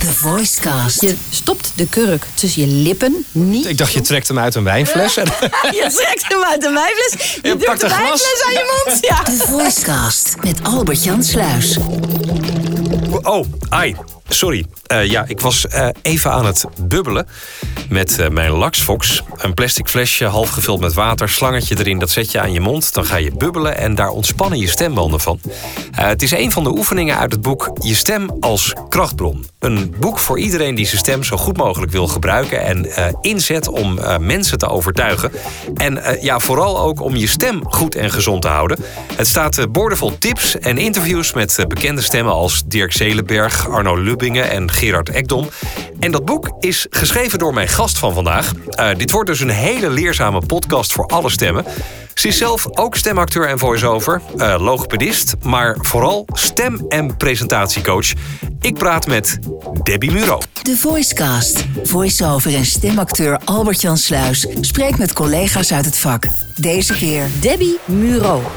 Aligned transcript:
The 0.00 0.12
Voicecast. 0.12 1.00
Je 1.00 1.14
stopt 1.30 1.72
de 1.74 1.86
kurk 1.88 2.24
tussen 2.34 2.60
je 2.60 2.66
lippen. 2.66 3.24
Niet 3.32 3.66
Ik 3.66 3.78
dacht, 3.78 3.92
je 3.92 4.00
trekt 4.10 4.28
hem 4.28 4.38
uit 4.38 4.54
een 4.54 4.64
wijnfles. 4.64 5.14
Je 5.14 5.90
trekt 5.94 6.24
hem 6.28 6.44
uit 6.44 6.60
de 6.60 6.70
wijnfles. 6.72 7.34
Je, 7.34 7.40
Je 7.42 7.48
doet 7.56 7.64
pakt 7.64 7.80
de 7.80 7.86
een 7.86 7.92
glas. 7.92 8.00
wijnfles 8.08 8.42
aan 8.46 8.52
je 8.52 8.82
mond. 8.84 8.98
Ja. 9.00 9.22
The 9.22 9.44
Voicecast 9.48 10.34
met 10.40 10.58
Albert-Jan 10.62 11.22
Sluis. 11.24 11.76
oh, 13.22 13.44
ai. 13.68 13.96
Sorry. 14.32 14.66
Eh, 14.86 15.06
ja, 15.06 15.24
ik 15.26 15.40
was 15.40 15.66
eh, 15.66 15.88
even 16.02 16.30
aan 16.30 16.46
het 16.46 16.64
bubbelen 16.82 17.26
met 17.88 18.18
eh, 18.18 18.28
mijn 18.28 18.50
Laxfox. 18.50 19.22
Een 19.36 19.54
plastic 19.54 19.88
flesje, 19.88 20.24
half 20.24 20.50
gevuld 20.50 20.80
met 20.80 20.94
water, 20.94 21.28
slangetje 21.28 21.78
erin. 21.78 21.98
Dat 21.98 22.10
zet 22.10 22.32
je 22.32 22.40
aan 22.40 22.52
je 22.52 22.60
mond. 22.60 22.94
Dan 22.94 23.04
ga 23.04 23.16
je 23.16 23.32
bubbelen 23.32 23.76
en 23.76 23.94
daar 23.94 24.08
ontspannen 24.08 24.58
je 24.58 24.68
stembanden 24.68 25.20
van. 25.20 25.40
Het 25.90 26.22
is 26.22 26.30
een 26.30 26.52
van 26.52 26.64
de 26.64 26.70
oefeningen 26.70 27.18
uit 27.18 27.32
het 27.32 27.42
boek 27.42 27.70
Je 27.78 27.94
stem 27.94 28.36
als 28.40 28.74
krachtbron. 28.88 29.46
Een 29.58 29.94
boek 29.98 30.18
voor 30.18 30.38
iedereen 30.38 30.74
die 30.74 30.86
zijn 30.86 30.98
stem 30.98 31.24
zo 31.24 31.36
goed 31.36 31.56
mogelijk 31.56 31.92
wil 31.92 32.06
gebruiken... 32.06 32.64
en 32.64 32.88
inzet 33.20 33.68
om 33.68 33.98
mensen 34.20 34.58
te 34.58 34.68
overtuigen. 34.68 35.32
En 35.74 36.02
ja, 36.20 36.38
vooral 36.38 36.78
ook 36.78 37.00
om 37.00 37.16
je 37.16 37.26
stem 37.26 37.62
goed 37.64 37.94
en 37.94 38.10
gezond 38.10 38.42
te 38.42 38.48
houden. 38.48 38.78
Het 39.14 39.26
staat 39.26 39.72
boordevol 39.72 40.18
tips 40.18 40.58
en 40.58 40.78
interviews 40.78 41.32
met 41.32 41.64
bekende 41.68 42.02
stemmen... 42.02 42.32
als 42.32 42.62
Dirk 42.66 42.92
Zelenberg, 42.92 43.68
Arno 43.68 43.96
En 44.20 44.70
Gerard 44.70 45.08
Ekdom. 45.08 45.48
En 46.00 46.10
dat 46.10 46.24
boek 46.24 46.56
is 46.58 46.86
geschreven 46.90 47.38
door 47.38 47.54
mijn 47.54 47.68
gast 47.68 47.98
van 47.98 48.14
vandaag. 48.14 48.52
Eh, 48.68 48.88
dit 48.96 49.10
wordt 49.10 49.28
dus 49.28 49.40
een 49.40 49.48
hele 49.48 49.90
leerzame 49.90 50.42
podcast 50.46 50.92
voor 50.92 51.06
alle 51.06 51.30
stemmen. 51.30 51.64
Ze 52.20 52.28
is 52.28 52.36
zelf 52.36 52.78
ook 52.78 52.96
stemacteur 52.96 53.48
en 53.48 53.58
voice-over, 53.58 54.20
eh, 54.36 54.56
logopedist... 54.58 55.34
maar 55.42 55.76
vooral 55.80 56.26
stem- 56.32 56.84
en 56.88 57.16
presentatiecoach. 57.16 58.12
Ik 58.60 58.74
praat 58.74 59.06
met 59.06 59.38
Debbie 59.82 60.10
Muro. 60.10 60.38
The 60.62 60.76
Voicecast. 60.76 61.64
Voice-over 61.82 62.54
en 62.54 62.64
stemacteur 62.64 63.40
Albert-Jan 63.44 63.96
Sluis 63.96 64.46
spreekt 64.60 64.98
met 64.98 65.12
collega's 65.12 65.72
uit 65.72 65.84
het 65.84 65.98
vak. 65.98 66.26
Deze 66.56 66.94
keer 66.94 67.26
Debbie 67.40 67.78
Muro. 67.84 68.50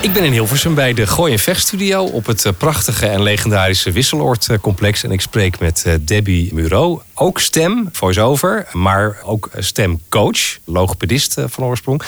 Ik 0.00 0.12
ben 0.12 0.24
in 0.24 0.32
Hilversum 0.32 0.74
bij 0.74 0.94
de 0.94 1.06
Gooi 1.06 1.32
en 1.32 1.38
Vechtstudio... 1.38 2.04
op 2.04 2.26
het 2.26 2.44
eh, 2.44 2.52
prachtige 2.58 3.06
en 3.06 3.22
legendarische 3.22 3.92
Wisseloord-complex. 3.92 5.02
En 5.02 5.10
ik 5.10 5.20
spreek 5.20 5.58
met 5.58 5.82
eh, 5.86 5.94
Debbie 6.00 6.54
Muro. 6.54 7.02
Ook 7.18 7.40
stem, 7.40 7.88
voice-over, 7.92 8.66
maar 8.72 9.16
ook 9.24 9.50
stemcoach. 9.58 10.58
Logopedist 10.64 11.38
eh, 11.38 11.44
van 11.48 11.64
oorsprong. 11.64 12.02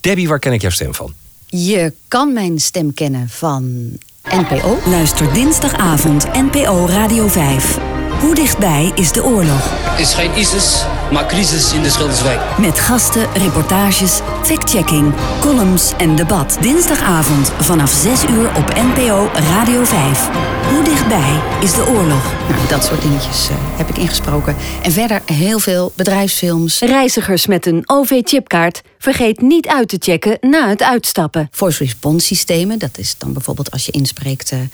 Debbie, 0.00 0.28
waar 0.28 0.38
ken 0.38 0.52
ik 0.52 0.60
jouw 0.60 0.70
stem 0.70 0.94
van? 0.94 1.12
Je 1.46 1.92
kan 2.08 2.32
mijn 2.32 2.58
stem 2.60 2.94
kennen 2.94 3.28
van 3.28 3.90
NPO. 4.22 4.78
luister 4.86 5.32
dinsdagavond 5.32 6.32
NPO 6.32 6.86
Radio 6.86 7.28
5. 7.28 8.03
Hoe 8.20 8.34
dichtbij 8.34 8.92
is 8.94 9.12
de 9.12 9.24
oorlog? 9.24 9.70
Het 9.70 9.98
is 10.00 10.14
geen 10.14 10.30
ISIS, 10.36 10.84
maar 11.12 11.26
crisis 11.26 11.72
in 11.72 11.82
de 11.82 11.90
Schilderswijk. 11.90 12.40
Met 12.58 12.80
gasten, 12.80 13.26
reportages, 13.32 14.20
factchecking, 14.42 15.12
columns 15.40 15.92
en 15.98 16.16
debat. 16.16 16.56
Dinsdagavond 16.60 17.52
vanaf 17.60 17.90
6 17.90 18.24
uur 18.24 18.48
op 18.56 18.74
NPO 18.74 19.30
Radio 19.34 19.84
5. 19.84 20.28
Hoe 20.72 20.84
dichtbij 20.84 21.40
is 21.60 21.74
de 21.74 21.86
oorlog? 21.88 22.32
Nou, 22.48 22.68
dat 22.68 22.84
soort 22.84 23.02
dingetjes 23.02 23.48
eh, 23.48 23.54
heb 23.76 23.88
ik 23.88 23.98
ingesproken. 23.98 24.56
En 24.82 24.92
verder 24.92 25.20
heel 25.32 25.58
veel 25.58 25.92
bedrijfsfilms. 25.96 26.80
Reizigers 26.80 27.46
met 27.46 27.66
een 27.66 27.82
OV-chipkaart 27.86 28.82
vergeet 29.04 29.40
niet 29.40 29.66
uit 29.66 29.88
te 29.88 29.96
checken 30.00 30.38
na 30.40 30.68
het 30.68 30.82
uitstappen. 30.82 31.48
Voice 31.50 31.84
response 31.84 32.26
systemen. 32.26 32.78
Dat 32.78 32.98
is 32.98 33.14
dan 33.18 33.32
bijvoorbeeld 33.32 33.70
als 33.70 33.86
je 33.86 33.92
inspreekt 33.92 34.50
eh, 34.50 34.60
eh, 34.60 34.68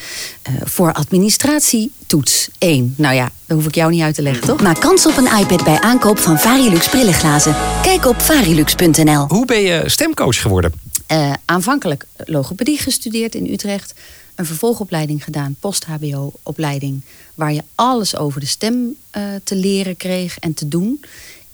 voor 0.64 0.92
administratie 0.92 1.92
toets 2.06 2.48
1. 2.58 2.94
Nou 2.96 3.14
ja, 3.14 3.30
dat 3.46 3.56
hoef 3.56 3.66
ik 3.66 3.74
jou 3.74 3.90
niet 3.90 4.02
uit 4.02 4.14
te 4.14 4.22
leggen, 4.22 4.46
toch? 4.46 4.62
Maak 4.62 4.80
kans 4.80 5.06
op 5.06 5.16
een 5.16 5.38
iPad 5.38 5.64
bij 5.64 5.80
aankoop 5.80 6.18
van 6.18 6.38
Varilux 6.38 6.88
brillenglazen. 6.88 7.54
Kijk 7.82 8.06
op 8.06 8.20
varilux.nl. 8.20 9.26
Hoe 9.28 9.46
ben 9.46 9.60
je 9.60 9.82
stemcoach 9.86 10.40
geworden? 10.40 10.72
Eh, 11.06 11.32
aanvankelijk 11.44 12.06
logopedie 12.16 12.78
gestudeerd 12.78 13.34
in 13.34 13.52
Utrecht. 13.52 13.94
Een 14.34 14.46
vervolgopleiding 14.46 15.24
gedaan, 15.24 15.56
post-HBO-opleiding. 15.60 17.02
Waar 17.34 17.52
je 17.52 17.62
alles 17.74 18.16
over 18.16 18.40
de 18.40 18.46
stem 18.46 18.96
eh, 19.10 19.22
te 19.44 19.54
leren 19.54 19.96
kreeg 19.96 20.38
en 20.38 20.54
te 20.54 20.68
doen. 20.68 21.00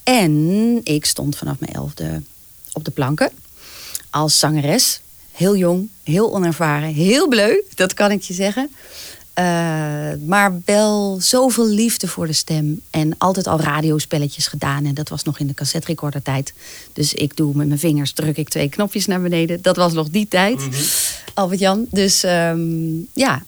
En 0.03 0.79
ik 0.83 1.05
stond 1.05 1.37
vanaf 1.37 1.59
mijn 1.59 1.73
elfde 1.73 2.21
op 2.77 2.85
de 2.85 2.91
planken. 2.91 3.31
Als 4.09 4.39
zangeres. 4.39 5.01
Heel 5.31 5.55
jong, 5.55 5.89
heel 6.03 6.33
onervaren, 6.33 6.93
heel 6.93 7.27
bleu, 7.27 7.63
dat 7.75 7.93
kan 7.93 8.11
ik 8.11 8.21
je 8.21 8.33
zeggen. 8.33 8.69
Eh, 9.33 9.43
maar 10.25 10.61
wel 10.65 11.17
zoveel 11.21 11.67
liefde 11.67 12.07
voor 12.07 12.27
de 12.27 12.33
stem. 12.33 12.81
En 12.89 13.15
altijd 13.17 13.47
al 13.47 13.59
radiospelletjes 13.59 14.47
gedaan. 14.47 14.85
En 14.85 14.93
dat 14.93 15.09
was 15.09 15.23
nog 15.23 15.39
in 15.39 15.47
de 15.47 15.53
cassette 15.53 15.87
recorder 15.87 16.21
tijd. 16.21 16.53
Dus 16.93 17.13
ik 17.13 17.35
doe 17.35 17.55
met 17.55 17.67
mijn 17.67 17.79
vingers, 17.79 18.11
druk 18.11 18.37
ik 18.37 18.49
twee 18.49 18.69
knopjes 18.69 19.05
naar 19.05 19.21
beneden. 19.21 19.61
Dat 19.61 19.75
was 19.75 19.93
nog 19.93 20.09
die 20.09 20.27
tijd, 20.27 20.67
Albert-Jan. 21.33 21.85
Dus 21.91 22.23
ehm, 22.23 22.59
ja, 23.13 23.43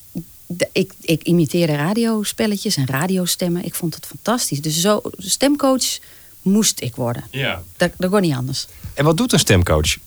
ik, 0.71 0.93
ik 1.01 1.23
imiteerde 1.23 1.75
radiospelletjes 1.75 2.75
en 2.75 2.87
radiostemmen. 2.87 3.65
Ik 3.65 3.75
vond 3.75 3.95
het 3.95 4.05
fantastisch. 4.05 4.61
Dus 4.61 4.81
zo, 4.81 5.01
stemcoach 5.17 5.99
moest 6.41 6.81
ik 6.81 6.95
worden. 6.95 7.23
Ja. 7.31 7.63
Dat, 7.77 7.91
dat 7.97 8.11
kon 8.11 8.21
niet 8.21 8.35
anders. 8.35 8.67
En 8.99 9.05
wat 9.05 9.17
doet 9.17 9.33
een 9.33 9.39
stemcoach? 9.39 9.97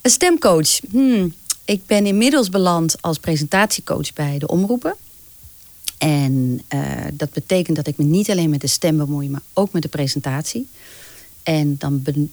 Een 0.00 0.10
stemcoach. 0.10 0.80
Hmm. 0.90 1.34
Ik 1.64 1.86
ben 1.86 2.06
inmiddels 2.06 2.48
beland 2.48 3.02
als 3.02 3.18
presentatiecoach 3.18 4.12
bij 4.12 4.38
de 4.38 4.46
omroepen. 4.46 4.94
En 5.98 6.62
eh, 6.68 6.80
dat 7.12 7.32
betekent 7.32 7.76
dat 7.76 7.86
ik 7.86 7.96
me 7.96 8.04
niet 8.04 8.30
alleen 8.30 8.50
met 8.50 8.60
de 8.60 8.66
stem 8.66 8.96
bemoei, 8.96 9.30
maar 9.30 9.40
ook 9.52 9.72
met 9.72 9.82
de 9.82 9.88
presentatie. 9.88 10.68
En 11.42 11.76
dan 11.78 12.02
be- 12.02 12.26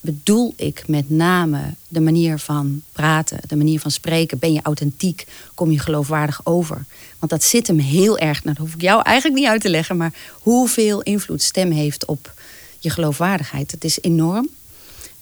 bedoel 0.00 0.52
ik 0.56 0.88
met 0.88 1.10
name 1.10 1.74
de 1.88 2.00
manier 2.00 2.38
van 2.38 2.82
praten, 2.92 3.38
de 3.46 3.56
manier 3.56 3.80
van 3.80 3.90
spreken. 3.90 4.38
Ben 4.38 4.52
je 4.52 4.60
authentiek? 4.62 5.26
Kom 5.54 5.70
je 5.70 5.78
geloofwaardig 5.78 6.40
over? 6.44 6.84
Want 7.18 7.32
dat 7.32 7.44
zit 7.44 7.66
hem 7.66 7.78
heel 7.78 8.18
erg, 8.18 8.44
nou, 8.44 8.56
dat 8.56 8.66
hoef 8.66 8.74
ik 8.74 8.82
jou 8.82 9.02
eigenlijk 9.02 9.40
niet 9.40 9.48
uit 9.48 9.60
te 9.60 9.70
leggen, 9.70 9.96
maar 9.96 10.12
hoeveel 10.32 11.02
invloed 11.02 11.42
stem 11.42 11.70
heeft 11.70 12.04
op 12.04 12.32
je 12.78 12.90
geloofwaardigheid. 12.90 13.70
Het 13.70 13.84
is 13.84 14.00
enorm. 14.00 14.48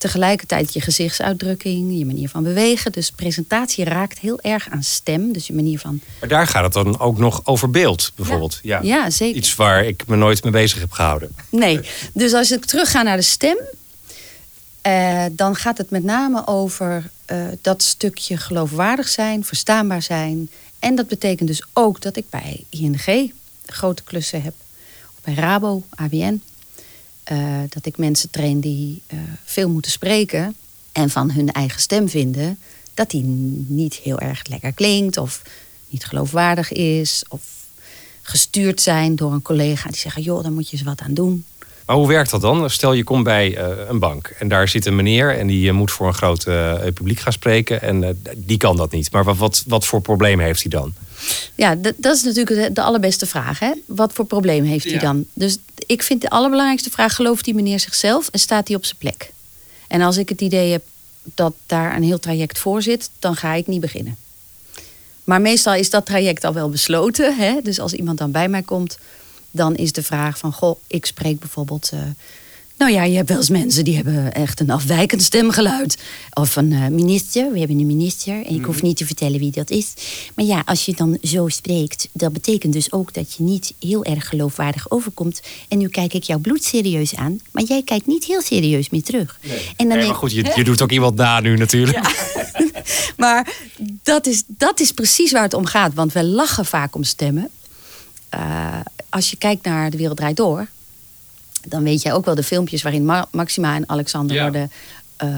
Tegelijkertijd 0.04 0.72
je 0.72 0.80
gezichtsuitdrukking, 0.80 1.98
je 1.98 2.06
manier 2.06 2.28
van 2.28 2.42
bewegen. 2.42 2.92
Dus 2.92 3.10
presentatie 3.10 3.84
raakt 3.84 4.18
heel 4.18 4.40
erg 4.40 4.68
aan 4.70 4.82
stem. 4.82 5.32
Dus 5.32 5.46
je 5.46 5.52
manier 5.52 5.78
van. 5.78 6.00
Maar 6.20 6.28
daar 6.28 6.46
gaat 6.46 6.64
het 6.64 6.72
dan 6.72 6.98
ook 6.98 7.18
nog 7.18 7.40
over 7.44 7.70
beeld, 7.70 8.12
bijvoorbeeld. 8.16 8.60
Ja, 8.62 8.80
Ja, 8.82 9.10
zeker. 9.10 9.36
Iets 9.36 9.54
waar 9.54 9.84
ik 9.84 10.06
me 10.06 10.16
nooit 10.16 10.42
mee 10.42 10.52
bezig 10.52 10.80
heb 10.80 10.92
gehouden. 10.92 11.36
Nee. 11.48 11.80
Dus 12.12 12.32
als 12.32 12.50
ik 12.52 12.64
terugga 12.64 13.02
naar 13.02 13.16
de 13.16 13.22
stem. 13.22 13.56
eh, 14.80 15.24
dan 15.32 15.56
gaat 15.56 15.78
het 15.78 15.90
met 15.90 16.04
name 16.04 16.46
over 16.46 17.10
eh, 17.24 17.46
dat 17.60 17.82
stukje 17.82 18.36
geloofwaardig 18.36 19.08
zijn, 19.08 19.44
verstaanbaar 19.44 20.02
zijn. 20.02 20.48
En 20.78 20.94
dat 20.94 21.08
betekent 21.08 21.48
dus 21.48 21.62
ook 21.72 22.00
dat 22.00 22.16
ik 22.16 22.24
bij 22.30 22.64
ING 22.70 23.32
grote 23.66 24.02
klussen 24.02 24.42
heb. 24.42 24.54
Of 25.16 25.24
bij 25.24 25.34
Rabo, 25.34 25.82
ABN. 25.90 26.42
Eh, 27.24 27.38
dat 27.68 27.86
ik 27.86 27.98
mensen 27.98 28.30
train 28.30 28.60
die 28.60 29.02
eh, 29.06 29.18
veel 29.44 29.68
moeten 29.68 29.90
spreken. 29.90 30.54
En 30.92 31.10
van 31.10 31.30
hun 31.30 31.52
eigen 31.52 31.80
stem 31.80 32.08
vinden 32.08 32.58
dat 32.94 33.10
die 33.10 33.22
niet 33.68 33.94
heel 33.94 34.18
erg 34.18 34.46
lekker 34.46 34.72
klinkt. 34.72 35.16
Of 35.16 35.42
niet 35.88 36.04
geloofwaardig 36.04 36.72
is. 36.72 37.24
Of 37.28 37.42
gestuurd 38.22 38.80
zijn 38.80 39.16
door 39.16 39.32
een 39.32 39.42
collega 39.42 39.88
die 39.88 39.98
zeggen: 39.98 40.22
joh, 40.22 40.42
daar 40.42 40.52
moet 40.52 40.70
je 40.70 40.76
eens 40.76 40.86
wat 40.86 41.00
aan 41.00 41.14
doen. 41.14 41.44
Maar 41.86 41.96
hoe 41.96 42.08
werkt 42.08 42.30
dat 42.30 42.40
dan? 42.40 42.70
Stel 42.70 42.92
je 42.92 43.04
komt 43.04 43.24
bij 43.24 43.56
eh, 43.56 43.88
een 43.88 43.98
bank 43.98 44.34
en 44.38 44.48
daar 44.48 44.68
zit 44.68 44.86
een 44.86 44.96
meneer 44.96 45.38
en 45.38 45.46
die 45.46 45.72
moet 45.72 45.90
voor 45.90 46.06
een 46.06 46.14
groot 46.14 46.44
publiek 46.94 47.18
gaan 47.18 47.32
spreken 47.32 47.82
en 47.82 48.22
die 48.36 48.56
kan 48.56 48.76
dat 48.76 48.92
niet. 48.92 49.12
Maar 49.12 49.24
wat, 49.24 49.36
wat, 49.36 49.64
wat 49.66 49.84
voor 49.84 50.00
probleem 50.00 50.40
heeft 50.40 50.60
hij 50.60 50.70
dan? 50.70 50.94
Ja, 51.54 51.74
dat 51.96 52.16
is 52.16 52.22
natuurlijk 52.22 52.56
de, 52.56 52.72
de 52.72 52.82
allerbeste 52.82 53.26
vraag. 53.26 53.58
Hè? 53.58 53.72
Wat 53.86 54.12
voor 54.12 54.24
probleem 54.24 54.64
heeft 54.64 54.84
hij 54.84 54.98
dan? 54.98 55.24
Dus 55.32 55.58
ik 55.86 56.02
vind 56.02 56.20
de 56.20 56.30
allerbelangrijkste 56.30 56.90
vraag: 56.90 57.14
gelooft 57.14 57.44
die 57.44 57.54
meneer 57.54 57.80
zichzelf 57.80 58.28
en 58.28 58.38
staat 58.38 58.68
hij 58.68 58.76
op 58.76 58.84
zijn 58.84 58.98
plek? 58.98 59.32
En 59.88 60.00
als 60.00 60.16
ik 60.16 60.28
het 60.28 60.40
idee 60.40 60.72
heb 60.72 60.82
dat 61.34 61.54
daar 61.66 61.96
een 61.96 62.02
heel 62.02 62.18
traject 62.18 62.58
voor 62.58 62.82
zit, 62.82 63.10
dan 63.18 63.36
ga 63.36 63.52
ik 63.52 63.66
niet 63.66 63.80
beginnen. 63.80 64.16
Maar 65.24 65.40
meestal 65.40 65.74
is 65.74 65.90
dat 65.90 66.06
traject 66.06 66.44
al 66.44 66.52
wel 66.52 66.68
besloten. 66.68 67.36
Hè? 67.36 67.60
Dus 67.62 67.80
als 67.80 67.92
iemand 67.92 68.18
dan 68.18 68.30
bij 68.30 68.48
mij 68.48 68.62
komt, 68.62 68.98
dan 69.50 69.74
is 69.74 69.92
de 69.92 70.02
vraag 70.02 70.38
van... 70.38 70.52
goh, 70.52 70.78
ik 70.86 71.06
spreek 71.06 71.38
bijvoorbeeld... 71.38 71.90
eh, 71.92 72.00
nou 72.76 72.92
ja, 72.92 73.02
je 73.02 73.16
hebt 73.16 73.28
wel 73.28 73.38
eens 73.38 73.48
mensen 73.48 73.84
die 73.84 73.96
hebben 73.96 74.34
echt 74.34 74.60
een 74.60 74.70
afwijkend 74.70 75.22
stemgeluid. 75.22 75.98
Of 76.32 76.56
een 76.56 76.72
eh, 76.72 76.86
minister, 76.86 77.52
we 77.52 77.58
hebben 77.58 77.78
een 77.78 77.86
minister. 77.86 78.46
En 78.46 78.54
ik 78.54 78.64
hoef 78.64 78.82
niet 78.82 78.96
te 78.96 79.06
vertellen 79.06 79.38
wie 79.38 79.50
dat 79.50 79.70
is. 79.70 79.94
Maar 80.34 80.44
ja, 80.44 80.62
als 80.64 80.84
je 80.84 80.94
dan 80.94 81.18
zo 81.22 81.48
spreekt... 81.48 82.08
dat 82.12 82.32
betekent 82.32 82.72
dus 82.72 82.92
ook 82.92 83.14
dat 83.14 83.34
je 83.34 83.42
niet 83.42 83.74
heel 83.80 84.04
erg 84.04 84.28
geloofwaardig 84.28 84.90
overkomt. 84.90 85.42
En 85.68 85.78
nu 85.78 85.88
kijk 85.88 86.14
ik 86.14 86.22
jouw 86.22 86.38
bloed 86.38 86.64
serieus 86.64 87.16
aan. 87.16 87.40
Maar 87.50 87.62
jij 87.62 87.82
kijkt 87.82 88.06
niet 88.06 88.24
heel 88.24 88.42
serieus 88.42 88.90
meer 88.90 89.02
terug. 89.02 89.38
En 89.76 89.88
dan 89.88 89.98
Nee, 89.98 90.06
maar 90.06 90.16
goed, 90.16 90.32
je, 90.32 90.52
je 90.54 90.64
doet 90.64 90.82
ook 90.82 90.92
iemand 90.92 91.16
na 91.16 91.40
nu 91.40 91.56
natuurlijk. 91.56 91.98
maar 93.16 93.54
dat 94.02 94.26
is, 94.26 94.42
dat 94.46 94.80
is 94.80 94.92
precies 94.92 95.32
waar 95.32 95.42
het 95.42 95.54
om 95.54 95.66
gaat. 95.66 95.94
Want 95.94 96.12
we 96.12 96.24
lachen 96.24 96.64
vaak 96.64 96.94
om 96.94 97.04
stemmen. 97.04 97.48
Eh, 98.28 98.80
als 99.08 99.30
je 99.30 99.36
kijkt 99.36 99.64
naar 99.64 99.90
De 99.90 99.96
Wereld 99.96 100.16
Draait 100.16 100.36
Door... 100.36 100.68
dan 101.68 101.82
weet 101.82 102.02
jij 102.02 102.12
ook 102.12 102.24
wel 102.24 102.34
de 102.34 102.42
filmpjes 102.42 102.82
waarin 102.82 103.04
Ma- 103.04 103.28
Maxima 103.30 103.74
en 103.74 103.88
Alexander 103.88 104.36
Ja. 104.36 104.42
worden... 104.42 104.70
eh, 105.16 105.28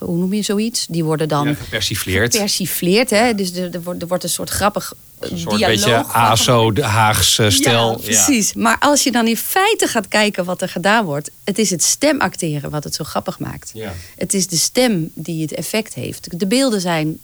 hoe 0.00 0.16
noem 0.16 0.32
je 0.34 0.42
zoiets? 0.42 0.86
Die 0.86 1.04
worden 1.04 1.28
dan 1.28 1.48
Ja, 1.48 1.54
gepersifleerd. 1.54 2.34
gepersifleerd. 2.34 3.10
Hè? 3.10 3.34
Dus 3.34 3.52
er, 3.54 3.74
er, 3.74 3.82
wordt, 3.82 4.02
er 4.02 4.08
wordt 4.08 4.24
een 4.24 4.30
soort 4.30 4.50
grappig 4.50 4.92
eh, 5.18 5.30
Een 5.30 5.38
soort 5.38 5.56
dialoog 5.56 5.84
beetje 5.84 6.12
ASO, 6.18 6.72
de 6.72 6.82
Haagse 6.84 7.50
stijl. 7.50 7.90
ja, 7.90 7.96
precies. 8.04 8.52
Maar 8.54 8.76
als 8.80 9.02
je 9.02 9.12
dan 9.12 9.26
in 9.26 9.36
feite 9.36 9.86
gaat 9.86 10.08
kijken 10.08 10.44
wat 10.44 10.62
er 10.62 10.68
gedaan 10.68 11.04
wordt... 11.04 11.30
het 11.44 11.58
is 11.58 11.70
het 11.70 11.82
stemacteren 11.82 12.70
wat 12.70 12.84
het 12.84 12.94
zo 12.94 13.04
grappig 13.04 13.38
maakt. 13.38 13.70
Ja. 13.74 13.92
Het 14.16 14.34
is 14.34 14.46
de 14.46 14.56
stem 14.56 15.10
die 15.14 15.42
het 15.42 15.52
effect 15.54 15.94
heeft. 15.94 16.38
De 16.38 16.46
beelden 16.46 16.80
zijn 16.80 17.18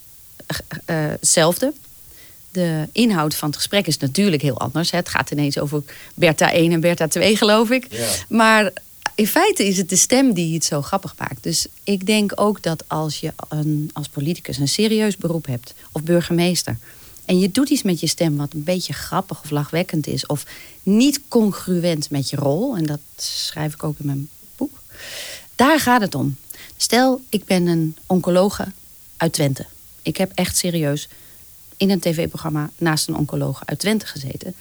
eh, 0.46 0.96
hetzelfde. 0.96 1.72
De 2.54 2.88
inhoud 2.92 3.34
van 3.34 3.48
het 3.48 3.56
gesprek 3.56 3.86
is 3.86 3.98
natuurlijk 3.98 4.42
heel 4.42 4.58
anders. 4.58 4.90
Het 4.90 5.08
gaat 5.08 5.30
ineens 5.30 5.58
over 5.58 5.82
Bertha 6.14 6.52
1 6.52 6.72
en 6.72 6.80
Bertha 6.80 7.08
2, 7.08 7.36
geloof 7.36 7.70
ik. 7.70 7.86
Ja. 7.90 8.06
Maar 8.28 8.72
in 9.14 9.26
feite 9.26 9.66
is 9.66 9.76
het 9.76 9.88
de 9.88 9.96
stem 9.96 10.32
die 10.32 10.54
het 10.54 10.64
zo 10.64 10.82
grappig 10.82 11.14
maakt. 11.18 11.42
Dus 11.42 11.66
ik 11.84 12.06
denk 12.06 12.32
ook 12.34 12.62
dat 12.62 12.84
als 12.86 13.20
je 13.20 13.32
een, 13.48 13.90
als 13.92 14.08
politicus 14.08 14.58
een 14.58 14.68
serieus 14.68 15.16
beroep 15.16 15.46
hebt... 15.46 15.74
of 15.92 16.02
burgemeester... 16.02 16.76
en 17.24 17.38
je 17.38 17.50
doet 17.50 17.68
iets 17.68 17.82
met 17.82 18.00
je 18.00 18.06
stem 18.06 18.36
wat 18.36 18.52
een 18.52 18.64
beetje 18.64 18.92
grappig 18.92 19.42
of 19.42 19.50
lachwekkend 19.50 20.06
is... 20.06 20.26
of 20.26 20.44
niet 20.82 21.20
congruent 21.28 22.10
met 22.10 22.30
je 22.30 22.36
rol... 22.36 22.76
en 22.76 22.86
dat 22.86 23.00
schrijf 23.16 23.74
ik 23.74 23.84
ook 23.84 23.98
in 23.98 24.06
mijn 24.06 24.28
boek... 24.56 24.80
daar 25.54 25.80
gaat 25.80 26.00
het 26.00 26.14
om. 26.14 26.36
Stel, 26.76 27.20
ik 27.28 27.44
ben 27.44 27.66
een 27.66 27.96
oncologe 28.06 28.66
uit 29.16 29.32
Twente. 29.32 29.66
Ik 30.02 30.16
heb 30.16 30.32
echt 30.34 30.56
serieus 30.56 31.08
in 31.76 31.90
een 31.90 32.00
tv-programma 32.00 32.70
naast 32.78 33.08
een 33.08 33.16
oncoloog 33.16 33.62
uit 33.64 33.78
Twente 33.78 34.06
gezeten. 34.06 34.54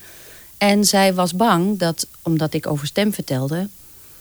En 0.58 0.86
zij 0.86 1.14
was 1.14 1.36
bang 1.36 1.80
dat, 1.80 2.08
omdat 2.22 2.54
ik 2.54 2.68
over 2.68 2.88
stem 2.88 3.14
vertelde, 3.14 3.70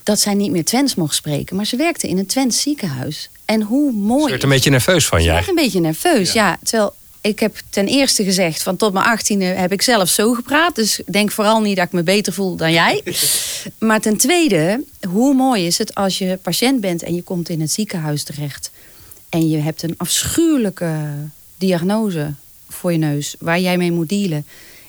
dat 0.02 0.20
zij 0.20 0.34
niet 0.34 0.50
meer 0.50 0.64
Twents 0.64 0.94
mocht 0.94 1.14
spreken. 1.14 1.56
Maar 1.56 1.66
ze 1.66 1.76
werkte 1.76 2.08
in 2.08 2.18
een 2.18 2.26
Twents 2.26 2.60
ziekenhuis. 2.60 3.30
En 3.44 3.62
hoe 3.62 3.92
mooi. 3.92 4.22
Je 4.22 4.30
werd 4.30 4.42
een 4.42 4.48
beetje 4.48 4.70
nerveus 4.70 5.06
van 5.06 5.18
Ze 5.18 5.24
jij. 5.24 5.34
werd 5.34 5.48
een 5.48 5.54
beetje 5.54 5.80
nerveus, 5.80 6.32
ja. 6.32 6.58
Terwijl 6.62 6.94
ik 7.20 7.40
heb 7.40 7.56
ten 7.70 7.86
eerste 7.86 8.24
gezegd 8.24 8.62
van 8.62 8.76
tot 8.76 8.92
mijn 8.92 9.04
achttiende 9.04 9.44
heb 9.44 9.72
ik 9.72 9.82
zelf 9.82 10.08
zo 10.08 10.32
gepraat. 10.32 10.74
Dus 10.74 11.00
denk 11.10 11.30
vooral 11.30 11.60
niet 11.60 11.76
dat 11.76 11.86
ik 11.86 11.92
me 11.92 12.02
beter 12.02 12.32
voel 12.32 12.56
dan 12.56 12.72
jij. 12.72 13.02
maar 13.78 14.00
ten 14.00 14.16
tweede, 14.16 14.84
hoe 15.08 15.34
mooi 15.34 15.66
is 15.66 15.78
het 15.78 15.94
als 15.94 16.18
je 16.18 16.38
patiënt 16.42 16.80
bent 16.80 17.02
en 17.02 17.14
je 17.14 17.22
komt 17.22 17.48
in 17.48 17.60
het 17.60 17.72
ziekenhuis 17.72 18.22
terecht. 18.22 18.70
En 19.28 19.48
je 19.48 19.58
hebt 19.58 19.82
een 19.82 19.94
afschuwelijke 19.96 20.94
diagnose 21.58 22.34
voor 22.74 22.92
je 22.92 22.98
neus 22.98 23.34
waar 23.38 23.60
jij 23.60 23.76
mee 23.76 23.92
moet 23.92 24.08
dealen. 24.08 24.46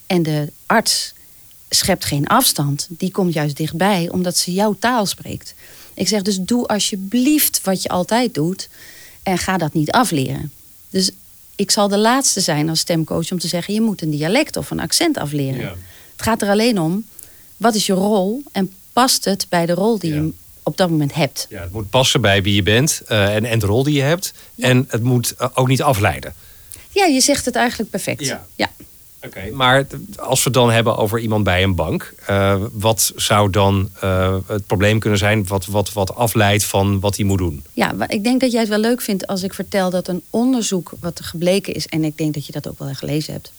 En 0.08 0.24
de 0.24 0.52
arts 0.66 1.14
schept 1.70 2.06
geen 2.06 2.28
afstand. 2.28 2.88
Die 2.90 3.12
komt 3.12 3.34
juist 3.34 3.58
dichtbij 3.58 4.10
omdat 4.12 4.38
ze 4.38 4.54
jouw 4.54 4.76
taal 4.80 5.06
spreekt. 5.06 5.54
Ik 5.94 6.08
zeg 6.08 6.22
dus 6.22 6.38
doe 6.40 6.68
alsjeblieft 6.68 7.62
wat 7.64 7.82
je 7.84 7.90
altijd 7.90 8.34
doet. 8.34 8.70
En 9.24 9.38
ga 9.38 9.58
dat 9.58 9.74
niet 9.74 9.92
afleren. 9.92 10.52
Dus 10.90 11.12
ik 11.56 11.72
zal 11.72 11.88
de 11.88 11.98
laatste 11.98 12.40
zijn 12.40 12.70
als 12.70 12.80
stemcoach 12.80 13.32
om 13.32 13.40
te 13.40 13.48
zeggen... 13.48 13.74
je 13.74 13.82
moet 13.82 14.02
een 14.02 14.12
dialect 14.12 14.58
of 14.58 14.72
een 14.72 14.80
accent 14.80 15.18
afleren. 15.18 15.60
Ja. 15.60 15.76
Het 16.12 16.22
gaat 16.22 16.42
er 16.42 16.50
alleen 16.50 16.80
om, 16.80 17.06
wat 17.58 17.76
is 17.76 17.86
je 17.86 17.94
rol... 17.94 18.44
en 18.52 18.72
past 18.94 19.26
het 19.26 19.46
bij 19.50 19.66
de 19.66 19.74
rol 19.74 20.00
die 20.00 20.14
Ja. 20.14 20.22
je 20.22 20.32
op 20.64 20.78
dat 20.78 20.90
moment 20.90 21.14
hebt. 21.14 21.48
Ja, 21.50 21.62
het 21.62 21.72
moet 21.72 21.90
passen 21.90 22.22
bij 22.22 22.44
wie 22.44 22.56
je 22.56 22.64
bent 22.64 23.02
eh, 23.08 23.36
en, 23.36 23.46
en 23.46 23.60
de 23.60 23.66
rol 23.66 23.84
die 23.84 23.94
je 23.94 24.02
hebt. 24.02 24.34
En 24.58 24.86
het 24.90 25.04
moet 25.04 25.36
eh, 25.38 25.48
ook 25.54 25.68
niet 25.68 25.82
afleiden. 25.82 26.34
Ja, 26.94 27.06
je 27.06 27.20
zegt 27.20 27.46
het 27.46 27.56
eigenlijk 27.56 27.90
perfect. 27.90 28.26
Ja. 28.26 28.46
ja. 28.56 28.70
Oké, 29.26 29.50
maar 29.52 29.86
als 30.16 30.40
we 30.40 30.44
het 30.44 30.54
dan 30.54 30.72
hebben 30.72 30.98
over 30.98 31.20
iemand 31.20 31.44
bij 31.44 31.64
een 31.64 31.76
bank, 31.76 32.14
eh, 32.26 32.56
wat 32.72 33.14
zou 33.16 33.50
dan 33.50 33.90
eh, 34.02 34.36
het 34.48 34.68
probleem 34.68 35.00
kunnen 35.00 35.20
zijn 35.20 35.48
wat, 35.48 35.66
wat, 35.66 35.94
wat 35.94 36.16
afleidt 36.16 36.64
van 36.64 37.00
wat 37.00 37.16
hij 37.16 37.26
moet 37.26 37.38
doen? 37.38 37.64
Ja, 37.74 37.94
ik 38.08 38.24
denk 38.24 38.42
dat 38.42 38.52
jij 38.52 38.60
het 38.60 38.70
wel 38.70 38.80
leuk 38.80 39.02
vindt 39.02 39.28
als 39.28 39.44
ik 39.44 39.54
vertel 39.54 39.90
dat 39.90 40.08
een 40.08 40.24
onderzoek 40.30 40.92
wat 41.00 41.20
er 41.20 41.26
gebleken 41.26 41.74
is, 41.74 41.88
en 41.88 42.04
ik 42.04 42.18
denk 42.18 42.34
dat 42.34 42.46
je 42.46 42.52
dat 42.52 42.68
ook 42.68 42.80
wel 42.80 42.94
gelezen 42.94 43.34
hebt. 43.34 43.52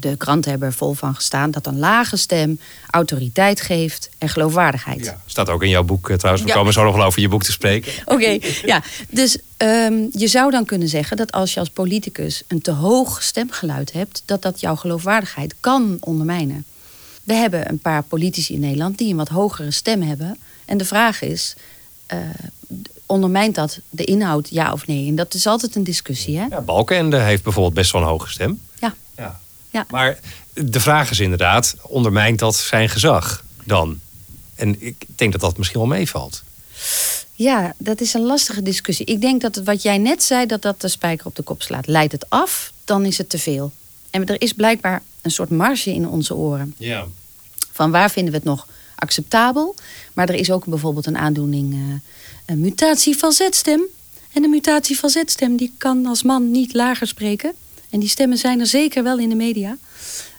De, 0.00 0.16
kranten 0.16 0.50
hebben 0.50 0.68
er 0.68 0.74
vol 0.74 0.92
van 0.92 1.14
gestaan 1.14 1.50
dat 1.50 1.66
een 1.66 1.78
lage 1.78 2.16
stem 2.16 2.60
autoriteit 2.90 3.60
geeft 3.60 4.08
en 4.18 4.28
geloofwaardigheid. 4.28 5.14
Staat 5.26 5.48
ook 5.48 5.62
in 5.62 5.68
jouw 5.68 5.82
boek 5.82 6.10
eh, 6.10 6.16
trouwens. 6.16 6.44
We 6.44 6.50
Ja. 6.50 6.56
komen 6.56 6.72
zo 6.72 6.84
nog 6.84 6.96
wel 6.96 7.04
over 7.04 7.20
je 7.20 7.28
boek 7.28 7.42
te 7.42 7.52
spreken. 7.52 7.92
Oké, 8.14 8.38
ja. 8.64 8.82
Dus 9.08 9.38
ehm, 9.56 10.06
je 10.12 10.26
zou 10.26 10.50
dan 10.50 10.64
kunnen 10.64 10.88
zeggen 10.88 11.16
dat 11.16 11.32
als 11.32 11.54
je 11.54 11.60
als 11.60 11.70
politicus 11.70 12.42
een 12.48 12.60
te 12.60 12.70
hoog 12.72 13.22
stemgeluid 13.22 13.92
hebt, 13.92 14.22
dat 14.26 14.42
dat 14.42 14.60
jouw 14.60 14.76
geloofwaardigheid 14.76 15.54
kan 15.60 15.96
ondermijnen. 16.00 16.64
We 17.24 17.34
hebben 17.34 17.68
een 17.70 17.78
paar 17.78 18.02
politici 18.02 18.54
in 18.54 18.60
Nederland 18.60 18.98
die 18.98 19.10
een 19.10 19.16
wat 19.16 19.28
hogere 19.28 19.70
stem 19.70 20.02
hebben. 20.02 20.38
En 20.64 20.78
de 20.78 20.84
vraag 20.84 21.22
is, 21.22 21.54
eh, 22.06 22.18
ondermijnt 23.06 23.54
dat 23.54 23.78
de 23.90 24.04
inhoud, 24.04 24.48
ja 24.50 24.72
of 24.72 24.86
nee? 24.86 25.08
En 25.08 25.14
dat 25.14 25.34
is 25.34 25.46
altijd 25.46 25.74
een 25.74 25.84
discussie, 25.84 26.38
hè? 26.38 26.44
Ja, 26.50 26.60
Balkenende 26.60 27.16
heeft 27.18 27.42
bijvoorbeeld 27.42 27.74
best 27.74 27.92
wel 27.92 28.02
een 28.02 28.08
hoge 28.08 28.28
stem. 28.30 28.60
Ja. 28.80 28.94
Ja. 29.70 29.86
Maar 29.90 30.18
de 30.52 30.80
vraag 30.80 31.10
is 31.10 31.20
inderdaad, 31.20 31.76
ondermijnt 31.82 32.38
dat 32.38 32.56
zijn 32.56 32.88
gezag 32.88 33.44
dan? 33.64 34.00
En 34.54 34.76
ik 34.78 35.04
denk 35.16 35.32
dat 35.32 35.40
dat 35.40 35.58
misschien 35.58 35.80
wel 35.80 35.88
meevalt. 35.88 36.42
Ja, 37.32 37.74
dat 37.78 38.00
is 38.00 38.14
een 38.14 38.26
lastige 38.26 38.62
discussie. 38.62 39.06
Ik 39.06 39.20
denk 39.20 39.40
dat 39.40 39.54
het, 39.54 39.64
wat 39.64 39.82
jij 39.82 39.98
net 39.98 40.22
zei, 40.22 40.46
dat 40.46 40.62
dat 40.62 40.80
de 40.80 40.88
spijker 40.88 41.26
op 41.26 41.36
de 41.36 41.42
kop 41.42 41.62
slaat. 41.62 41.86
Leidt 41.86 42.12
het 42.12 42.30
af, 42.30 42.72
dan 42.84 43.04
is 43.04 43.18
het 43.18 43.28
te 43.28 43.38
veel. 43.38 43.72
En 44.10 44.26
er 44.26 44.40
is 44.40 44.52
blijkbaar 44.52 45.02
een 45.22 45.30
soort 45.30 45.50
marge 45.50 45.92
in 45.94 46.08
onze 46.08 46.34
oren. 46.34 46.74
Ja. 46.76 47.06
Van 47.72 47.90
waar 47.90 48.10
vinden 48.10 48.32
we 48.32 48.38
het 48.38 48.46
nog 48.46 48.66
acceptabel? 48.94 49.74
Maar 50.12 50.28
er 50.28 50.34
is 50.34 50.50
ook 50.50 50.66
bijvoorbeeld 50.66 51.06
een 51.06 51.18
aandoening, 51.18 51.72
eh, 51.72 51.78
een 52.46 52.60
mutatie 52.60 53.16
van 53.16 53.32
zetstem. 53.32 53.80
En 54.32 54.44
een 54.44 54.50
mutatie 54.50 54.98
van 54.98 55.10
zetstem, 55.10 55.56
die 55.56 55.72
kan 55.78 56.06
als 56.06 56.22
man 56.22 56.50
niet 56.50 56.74
lager 56.74 57.06
spreken. 57.06 57.54
En 57.90 58.00
die 58.00 58.08
stemmen 58.08 58.38
zijn 58.38 58.60
er 58.60 58.66
zeker 58.66 59.02
wel 59.02 59.18
in 59.18 59.28
de 59.28 59.34
media. 59.34 59.76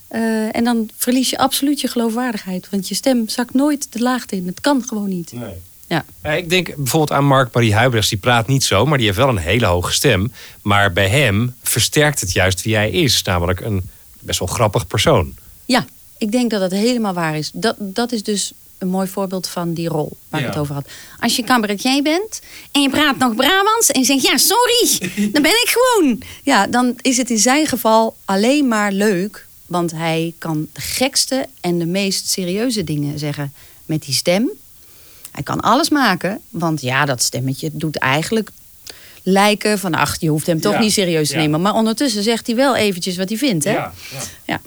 Eh, 0.07 0.56
en 0.56 0.63
dan 0.63 0.89
verlies 0.98 1.30
je 1.30 1.38
absoluut 1.38 1.81
je 1.81 1.88
geloofwaardigheid. 1.88 2.68
Want 2.69 2.88
je 2.88 2.95
stem 2.95 3.30
zakt 3.30 3.53
nooit 3.53 3.88
de 3.89 4.00
laagte 4.00 4.36
in. 4.36 4.48
Het 4.48 4.62
kan 4.62 4.83
gewoon 4.88 5.09
niet. 5.09 5.31
Nee. 5.31 5.53
Ja. 5.88 6.06
Ja, 6.24 6.31
ik 6.31 6.50
denk 6.50 6.75
bijvoorbeeld 6.75 7.12
aan 7.12 7.25
Mark-Marie 7.25 7.74
Huibrechts. 7.74 8.09
Die 8.09 8.18
praat 8.18 8.48
niet 8.48 8.63
zo, 8.63 8.86
maar 8.86 8.98
die 8.98 9.06
heeft 9.07 9.19
wel 9.19 9.30
een 9.30 9.38
hele 9.38 9.65
hoge 9.65 9.94
stem. 9.94 10.31
Maar 10.62 10.94
bij 10.94 11.07
hem 11.07 11.56
versterkt 11.63 12.21
het 12.21 12.31
juist 12.31 12.62
wie 12.62 12.75
hij 12.75 12.92
is. 12.92 13.24
Namelijk 13.24 13.59
een 13.59 13.89
best 14.19 14.39
wel 14.39 14.47
grappig 14.47 14.88
persoon. 14.88 15.33
Ja, 15.65 15.86
ik 16.18 16.31
denk 16.31 16.51
dat 16.51 16.59
dat 16.59 16.71
helemaal 16.71 17.13
waar 17.13 17.38
is. 17.38 17.51
Dat, 17.54 17.75
dat 17.80 18.12
is 18.12 18.24
dus 18.24 18.54
een 18.81 18.88
mooi 18.88 19.07
voorbeeld 19.07 19.47
van 19.47 19.73
die 19.73 19.88
rol 19.88 20.18
waar 20.30 20.40
ik 20.40 20.45
Ja. 20.45 20.52
het 20.52 20.61
over 20.61 20.73
had. 20.73 20.88
Als 21.19 21.35
je 21.35 21.44
cabaretier 21.44 22.04
bent 22.04 22.42
en 22.71 22.81
je 22.81 22.90
praat 22.90 23.18
nog 23.18 23.35
Brabants 23.35 23.92
en 23.92 24.00
je 24.00 24.06
zegt 24.06 24.21
ja, 24.21 24.38
sorry, 24.38 25.09
dan 25.33 25.42
ben 25.42 25.52
ik 25.52 25.78
gewoon. 25.78 26.21
Ja, 26.44 26.68
dan 26.68 26.94
is 27.02 27.18
het 27.18 27.30
in 27.30 27.40
zijn 27.40 27.68
geval 27.68 28.16
alleen 28.26 28.68
maar 28.68 28.92
leuk. 28.92 29.45
Want 29.66 29.92
hij 29.92 30.33
kan 30.38 30.68
de 30.73 30.81
gekste 30.81 31.47
en 31.61 31.80
de 31.80 31.85
meest 31.85 32.28
serieuze 32.30 32.83
dingen 32.83 33.19
zeggen 33.19 33.54
met 33.85 34.02
die 34.06 34.14
stem. 34.14 34.50
Hij 35.31 35.44
kan 35.44 35.59
alles 35.59 35.90
maken, 35.90 36.42
want 36.50 36.81
ja, 36.81 37.06
dat 37.06 37.21
stemmetje 37.23 37.69
doet 37.73 37.97
eigenlijk 37.97 38.50
lijken 39.23 39.80
van... 39.80 39.94
ach, 39.94 40.18
je 40.19 40.28
hoeft 40.30 40.47
hem 40.47 40.61
toch 40.61 40.73
Ja, 40.73 40.80
niet 40.80 40.92
serieus 40.94 41.28
te 41.30 41.33
ja. 41.35 41.42
nemen. 41.42 41.61
Maar 41.61 41.73
ondertussen 41.73 42.23
zegt 42.23 42.47
hij 42.47 42.56
wel 42.56 42.76
eventjes 42.76 43.18
wat 43.18 43.30
hij 43.30 43.38
vindt, 43.38 43.64
hè? 43.64 43.71
Ja, 43.71 43.94
Ja. 44.45 44.61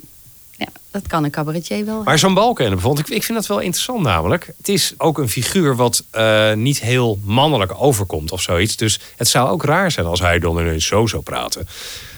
Dat 1.01 1.07
kan 1.07 1.23
een 1.23 1.31
cabaretier 1.31 1.85
wel. 1.85 2.03
Maar 2.03 2.19
zo'n 2.19 2.33
Balkenende 2.33 2.75
bijvoorbeeld, 2.75 3.07
ik, 3.07 3.15
ik 3.15 3.23
vind 3.23 3.37
dat 3.37 3.47
wel 3.47 3.59
interessant 3.59 4.01
namelijk. 4.01 4.53
Het 4.57 4.69
is 4.69 4.93
ook 4.97 5.17
een 5.17 5.29
figuur 5.29 5.75
wat 5.75 6.03
eh, 6.11 6.53
niet 6.53 6.79
heel 6.79 7.19
mannelijk 7.23 7.73
overkomt 7.77 8.31
of 8.31 8.41
zoiets. 8.41 8.75
Dus 8.75 8.99
het 9.15 9.27
zou 9.27 9.49
ook 9.49 9.63
raar 9.63 9.91
zijn 9.91 10.05
als 10.05 10.19
hij 10.19 10.39
dan 10.39 10.59
ineens 10.59 10.85
zo 10.85 11.07
zou 11.07 11.23
praten. 11.23 11.67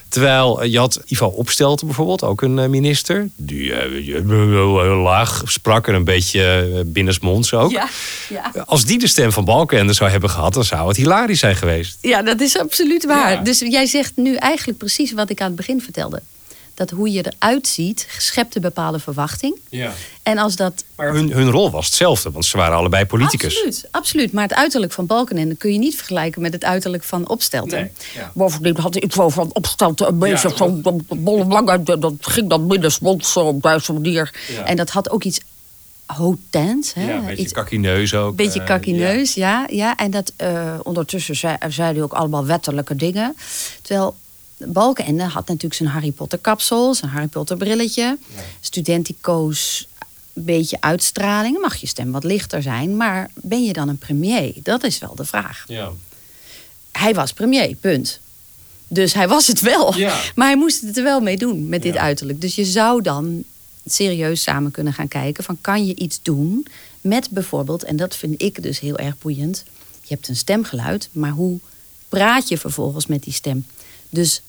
Terwijl 0.10 0.62
eh, 0.62 0.72
je 0.72 0.78
had 0.78 1.02
Ivo 1.06 1.26
Opstelten 1.26 1.86
bijvoorbeeld, 1.86 2.24
ook 2.24 2.42
een 2.42 2.60
eh, 2.60 2.68
minister. 2.68 3.30
Die 3.36 3.74
eh, 3.74 4.24
heel 4.26 4.96
laag 4.96 5.42
sprak 5.46 5.88
en 5.88 5.94
een 5.94 6.04
beetje 6.04 6.84
binnensmonds 6.86 7.54
ook. 7.54 7.72
Ja, 7.72 7.88
ja. 8.30 8.52
Als 8.66 8.86
die 8.86 9.00
de 9.00 9.08
stem 9.08 9.32
van 9.32 9.46
Balkenende 9.46 9.94
zou 9.94 10.10
hebben 10.10 10.30
gehad, 10.30 10.54
dan 10.54 10.64
zou 10.64 10.88
het 10.88 10.98
hilarisch 10.98 11.40
zijn 11.40 11.56
geweest. 11.56 11.98
ja, 12.02 12.22
dat 12.22 12.42
is 12.42 12.58
absoluut 12.58 13.06
waar. 13.06 13.32
Ja. 13.32 13.42
Dus 13.42 13.60
jij 13.60 13.86
zegt 13.86 14.12
nu 14.16 14.36
eigenlijk 14.36 14.78
precies 14.78 15.14
wat 15.14 15.30
ik 15.30 15.42
aan 15.42 15.48
het 15.48 15.56
begin 15.56 15.82
vertelde. 15.82 16.22
Dat 16.78 16.90
hoe 16.90 17.12
je 17.12 17.26
eruit 17.26 17.68
ziet, 17.68 18.08
schept 18.18 18.56
een 18.56 18.62
bepaalde 18.62 19.00
verwachting. 19.00 19.60
Ja. 19.70 19.94
En 20.24 20.38
als 20.38 20.56
dat 20.56 20.84
Maar 20.96 21.14
hun, 21.14 21.32
hun 21.32 21.50
rol 21.50 21.72
was 21.72 21.86
hetzelfde, 21.86 22.32
want 22.32 22.46
ze 22.46 22.58
waren 22.58 22.78
allebei 22.78 23.06
politicus. 23.06 23.56
Absoluut, 23.56 23.88
absoluut. 23.92 24.32
Maar 24.32 24.44
het 24.44 24.54
uiterlijk 24.54 24.92
van 24.92 25.06
Balkenende 25.06 25.56
kun 25.56 25.74
je 25.74 25.80
niet 25.80 25.96
vergelijken 25.96 26.42
met 26.42 26.54
het 26.54 26.64
uiterlijk 26.64 27.04
van 27.04 27.30
Opstelten. 27.30 27.80
Nee, 27.80 27.92
ja. 28.16 28.32
Bovendien 28.34 28.78
had 28.78 28.96
ik 28.96 29.14
wel 29.14 29.30
van 29.30 29.50
opstelten 29.54 30.08
een 30.08 30.20
beetje 30.20 30.50
Ja, 30.50 30.56
zo'n 30.56 31.06
bolle 31.08 31.46
lang 31.46 31.70
uit. 31.70 31.86
Dat 31.86 32.14
ging 32.20 32.50
dan 32.50 32.68
binnensmonds 32.68 33.32
zo 33.32 33.40
op 33.40 33.62
deze 33.62 33.94
manier. 33.94 34.34
Ja. 34.48 34.66
En 34.66 34.76
dat 34.76 34.90
had 34.90 35.10
ook 35.10 35.24
iets 35.24 35.40
hotends. 36.06 36.94
Hè? 36.94 37.08
Ja, 37.08 37.16
een 37.16 37.26
beetje 37.26 37.44
iets, 37.44 37.54
kakkineus 37.54 38.14
ook. 38.14 38.36
beetje 38.36 38.60
eh, 38.60 38.66
kakineus, 38.66 39.34
ja. 39.34 39.66
ja. 39.70 39.96
En 39.96 40.12
dat 40.12 40.34
eh, 40.36 40.74
ondertussen 40.84 41.36
zei, 41.36 41.58
zei 41.68 41.94
hij 41.94 42.04
ook 42.04 42.14
allemaal 42.14 42.46
wettelijke 42.46 42.96
dingen. 42.96 43.36
Terwijl 43.82 44.16
Balkenende 44.58 45.24
had 45.24 45.48
natuurlijk 45.48 45.74
zijn 45.74 45.90
Harry 45.90 46.12
Potter 46.12 46.40
kapsel, 46.40 46.94
zijn 46.94 47.12
Harry 47.12 47.28
Potter 47.28 47.58
brilletje. 47.58 48.18
Studentico's 48.60 49.88
beetje 50.34 50.78
uitstraling, 50.82 51.60
mag 51.60 51.76
je 51.76 51.88
stem 51.88 52.12
wat 52.12 52.24
lichter 52.24 52.62
zijn. 52.62 52.98
Maar 52.98 53.30
ben 53.34 53.64
je 53.64 53.74
dan 53.74 53.90
een 53.90 53.98
premier? 53.98 54.54
Dat 54.64 54.84
is 54.84 55.00
wel 55.00 55.16
de 55.16 55.26
vraag. 55.26 55.64
Ja. 55.68 55.92
Hij 56.92 57.14
was 57.14 57.34
premier, 57.34 57.76
punt. 57.76 58.20
Dus 58.88 59.14
hij 59.14 59.28
was 59.28 59.48
het 59.48 59.60
wel. 59.60 59.96
Ja. 59.96 60.22
Maar 60.36 60.48
hij 60.48 60.58
moest 60.58 60.82
het 60.82 60.98
er 60.98 61.04
wel 61.04 61.20
mee 61.20 61.38
doen 61.38 61.70
met 61.70 61.82
dit 61.82 61.94
Ja. 61.94 62.02
uiterlijk. 62.02 62.42
Dus 62.42 62.56
je 62.56 62.66
zou 62.66 63.02
dan 63.02 63.44
serieus 63.86 64.42
samen 64.42 64.72
kunnen 64.72 64.94
gaan 64.94 65.08
kijken 65.08 65.44
van 65.44 65.58
kan 65.62 65.86
je 65.86 65.96
iets 65.96 66.20
doen 66.22 66.68
met 67.02 67.30
bijvoorbeeld, 67.30 67.84
en 67.84 67.96
dat 67.96 68.16
vind 68.16 68.42
ik 68.42 68.64
dus 68.64 68.80
heel 68.80 68.98
erg 68.98 69.18
boeiend. 69.18 69.64
Je 70.02 70.14
hebt 70.14 70.28
een 70.28 70.36
stemgeluid, 70.36 71.10
maar 71.12 71.32
hoe 71.32 71.60
praat 72.10 72.48
je 72.48 72.58
vervolgens 72.58 73.06
met 73.08 73.24
die 73.24 73.34
stem? 73.34 73.66
Dus 74.10 74.42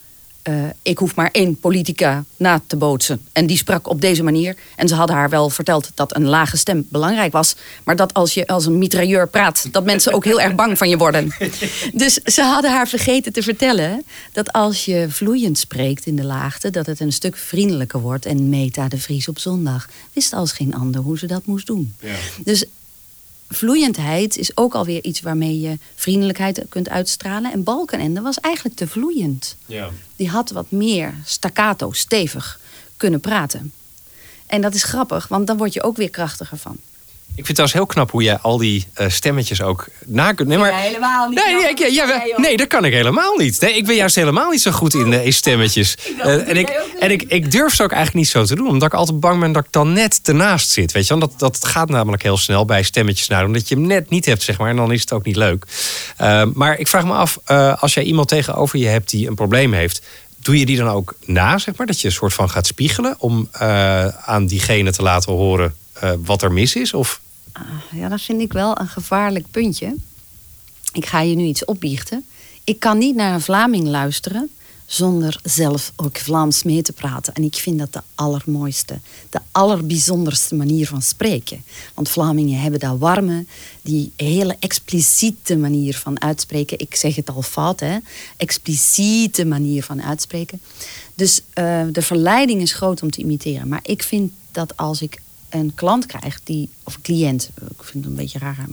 eh, 0.48 0.54
ik 0.82 0.98
hoef 0.98 1.14
maar 1.14 1.28
één 1.32 1.56
politica 1.56 2.24
na 2.36 2.60
te 2.66 2.76
bootsen. 2.76 3.20
En 3.32 3.46
die 3.46 3.56
sprak 3.56 3.88
op 3.88 4.00
deze 4.00 4.22
manier. 4.22 4.56
En 4.76 4.88
ze 4.88 4.94
hadden 4.94 5.16
haar 5.16 5.30
wel 5.30 5.50
verteld 5.50 5.90
dat 5.94 6.16
een 6.16 6.26
lage 6.26 6.56
stem 6.56 6.86
belangrijk 6.90 7.32
was. 7.32 7.54
Maar 7.84 7.96
dat 7.96 8.14
als 8.14 8.34
je 8.34 8.46
als 8.46 8.66
een 8.66 8.78
mitrailleur 8.78 9.28
praat, 9.28 9.68
dat 9.72 9.84
mensen 9.84 10.12
ook 10.12 10.24
heel 10.24 10.40
erg 10.40 10.54
bang 10.54 10.78
van 10.78 10.88
je 10.88 10.96
worden. 10.96 11.32
Dus 11.92 12.14
ze 12.14 12.42
hadden 12.42 12.70
haar 12.70 12.88
vergeten 12.88 13.32
te 13.32 13.42
vertellen 13.42 14.04
dat 14.32 14.52
als 14.52 14.84
je 14.84 15.06
vloeiend 15.08 15.58
spreekt 15.58 16.06
in 16.06 16.16
de 16.16 16.24
laagte, 16.24 16.70
dat 16.70 16.86
het 16.86 17.00
een 17.00 17.12
stuk 17.12 17.36
vriendelijker 17.36 18.00
wordt. 18.00 18.26
En 18.26 18.48
Meta 18.48 18.88
de 18.88 18.98
Vries 18.98 19.28
op 19.28 19.38
zondag 19.38 19.88
wist 20.12 20.32
als 20.32 20.52
geen 20.52 20.74
ander 20.74 21.00
hoe 21.00 21.18
ze 21.18 21.26
dat 21.26 21.46
moest 21.46 21.66
doen. 21.66 21.94
Dus 22.44 22.64
vloeiendheid 23.48 24.36
is 24.36 24.56
ook 24.56 24.74
alweer 24.74 25.04
iets 25.04 25.20
waarmee 25.20 25.60
je 25.60 25.78
vriendelijkheid 25.94 26.64
kunt 26.68 26.88
uitstralen. 26.88 27.52
En 27.52 27.62
Balkenende 27.62 28.20
was 28.20 28.40
eigenlijk 28.40 28.76
te 28.76 28.88
vloeiend. 28.88 29.56
Ja. 29.66 29.90
Die 30.16 30.28
had 30.28 30.50
wat 30.50 30.70
meer 30.70 31.14
staccato, 31.24 31.92
stevig 31.92 32.60
kunnen 32.96 33.20
praten. 33.20 33.72
En 34.46 34.60
dat 34.60 34.74
is 34.74 34.82
grappig, 34.82 35.28
want 35.28 35.46
dan 35.46 35.56
word 35.56 35.72
je 35.72 35.82
ook 35.82 35.96
weer 35.96 36.10
krachtiger 36.10 36.58
van. 36.58 36.76
Ik 37.38 37.46
vind 37.46 37.58
het 37.58 37.66
trouwens 37.68 37.94
heel 37.94 38.02
knap 38.04 38.10
hoe 38.10 38.22
jij 38.22 38.38
al 38.38 38.58
die 38.58 38.86
eh, 38.94 39.08
stemmetjes 39.08 39.62
ook 39.62 39.86
na 40.06 40.32
kunt. 40.32 40.48
Nee, 40.48 40.58
maar, 40.58 40.80
helemaal 40.80 41.28
niet 41.28 41.44
Nee, 41.44 41.54
nee, 41.54 41.68
ik- 41.70 41.78
ja, 41.78 41.88
ja, 41.90 42.22
nee, 42.36 42.56
dat 42.56 42.66
kan 42.66 42.84
ik 42.84 42.92
helemaal 42.92 43.36
niet. 43.36 43.60
Nee, 43.60 43.76
ik 43.76 43.86
ben 43.86 43.94
juist 43.94 44.14
helemaal 44.14 44.50
niet 44.50 44.60
zo 44.60 44.70
goed 44.70 44.94
in, 44.94 45.12
in 45.12 45.32
stemmetjes. 45.32 45.96
Eh, 46.18 46.48
en 46.48 46.56
ik, 46.56 46.68
en 46.98 47.10
ik, 47.10 47.22
ik 47.22 47.50
durf 47.50 47.70
het 47.70 47.80
ook 47.80 47.92
eigenlijk 47.92 48.24
niet 48.24 48.28
zo 48.32 48.44
te 48.44 48.54
doen. 48.54 48.68
Omdat 48.68 48.88
ik 48.88 48.94
altijd 48.94 49.20
bang 49.20 49.40
ben 49.40 49.52
dat 49.52 49.64
ik 49.64 49.72
dan 49.72 49.92
net 49.92 50.20
ernaast 50.22 50.70
zit. 50.70 50.92
Weet 50.92 51.06
je? 51.06 51.18
wel. 51.18 51.28
Dat, 51.28 51.38
dat 51.38 51.64
gaat 51.64 51.88
namelijk 51.88 52.22
heel 52.22 52.36
snel 52.36 52.64
bij 52.64 52.82
stemmetjes 52.82 53.28
nadoen. 53.28 53.52
Dat 53.52 53.68
je 53.68 53.74
hem 53.74 53.86
net 53.86 54.10
niet 54.10 54.24
hebt, 54.24 54.42
zeg 54.42 54.58
maar. 54.58 54.70
En 54.70 54.76
dan 54.76 54.92
is 54.92 55.00
het 55.00 55.12
ook 55.12 55.24
niet 55.24 55.36
leuk. 55.36 55.64
Maar 56.54 56.78
ik 56.78 56.88
vraag 56.88 57.04
me 57.04 57.12
af, 57.12 57.38
als 57.80 57.94
jij 57.94 58.02
iemand 58.04 58.28
tegenover 58.28 58.78
je 58.78 58.86
hebt 58.86 59.10
die 59.10 59.28
een 59.28 59.34
probleem 59.34 59.72
heeft... 59.72 60.02
Doe 60.42 60.58
je 60.58 60.66
die 60.66 60.76
dan 60.76 60.88
ook 60.88 61.14
na, 61.24 61.58
zeg 61.58 61.76
maar? 61.76 61.86
Dat 61.86 62.00
je 62.00 62.06
een 62.06 62.12
soort 62.14 62.34
van 62.34 62.50
gaat 62.50 62.66
spiegelen... 62.66 63.14
om 63.18 63.48
aan 64.24 64.46
diegene 64.46 64.92
te 64.92 65.02
laten 65.02 65.32
horen 65.32 65.74
wat 66.24 66.42
er 66.42 66.52
mis 66.52 66.74
is? 66.76 66.94
Of... 66.94 67.20
Ja, 67.92 68.08
dat 68.08 68.20
vind 68.20 68.40
ik 68.40 68.52
wel 68.52 68.80
een 68.80 68.88
gevaarlijk 68.88 69.50
puntje. 69.50 69.94
Ik 70.92 71.06
ga 71.06 71.20
je 71.20 71.34
nu 71.34 71.44
iets 71.44 71.64
opbiechten. 71.64 72.24
Ik 72.64 72.78
kan 72.80 72.98
niet 72.98 73.16
naar 73.16 73.34
een 73.34 73.40
Vlaming 73.40 73.86
luisteren 73.86 74.50
zonder 74.90 75.40
zelf 75.42 75.92
ook 75.96 76.18
Vlaams 76.18 76.62
mee 76.62 76.82
te 76.82 76.92
praten. 76.92 77.34
En 77.34 77.42
ik 77.42 77.54
vind 77.54 77.78
dat 77.78 77.92
de 77.92 78.02
allermooiste, 78.14 78.98
de 79.30 79.40
allerbijzonderste 79.52 80.54
manier 80.54 80.86
van 80.86 81.02
spreken. 81.02 81.64
Want 81.94 82.08
Vlamingen 82.08 82.60
hebben 82.60 82.80
dat 82.80 82.98
warme, 82.98 83.44
die 83.82 84.12
hele 84.16 84.56
expliciete 84.58 85.56
manier 85.56 85.96
van 85.96 86.20
uitspreken. 86.20 86.78
Ik 86.78 86.94
zeg 86.94 87.16
het 87.16 87.30
al 87.30 87.42
fout, 87.42 87.80
hè? 87.80 87.98
Expliciete 88.36 89.44
manier 89.44 89.82
van 89.82 90.02
uitspreken. 90.02 90.60
Dus 91.14 91.40
eh, 91.52 91.82
de 91.92 92.02
verleiding 92.02 92.60
is 92.60 92.72
groot 92.72 93.02
om 93.02 93.10
te 93.10 93.20
imiteren. 93.20 93.68
Maar 93.68 93.82
ik 93.82 94.02
vind 94.02 94.32
dat 94.50 94.76
als 94.76 95.02
ik 95.02 95.20
een 95.48 95.74
klant 95.74 96.06
krijg, 96.06 96.40
die, 96.44 96.68
of 96.82 97.00
cliënt, 97.00 97.50
ik 97.54 97.82
vind 97.82 98.04
het 98.04 98.12
een 98.12 98.18
beetje 98.18 98.38
raar, 98.38 98.66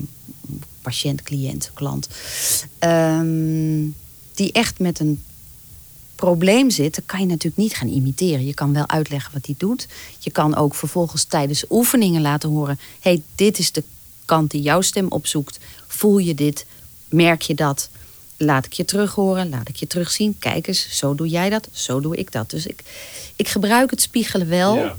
patiënt, 0.82 1.22
cliënt, 1.22 1.72
klant, 1.74 2.08
ehm, 2.80 3.84
die 4.34 4.52
echt 4.52 4.80
met 4.80 5.00
een 5.00 5.24
probleem 6.16 6.70
zit, 6.70 6.96
dan 6.96 7.06
kan 7.06 7.20
je 7.20 7.26
natuurlijk 7.26 7.58
niet 7.58 7.74
gaan 7.74 7.88
imiteren. 7.88 8.46
Je 8.46 8.54
kan 8.54 8.74
wel 8.74 8.90
uitleggen 8.90 9.34
wat 9.34 9.46
hij 9.46 9.56
doet. 9.58 9.88
Je 10.20 10.32
kan 10.32 10.56
ook 10.56 10.76
vervolgens 10.76 11.24
tijdens 11.24 11.66
oefeningen 11.70 12.22
laten 12.22 12.50
horen: 12.50 12.80
hey, 13.00 13.22
dit 13.36 13.60
is 13.60 13.72
de 13.72 13.84
kant 14.26 14.52
die 14.52 14.62
jouw 14.62 14.82
stem 14.82 15.08
opzoekt. 15.10 15.60
Voel 15.88 16.18
je 16.18 16.36
dit? 16.36 16.66
Merk 17.10 17.42
je 17.42 17.54
dat? 17.56 17.90
Laat 18.38 18.66
ik 18.66 18.74
je 18.74 18.86
terug 18.86 19.14
horen, 19.14 19.50
laat 19.50 19.70
ik 19.70 19.76
je 19.76 19.88
terugzien. 19.88 20.38
Kijk 20.40 20.68
eens, 20.68 20.98
zo 20.98 21.16
doe 21.16 21.28
jij 21.28 21.50
dat, 21.50 21.68
zo 21.72 22.00
doe 22.00 22.16
ik 22.16 22.32
dat. 22.32 22.50
Dus 22.50 22.66
ik, 22.68 22.84
ik 23.36 23.48
gebruik 23.48 23.90
het 23.90 24.02
spiegelen 24.02 24.48
wel, 24.48 24.92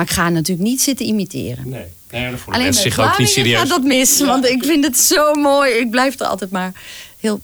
maar 0.00 0.08
ik 0.08 0.14
ga 0.14 0.28
natuurlijk 0.28 0.68
niet 0.68 0.82
zitten 0.82 1.06
imiteren. 1.06 1.68
Nee, 1.68 1.84
nee 2.10 2.30
dat 2.30 2.38
voelen 2.38 2.46
Alleen 2.46 2.64
mensen 2.64 2.82
zich 2.82 2.98
ook 2.98 3.18
niet 3.18 3.28
serieus. 3.28 3.58
gaat 3.58 3.68
dat 3.68 3.82
mis, 3.82 4.20
want 4.20 4.46
ik 4.46 4.64
vind 4.64 4.84
het 4.84 4.98
zo 4.98 5.34
mooi. 5.34 5.72
Ik 5.72 5.90
blijf 5.90 6.20
er 6.20 6.26
altijd 6.26 6.50
maar 6.50 6.72
heel 7.18 7.40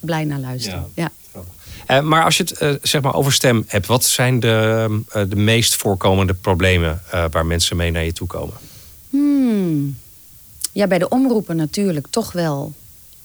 blij 0.00 0.24
naar 0.24 0.38
luisteren. 0.38 0.90
Ja. 0.94 1.10
Eh, 1.86 2.00
maar 2.00 2.24
als 2.24 2.36
je 2.36 2.42
het 2.42 2.58
eh, 2.58 2.74
zeg 2.82 3.02
maar 3.02 3.14
over 3.14 3.32
stem 3.32 3.64
hebt, 3.66 3.86
wat 3.86 4.04
zijn 4.04 4.40
de, 4.40 5.02
eh, 5.08 5.22
de 5.28 5.36
meest 5.36 5.76
voorkomende 5.76 6.34
problemen 6.34 7.02
eh, 7.10 7.24
waar 7.30 7.46
mensen 7.46 7.76
mee 7.76 7.90
naar 7.90 8.04
je 8.04 8.12
toe 8.12 8.26
komen? 8.26 8.56
Hmm. 9.10 9.98
ja, 10.72 10.86
bij 10.86 10.98
de 10.98 11.08
omroepen 11.08 11.56
natuurlijk 11.56 12.06
toch 12.10 12.32
wel 12.32 12.74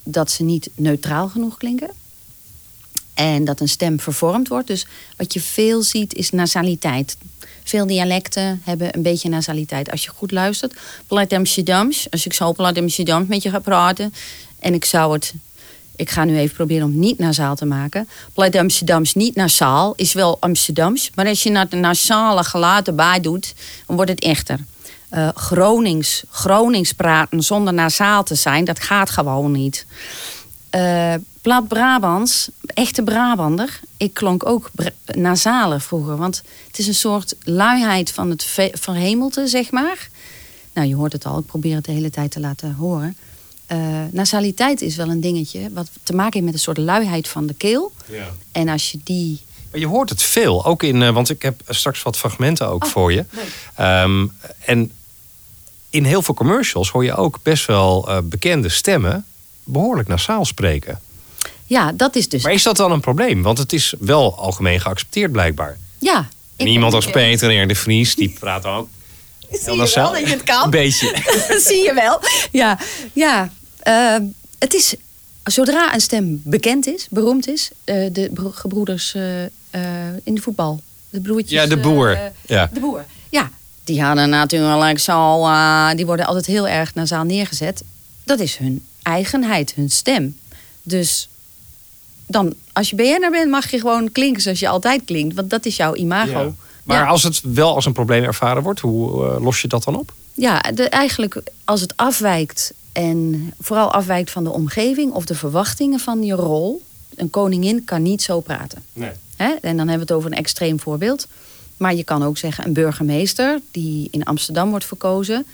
dat 0.04 0.32
ze 0.32 0.44
niet 0.44 0.70
neutraal 0.76 1.30
genoeg 1.30 1.58
klinken. 1.58 1.92
En 3.14 3.46
dat 3.46 3.60
een 3.60 3.70
stem 3.70 4.00
vervormd 4.00 4.48
wordt. 4.48 4.68
Dus 4.68 4.88
wat 5.18 5.34
je 5.34 5.42
veel 5.42 5.82
ziet 5.82 6.14
is 6.14 6.30
nasaliteit. 6.30 7.18
Veel 7.64 7.88
dialecten 7.88 8.62
hebben 8.64 8.96
een 8.96 9.02
beetje 9.02 9.30
nasaliteit. 9.30 9.92
Als 9.92 10.04
je 10.04 10.10
goed 10.10 10.32
luistert, 10.32 10.74
Plat 11.08 11.34
Amsterdams. 11.34 12.08
Als 12.10 12.26
ik 12.26 12.34
zo 12.34 12.54
Plat 12.54 12.78
Amsterdams 12.78 13.28
met 13.28 13.44
je 13.44 13.50
ga 13.50 13.60
praten. 13.60 14.14
En 14.60 14.74
ik 14.74 14.86
zou 14.86 15.14
het. 15.14 15.34
Ik 15.96 16.10
ga 16.10 16.24
nu 16.24 16.38
even 16.38 16.56
proberen 16.56 16.86
om 16.86 17.00
niet 17.00 17.20
nasaal 17.20 17.56
te 17.56 17.66
maken. 17.66 18.10
Plat 18.34 18.56
Amsterdams 18.56 19.14
niet 19.14 19.36
nasaal 19.36 19.94
is 19.96 20.14
wel 20.14 20.38
Amsterdams. 20.40 21.10
Maar 21.16 21.28
als 21.28 21.44
je 21.44 21.50
naar 21.50 21.70
de 21.70 21.76
nasale 21.76 22.44
geluid 22.44 22.88
erbij 22.88 23.20
doet, 23.20 23.54
dan 23.88 23.96
wordt 23.96 24.12
het 24.12 24.22
echter. 24.22 24.60
Eh, 25.10 25.30
Gronings, 25.36 26.24
Gronings 26.30 26.94
praten 26.94 27.44
zonder 27.44 27.74
nasaal 27.74 28.24
te 28.24 28.36
zijn, 28.36 28.66
dat 28.66 28.80
gaat 28.80 29.10
gewoon 29.10 29.52
niet. 29.52 29.86
Eh 30.74 31.14
Plat 31.42 31.68
Brabants, 31.68 32.50
echte 32.66 33.04
Brabander. 33.04 33.80
Ik 33.98 34.14
klonk 34.14 34.46
ook 34.46 34.70
bra- 34.74 34.90
nasaler 35.06 35.82
vroeger. 35.82 36.18
Want 36.18 36.44
het 36.68 36.78
is 36.80 36.88
een 36.88 36.94
soort 36.96 37.36
luiheid 37.44 38.12
van 38.12 38.30
het 38.30 38.44
ve- 38.44 38.72
verhemelte, 38.80 39.48
zeg 39.48 39.72
maar. 39.72 40.10
Nou, 40.74 40.88
je 40.88 40.96
hoort 40.96 41.14
het 41.14 41.26
al. 41.26 41.38
Ik 41.40 41.46
probeer 41.46 41.76
het 41.76 41.86
de 41.86 41.92
hele 41.92 42.10
tijd 42.10 42.32
te 42.32 42.40
laten 42.40 42.74
horen. 42.76 43.18
Eh, 43.66 43.78
nasaliteit 44.12 44.82
is 44.82 44.96
wel 44.96 45.10
een 45.10 45.22
dingetje 45.22 45.70
wat 45.74 45.90
te 46.04 46.14
maken 46.14 46.34
heeft 46.34 46.46
met 46.46 46.54
een 46.54 46.60
soort 46.60 46.78
luiheid 46.78 47.28
van 47.28 47.46
de 47.48 47.54
keel. 47.54 47.92
En 48.52 48.70
als 48.70 48.92
je 48.92 49.00
die 49.04 49.42
je 49.74 49.88
hoort 49.88 50.10
het 50.10 50.24
veel, 50.24 50.66
ook 50.66 50.84
in, 50.84 51.02
eh, 51.02 51.10
want 51.14 51.30
ik 51.30 51.42
heb 51.42 51.62
straks 51.68 52.04
wat 52.04 52.18
fragmenten 52.18 52.68
ook 52.68 52.86
voor 52.86 53.14
je. 53.14 53.26
Ehm, 53.76 54.28
en 54.66 54.92
in 55.90 56.04
heel 56.06 56.22
veel 56.22 56.34
commercials 56.34 56.90
hoor 56.90 57.04
je 57.04 57.16
ook 57.16 57.40
best 57.44 57.66
wel 57.66 58.10
bekende 58.24 58.70
stemmen 58.70 59.26
behoorlijk 59.64 60.08
nasaal 60.08 60.46
spreken. 60.46 61.00
Ja, 61.66 61.92
dat 61.92 62.16
is 62.16 62.30
dus. 62.30 62.44
Maar 62.44 62.54
is 62.54 62.64
dat 62.64 62.78
dan 62.78 62.92
een 62.92 63.00
probleem? 63.00 63.42
Want 63.42 63.58
het 63.58 63.74
is 63.74 63.94
wel 64.00 64.38
algemeen 64.38 64.80
geaccepteerd 64.82 65.32
blijkbaar. 65.32 65.78
Ja. 65.98 66.18
En 66.56 66.66
ik 66.66 66.72
iemand 66.72 66.92
ben- 66.94 67.02
als 67.04 67.12
Peter 67.12 67.62
R. 67.64 67.68
de 67.68 67.76
Vries, 67.76 68.16
die 68.16 68.36
praat 68.40 68.66
ook 68.66 68.88
Zie 69.50 69.60
heel 69.62 69.74
je 69.74 69.80
nasaal. 69.80 70.12
wel 70.12 70.20
dat 70.22 70.30
je 70.30 70.36
het 70.36 70.44
kan? 70.44 70.64
Een 70.64 70.70
beetje. 70.70 71.08
Zie 71.68 71.84
je 71.84 71.94
wel. 71.94 72.20
Ja, 72.52 72.80
ja. 73.14 73.50
eh, 73.80 74.16
het 74.60 74.74
is 74.74 74.96
zodra 75.44 75.94
een 75.94 76.02
stem 76.02 76.42
bekend 76.44 76.88
is, 76.88 77.08
beroemd 77.10 77.48
is, 77.48 77.70
eh, 77.84 77.96
de 78.12 78.30
bro- 78.34 78.52
gebroeders 78.52 79.14
eh, 79.14 79.44
eh, 79.44 79.50
in 80.24 80.36
de 80.36 80.42
voetbal, 80.42 80.82
de 81.10 81.22
broertjes. 81.22 81.52
Ja, 81.62 81.68
de 81.68 81.78
boer. 81.78 82.12
eh, 82.14 82.22
Ja. 82.48 82.70
De 82.74 82.80
boer. 82.80 83.06
Ja, 83.30 83.50
die 83.84 84.02
hadden 84.02 84.30
natuurlijk 84.30 85.00
zo, 85.00 85.48
die 85.96 86.06
worden 86.06 86.26
altijd 86.26 86.46
heel 86.46 86.68
erg 86.68 86.94
nasaal 86.96 87.24
neergezet. 87.24 87.84
Dat 88.24 88.40
is 88.40 88.58
hun 88.58 88.86
eigenheid, 89.04 89.74
hun 89.74 89.90
stem. 89.90 90.38
Dus 90.84 91.30
dan, 92.28 92.54
als 92.74 92.90
je 92.90 92.96
BN'er 92.96 93.32
bent, 93.32 93.50
mag 93.50 93.72
je 93.72 93.80
gewoon 93.80 94.12
klinken 94.12 94.42
zoals 94.42 94.60
je 94.60 94.68
altijd 94.68 95.02
klinkt, 95.06 95.36
want 95.36 95.50
dat 95.50 95.66
is 95.66 95.76
jouw 95.76 95.96
imago. 95.96 96.40
Ja. 96.40 96.52
Maar 96.84 96.98
Ja. 96.98 97.08
als 97.08 97.24
het 97.24 97.42
wel 97.42 97.76
als 97.76 97.86
een 97.86 97.94
probleem 97.94 98.24
ervaren 98.24 98.64
wordt, 98.64 98.80
hoe 98.80 99.26
eh, 99.26 99.42
los 99.44 99.62
je 99.62 99.68
dat 99.68 99.84
dan 99.84 99.96
op? 99.96 100.14
Ja, 100.34 100.60
de, 100.74 100.90
eigenlijk 100.90 101.42
als 101.64 101.82
het 101.82 101.94
afwijkt 101.98 102.74
en 102.92 103.54
vooral 103.60 103.92
afwijkt 103.94 104.32
van 104.32 104.44
de 104.44 104.50
omgeving 104.50 105.12
of 105.12 105.26
de 105.26 105.36
verwachtingen 105.36 106.00
van 106.00 106.24
je 106.24 106.34
rol. 106.34 106.82
Een 107.16 107.30
koningin 107.30 107.84
kan 107.84 108.02
niet 108.02 108.22
zo 108.22 108.40
praten. 108.40 108.84
Nee. 108.94 109.12
Hè? 109.36 109.48
En 109.62 109.78
dan 109.78 109.88
hebben 109.88 109.94
we 109.96 110.00
het 110.00 110.12
over 110.12 110.32
een 110.32 110.38
extreem 110.38 110.80
voorbeeld. 110.80 111.28
Maar 111.78 111.96
je 111.96 112.04
kan 112.04 112.24
ook 112.24 112.38
zeggen 112.38 112.66
een 112.66 112.74
burgemeester 112.74 113.60
die 113.72 114.08
in 114.12 114.24
Amsterdam 114.24 114.70
wordt 114.70 114.86
verkozen. 114.86 115.46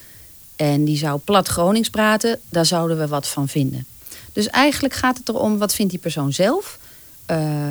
En 0.60 0.86
die 0.86 0.98
zou 0.98 1.20
plat 1.20 1.48
Gronings 1.48 1.90
praten, 1.90 2.40
daar 2.50 2.66
zouden 2.66 2.98
we 2.98 3.08
wat 3.08 3.28
van 3.28 3.48
vinden. 3.48 3.86
Dus 4.34 4.48
eigenlijk 4.48 4.94
gaat 4.94 5.18
het 5.18 5.30
erom, 5.30 5.58
wat 5.58 5.74
vindt 5.74 5.92
die 5.92 6.02
persoon 6.02 6.34
zelf? 6.34 6.80
Eh, 7.26 7.70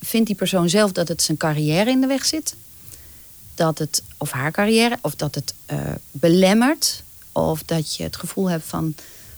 vindt 0.00 0.26
die 0.26 0.36
persoon 0.36 0.68
zelf 0.68 0.92
dat 0.92 1.08
het 1.08 1.22
zijn 1.22 1.36
carrière 1.36 1.90
in 1.90 2.00
de 2.00 2.06
weg 2.06 2.24
zit? 2.24 2.54
dat 3.54 3.78
het, 3.78 4.02
of 4.16 4.30
haar 4.30 4.50
carrière, 4.50 4.98
of 5.00 5.14
dat 5.14 5.34
het 5.34 5.54
eh, 5.66 5.78
belemmert. 6.10 7.02
Of 7.32 7.62
dat 7.62 7.96
je 7.96 8.02
het 8.02 8.16
gevoel 8.16 8.50
hebt 8.50 8.66
van, 8.66 8.94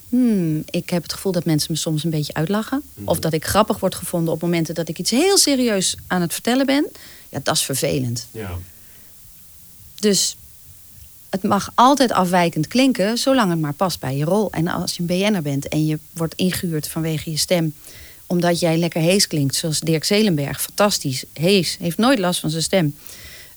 hmm, 0.09 0.63
ik 0.71 0.91
heb 0.91 1.03
het 1.03 1.13
gevoel 1.13 1.33
dat 1.33 1.45
mensen 1.45 1.73
me 1.73 1.79
soms 1.79 2.05
een 2.05 2.11
beetje 2.11 2.35
uitlachen. 2.35 2.83
Of 3.05 3.19
dat 3.19 3.33
ik 3.33 3.45
grappig 3.45 3.79
word 3.79 3.95
gevonden 3.95 4.35
op 4.35 4.43
momenten 4.43 4.75
dat 4.75 4.89
ik 4.89 4.99
iets 4.99 5.11
heel 5.11 5.39
serieus 5.39 5.97
aan 6.07 6.21
het 6.21 6.33
vertellen 6.33 6.67
ben. 6.67 6.87
Ja, 7.29 7.41
dat 7.43 7.55
is 7.55 7.63
vervelend. 7.63 8.27
Ja. 8.31 8.59
Dus 9.95 10.37
het 11.31 11.43
mag 11.43 11.73
altijd 11.75 12.13
afwijkend 12.13 12.69
klinken, 12.69 13.19
zolang 13.19 13.51
het 13.51 13.61
maar 13.61 13.73
past 13.73 14.01
bij 14.01 14.17
je 14.17 14.25
rol. 14.25 14.53
En 14.53 14.69
als 14.69 14.97
je 14.97 15.01
een 15.01 15.07
BN'er 15.07 15.43
bent 15.43 15.69
en 15.69 15.87
je 15.87 15.99
wordt 16.13 16.35
ingehuurd 16.35 16.89
vanwege 16.89 17.31
je 17.31 17.37
stem, 17.37 17.75
omdat 18.27 18.61
jij 18.61 18.77
lekker 18.77 19.01
hees 19.01 19.27
klinkt, 19.27 19.55
zoals 19.55 19.81
Dirk 19.81 20.05
Zelenberg, 20.05 20.61
fantastisch, 20.61 21.25
hees, 21.33 21.77
heeft 21.81 21.97
nooit 21.97 22.19
last 22.19 22.41
van 22.41 22.51
zijn 22.51 22.63
stem. 22.63 22.95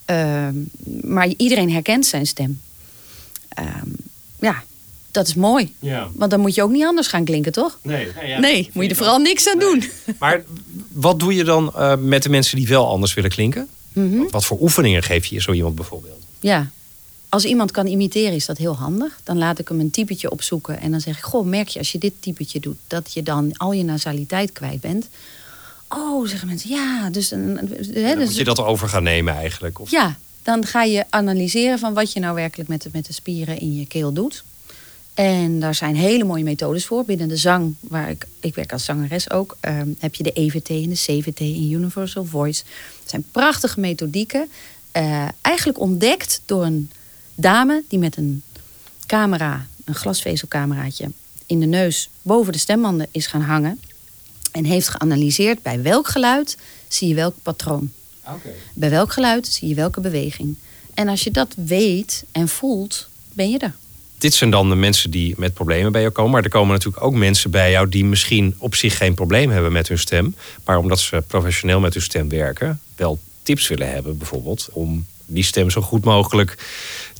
Ehm, 0.04 0.54
maar 1.02 1.28
iedereen 1.36 1.70
herkent 1.70 2.06
zijn 2.06 2.26
stem. 2.26 2.60
Ehm, 3.48 3.88
ja, 4.40 4.62
dat 5.10 5.26
is 5.26 5.34
mooi. 5.34 5.74
Ja. 5.78 6.08
Want 6.14 6.30
dan 6.30 6.40
moet 6.40 6.54
je 6.54 6.62
ook 6.62 6.70
niet 6.70 6.84
anders 6.84 7.06
gaan 7.06 7.24
klinken, 7.24 7.52
toch? 7.52 7.78
Nee, 7.82 8.08
nee, 8.38 8.70
moet 8.72 8.84
je 8.84 8.90
er 8.90 8.96
vooral 8.96 9.18
niks 9.18 9.48
aan 9.48 9.58
doen. 9.58 9.84
Maar 10.18 10.44
wat 10.92 11.20
doe 11.20 11.34
je 11.34 11.44
dan 11.44 11.72
eh, 11.74 11.96
met 11.96 12.22
de 12.22 12.28
mensen 12.28 12.56
die 12.56 12.68
wel 12.68 12.88
anders 12.88 13.14
willen 13.14 13.30
klinken? 13.30 13.68
Mhm. 13.92 14.22
Wat 14.30 14.44
voor 14.44 14.60
oefeningen 14.60 15.02
geef 15.02 15.26
je 15.26 15.40
zo 15.40 15.52
iemand 15.52 15.74
bijvoorbeeld? 15.74 16.22
Ja. 16.40 16.70
Als 17.30 17.44
iemand 17.44 17.70
kan 17.70 17.86
imiteren, 17.86 18.32
is 18.32 18.46
dat 18.46 18.58
heel 18.58 18.76
handig. 18.76 19.20
Dan 19.24 19.38
laat 19.38 19.58
ik 19.58 19.68
hem 19.68 19.80
een 19.80 19.90
typetje 19.90 20.30
opzoeken. 20.30 20.80
En 20.80 20.90
dan 20.90 21.00
zeg 21.00 21.16
ik, 21.16 21.22
goh, 21.22 21.46
merk 21.46 21.68
je 21.68 21.78
als 21.78 21.92
je 21.92 21.98
dit 21.98 22.12
typetje 22.20 22.60
doet... 22.60 22.76
dat 22.86 23.12
je 23.12 23.22
dan 23.22 23.56
al 23.56 23.72
je 23.72 23.84
nasaliteit 23.84 24.52
kwijt 24.52 24.80
bent. 24.80 25.08
Oh, 25.88 26.26
zeggen 26.28 26.48
mensen, 26.48 26.70
ja. 26.70 27.10
Dus, 27.10 27.30
een- 27.30 27.56
hè, 27.92 28.02
Dan 28.08 28.18
dus 28.18 28.26
moet 28.26 28.36
je 28.36 28.44
dat 28.44 28.58
over 28.60 28.88
gaan 28.88 29.02
nemen 29.02 29.34
eigenlijk? 29.34 29.78
Of... 29.80 29.90
ja, 29.90 30.18
dan 30.42 30.66
ga 30.66 30.82
je 30.82 31.04
analyseren 31.10 31.78
van 31.78 31.94
wat 31.94 32.12
je 32.12 32.20
nou 32.20 32.34
werkelijk 32.34 32.68
met 32.68 32.82
de, 32.82 32.88
met 32.92 33.06
de 33.06 33.12
spieren 33.12 33.58
in 33.60 33.76
je 33.78 33.86
keel 33.86 34.12
doet. 34.12 34.44
En 35.14 35.60
daar 35.60 35.74
zijn 35.74 35.96
hele 35.96 36.24
mooie 36.24 36.44
methodes 36.44 36.86
voor. 36.86 37.04
Binnen 37.04 37.28
de 37.28 37.36
zang, 37.36 37.74
waar 37.80 38.10
ik, 38.10 38.26
ik 38.40 38.54
werk 38.54 38.72
als 38.72 38.84
zangeres 38.84 39.30
ook, 39.30 39.56
ehm, 39.60 39.88
heb 39.98 40.14
je 40.14 40.22
de 40.22 40.32
EVT 40.32 40.68
en 40.68 40.88
de 40.88 40.94
CVT 40.94 41.40
in 41.40 41.70
Universal 41.72 42.24
Voice. 42.24 42.62
Het 43.00 43.10
zijn 43.10 43.24
prachtige 43.32 43.80
methodieken. 43.80 44.48
eh, 44.92 45.28
eigenlijk 45.40 45.80
ontdekt 45.80 46.40
door 46.46 46.64
een 46.64 46.90
dame 47.40 47.82
die 47.88 47.98
met 47.98 48.16
een 48.16 48.42
camera, 49.06 49.66
een 49.84 49.94
glasvezelcameraatje, 49.94 51.12
in 51.46 51.60
de 51.60 51.66
neus 51.66 52.10
boven 52.22 52.52
de 52.52 52.58
stembanden 52.58 53.06
is 53.10 53.26
gaan 53.26 53.40
hangen. 53.40 53.80
En 54.52 54.64
heeft 54.64 54.88
geanalyseerd 54.88 55.62
bij 55.62 55.82
welk 55.82 56.08
geluid 56.08 56.56
zie 56.88 57.08
je 57.08 57.14
welk 57.14 57.34
patroon. 57.42 57.92
Bij 58.74 58.90
welk 58.90 59.12
geluid 59.12 59.46
zie 59.46 59.68
je 59.68 59.74
welke 59.74 60.00
beweging. 60.00 60.56
En 60.94 61.08
als 61.08 61.24
je 61.24 61.30
dat 61.30 61.54
weet 61.56 62.24
en 62.32 62.48
voelt, 62.48 63.08
ben 63.32 63.50
je 63.50 63.58
er. 63.58 63.74
Dit 64.18 64.34
zijn 64.34 64.50
dan 64.50 64.68
de 64.68 64.74
mensen 64.74 65.10
die 65.10 65.34
met 65.36 65.54
problemen 65.54 65.92
bij 65.92 66.00
jou 66.00 66.12
komen. 66.12 66.30
Maar 66.30 66.42
er 66.42 66.50
komen 66.50 66.72
natuurlijk 66.72 67.04
ook 67.04 67.14
mensen 67.14 67.50
bij 67.50 67.70
jou 67.70 67.88
die 67.88 68.04
misschien 68.04 68.54
op 68.58 68.74
zich 68.74 68.96
geen 68.96 69.14
probleem 69.14 69.50
hebben 69.50 69.72
met 69.72 69.88
hun 69.88 69.98
stem. 69.98 70.34
Maar 70.64 70.78
omdat 70.78 71.00
ze 71.00 71.22
professioneel 71.26 71.80
met 71.80 71.94
hun 71.94 72.02
stem 72.02 72.28
werken, 72.28 72.80
wel 72.96 73.18
tips 73.42 73.68
willen 73.68 73.90
hebben, 73.90 74.18
bijvoorbeeld. 74.18 74.68
Om 74.72 75.06
die 75.26 75.44
stem 75.44 75.70
zo 75.70 75.80
goed 75.80 76.04
mogelijk 76.04 76.56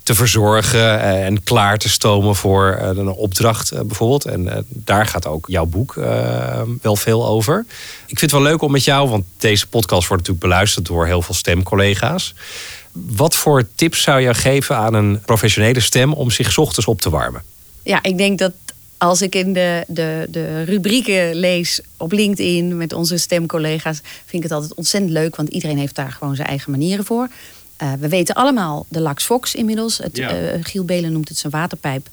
te 0.02 0.14
verzorgen 0.14 1.00
eh, 1.00 1.26
en 1.26 1.42
klaar 1.42 1.78
te 1.78 1.88
stomen 1.88 2.36
voor 2.36 2.70
eh, 2.70 2.88
een 2.88 3.08
opdracht 3.08 3.70
eh, 3.70 3.80
bijvoorbeeld. 3.80 4.24
En 4.24 4.66
daar 4.68 5.06
gaat 5.06 5.26
ook 5.26 5.46
jouw 5.48 5.66
boek 5.66 5.94
wel 6.82 6.96
veel 6.96 7.26
over. 7.26 7.64
Ik 8.06 8.18
vind 8.18 8.20
het 8.20 8.40
wel 8.40 8.42
leuk 8.42 8.62
om 8.62 8.72
met 8.72 8.84
jou, 8.84 9.08
want 9.08 9.24
deze 9.38 9.66
podcast 9.66 10.08
wordt 10.08 10.22
natuurlijk 10.22 10.52
beluisterd 10.52 10.86
door 10.86 11.06
heel 11.06 11.22
veel 11.22 11.34
stemcollega's. 11.34 12.34
Wat 12.92 13.36
voor 13.36 13.68
tips 13.74 14.02
zou 14.02 14.20
je 14.20 14.34
geven 14.34 14.76
aan 14.76 14.94
een 14.94 15.20
professionele 15.20 15.80
stem 15.80 16.12
om 16.12 16.30
zich 16.30 16.58
ochtends 16.58 16.88
op 16.88 17.00
te 17.00 17.10
warmen? 17.10 17.42
Ja, 17.82 18.02
ik 18.02 18.18
denk 18.18 18.38
dat 18.38 18.52
als 18.98 19.22
ik 19.22 19.34
in 19.34 19.52
de, 19.52 19.84
de, 19.86 20.26
de 20.30 20.62
rubrieken 20.62 21.34
lees 21.34 21.80
op 21.96 22.12
LinkedIn 22.12 22.76
met 22.76 22.92
onze 22.92 23.16
stemcollega's, 23.16 24.00
vind 24.02 24.32
ik 24.32 24.42
het 24.42 24.52
altijd 24.52 24.74
ontzettend 24.74 25.12
leuk, 25.12 25.36
want 25.36 25.48
iedereen 25.48 25.78
heeft 25.78 25.94
daar 25.94 26.12
gewoon 26.12 26.36
zijn 26.36 26.48
eigen 26.48 26.70
manieren 26.70 27.04
voor. 27.04 27.28
Eh, 27.80 27.92
we 27.98 28.08
weten 28.08 28.34
allemaal 28.34 28.86
de 28.88 29.00
Lax 29.00 29.24
Fox 29.24 29.54
inmiddels. 29.54 29.98
Het, 29.98 30.16
Ja. 30.16 30.28
eh, 30.30 30.58
Giel 30.62 30.84
Belen 30.84 31.12
noemt 31.12 31.28
het 31.28 31.38
zijn 31.38 31.52
waterpijp. 31.52 32.08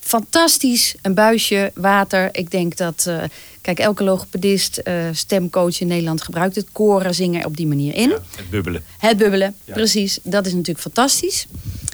Fantastisch, 0.00 0.94
een 1.02 1.14
buisje, 1.14 1.70
water. 1.74 2.28
Ik 2.32 2.50
denk 2.50 2.76
dat, 2.76 3.04
eh, 3.08 3.22
kijk, 3.60 3.78
elke 3.78 4.04
logopedist, 4.04 4.82
stemcoach 5.12 5.80
in 5.80 5.86
Nederland 5.86 6.22
gebruikt 6.22 6.56
het. 6.56 6.66
Koren 6.72 7.14
zingen 7.14 7.44
op 7.44 7.56
die 7.56 7.66
manier 7.66 7.94
in. 7.94 8.10
het 8.10 8.50
bubbelen. 8.50 8.84
Het 8.98 9.16
bubbelen, 9.16 9.54
Ja. 9.64 9.72
precies. 9.72 10.18
Dat 10.22 10.46
is 10.46 10.52
natuurlijk 10.52 10.80
fantastisch. 10.80 11.46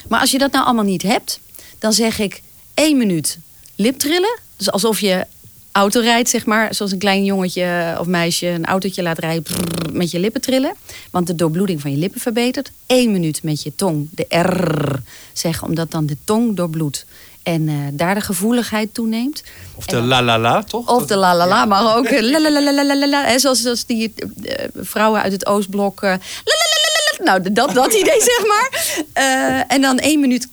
Maar 0.08 0.20
als 0.20 0.30
je 0.30 0.38
dat 0.38 0.52
nou 0.52 0.64
allemaal 0.64 0.84
niet 0.84 1.02
hebt, 1.02 1.40
dan 1.78 1.92
zeg 1.92 2.18
ik 2.18 2.42
één 2.74 2.96
minuut 2.96 3.38
liptrillen. 3.74 4.38
Dus 4.56 4.70
alsof 4.70 5.00
je 5.00 5.26
auto 5.76 6.00
rijdt, 6.00 6.28
zeg 6.28 6.46
maar, 6.46 6.74
zoals 6.74 6.92
een 6.92 6.98
klein 6.98 7.24
jongetje 7.24 7.96
of 7.98 8.06
meisje 8.06 8.46
een 8.46 8.64
autootje 8.66 9.02
laat 9.02 9.18
rijden 9.18 9.44
met 9.92 10.10
je 10.10 10.18
lippen 10.18 10.40
trillen. 10.40 10.74
Want 11.10 11.26
de 11.26 11.34
doorbloeding 11.34 11.80
van 11.80 11.90
je 11.90 11.96
lippen 11.96 12.20
verbetert. 12.20 12.70
Eén 12.86 13.12
minuut 13.12 13.42
met 13.42 13.62
je 13.62 13.74
tong, 13.74 14.08
de 14.10 14.36
R 14.38 14.98
zeggen, 15.32 15.68
omdat 15.68 15.90
dan 15.90 16.06
de 16.06 16.16
tong 16.24 16.56
doorbloedt. 16.56 17.04
En 17.42 17.92
daar 17.92 18.14
de 18.14 18.20
gevoeligheid 18.20 18.94
toeneemt. 18.94 19.42
Of 19.74 19.86
de 19.86 20.00
la 20.00 20.22
la 20.22 20.38
la, 20.38 20.62
toch? 20.62 20.88
Of 20.88 21.06
de 21.06 21.16
la 21.16 21.34
la 21.36 21.46
la, 21.46 21.64
maar 21.64 21.96
ook 21.96 22.10
la 22.10 22.40
la 22.40 22.50
la 22.50 22.72
la 22.72 22.96
la 22.96 23.08
la. 23.08 23.38
Zoals, 23.38 23.62
zoals 23.62 23.86
die 23.86 24.14
vrouwen 24.74 25.22
uit 25.22 25.32
het 25.32 25.46
Oostblok. 25.46 26.00
Nou, 27.24 27.52
dat, 27.52 27.74
dat 27.74 27.94
idee 27.94 28.20
zeg 28.20 28.46
maar. 28.46 28.94
en 29.68 29.80
dan 29.80 29.98
één 29.98 30.20
minuut 30.20 30.48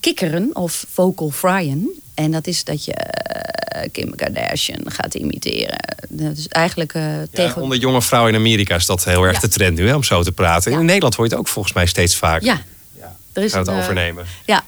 kikkeren 0.00 0.50
of 0.52 0.84
vocal 0.92 1.30
fryen. 1.30 2.01
En 2.14 2.30
dat 2.30 2.46
is 2.46 2.64
dat 2.64 2.84
je 2.84 2.92
eh, 2.92 3.88
Kim 3.92 4.14
Kardashian 4.14 4.80
gaat 4.84 5.14
imiteren. 5.14 5.78
Dat 6.08 6.36
is 6.36 6.48
eigenlijk 6.48 6.94
eh, 6.94 7.02
Ja, 7.16 7.24
tegen... 7.32 7.62
onder 7.62 7.78
jonge 7.78 8.02
vrouwen 8.02 8.32
in 8.32 8.38
Amerika 8.38 8.74
is 8.74 8.86
dat 8.86 9.04
heel 9.04 9.22
erg 9.24 9.34
Ja. 9.34 9.40
de 9.40 9.48
trend 9.48 9.78
nu, 9.78 9.88
hè, 9.88 9.94
om 9.94 10.02
zo 10.04 10.22
te 10.22 10.32
praten. 10.32 10.72
Ja. 10.72 10.78
In 10.78 10.84
Nederland 10.84 11.14
hoor 11.14 11.24
je 11.24 11.30
het 11.30 11.40
ook 11.40 11.48
volgens 11.48 11.74
mij 11.74 11.86
steeds 11.86 12.16
vaker. 12.16 12.46
Ja, 12.46 12.60
Ja. 12.98 13.16
er 13.32 13.42
is 13.42 13.50
Gaan 13.50 13.60
het 13.60 13.68
een, 13.68 13.74
eh, 13.74 13.80
overnemen. 13.80 14.24
Ja, 14.46 14.64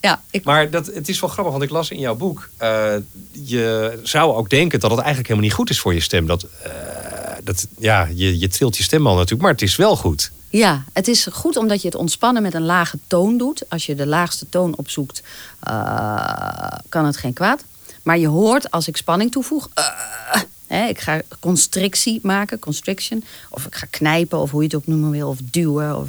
ja 0.00 0.22
ik, 0.30 0.44
Maar 0.44 0.70
dat, 0.70 0.86
het 0.86 1.08
is 1.08 1.20
wel 1.20 1.30
grappig, 1.30 1.52
want 1.52 1.64
ik 1.64 1.70
las 1.70 1.90
in 1.90 1.98
jouw 1.98 2.14
boek... 2.14 2.48
eh, 2.56 2.94
je 3.32 3.98
zou 4.02 4.34
ook 4.34 4.50
denken 4.50 4.80
dat 4.80 4.90
het 4.90 4.98
eigenlijk 5.00 5.28
helemaal 5.28 5.48
niet 5.48 5.58
goed 5.58 5.70
is 5.70 5.80
voor 5.80 5.94
je 5.94 6.00
stem. 6.00 6.26
Dat, 6.26 6.46
eh, 6.62 6.70
dat, 7.44 7.66
ja, 7.78 8.08
je, 8.14 8.38
je 8.38 8.48
trilt 8.48 8.76
je 8.76 8.82
stem 8.82 9.06
al 9.06 9.14
natuurlijk, 9.14 9.42
maar 9.42 9.50
het 9.50 9.62
is 9.62 9.76
wel 9.76 9.96
goed. 9.96 10.30
Ja, 10.48 10.84
het 10.92 11.08
is 11.08 11.26
goed 11.32 11.56
omdat 11.56 11.80
je 11.80 11.86
het 11.88 11.96
ontspannen 11.96 12.42
met 12.42 12.54
een 12.54 12.64
lage 12.64 12.98
toon 13.06 13.38
doet. 13.38 13.62
Als 13.68 13.86
je 13.86 13.94
de 13.94 14.06
laagste 14.06 14.48
toon 14.48 14.76
opzoekt, 14.76 15.22
eh, 15.60 16.66
kan 16.88 17.04
het 17.04 17.16
geen 17.16 17.32
kwaad. 17.32 17.64
Maar 18.02 18.18
je 18.18 18.28
hoort 18.28 18.70
als 18.70 18.88
ik 18.88 18.96
spanning 18.96 19.30
toevoeg. 19.30 19.68
eh, 19.74 19.84
hè, 20.66 20.86
ik 20.86 21.00
ga 21.00 21.20
constrictie 21.40 22.20
maken, 22.22 22.58
constriction. 22.58 23.24
Of 23.50 23.66
ik 23.66 23.74
ga 23.74 23.86
knijpen, 23.90 24.38
of 24.38 24.50
hoe 24.50 24.60
je 24.60 24.66
het 24.66 24.76
ook 24.76 24.86
noemen 24.86 25.10
wil. 25.10 25.28
Of 25.28 25.38
duwen. 25.50 25.98
Of, 25.98 26.08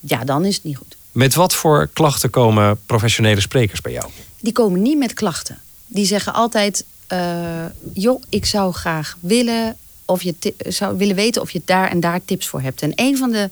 ja, 0.00 0.24
dan 0.24 0.44
is 0.44 0.54
het 0.54 0.64
niet 0.64 0.76
goed. 0.76 0.96
Met 1.12 1.34
wat 1.34 1.54
voor 1.54 1.88
klachten 1.92 2.30
komen 2.30 2.78
professionele 2.86 3.40
sprekers 3.40 3.80
bij 3.80 3.92
jou? 3.92 4.10
Die 4.40 4.52
komen 4.52 4.82
niet 4.82 4.98
met 4.98 5.14
klachten. 5.14 5.58
Die 5.86 6.06
zeggen 6.06 6.32
altijd: 6.34 6.84
eh, 7.06 7.64
joh, 7.92 8.22
ik 8.28 8.46
zou 8.46 8.72
graag 8.72 9.16
willen, 9.20 9.76
of 10.08 10.22
je 10.22 10.34
zou 10.58 10.96
willen 10.96 11.16
weten 11.16 11.42
of 11.42 11.50
je 11.50 11.62
daar 11.64 11.90
en 11.90 12.00
daar 12.00 12.24
tips 12.24 12.46
voor 12.46 12.60
hebt. 12.60 12.82
En 12.82 12.92
een 12.94 13.16
van 13.16 13.30
de 13.30 13.50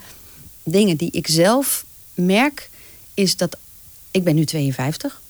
dingen 0.62 0.96
die 0.96 1.10
ik 1.10 1.28
zelf 1.28 1.84
merk, 2.14 2.70
is 3.14 3.36
dat 3.36 3.56
ik 4.10 4.24
ben 4.24 4.34
nu 4.34 4.44
52. 4.44 5.20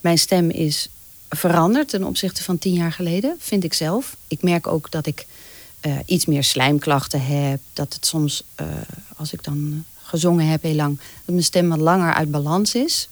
Mijn 0.00 0.18
stem 0.18 0.50
is 0.50 0.88
veranderd 1.28 1.88
ten 1.88 2.04
opzichte 2.04 2.42
van 2.42 2.58
tien 2.58 2.72
jaar 2.72 2.92
geleden, 2.92 3.36
vind 3.38 3.64
ik 3.64 3.74
zelf. 3.74 4.16
Ik 4.28 4.42
merk 4.42 4.66
ook 4.66 4.90
dat 4.90 5.06
ik 5.06 5.26
eh, 5.80 5.96
iets 6.06 6.26
meer 6.26 6.44
slijmklachten 6.44 7.24
heb. 7.24 7.60
Dat 7.72 7.94
het 7.94 8.06
soms, 8.06 8.42
eh, 8.54 8.66
als 9.16 9.32
ik 9.32 9.44
dan 9.44 9.70
eh, 9.72 10.08
gezongen 10.08 10.46
heb 10.46 10.62
heel 10.62 10.74
lang, 10.74 10.98
dat 10.98 11.34
mijn 11.34 11.44
stem 11.44 11.68
wat 11.68 11.78
langer 11.78 12.14
uit 12.14 12.30
balans 12.30 12.74
is. 12.74 13.08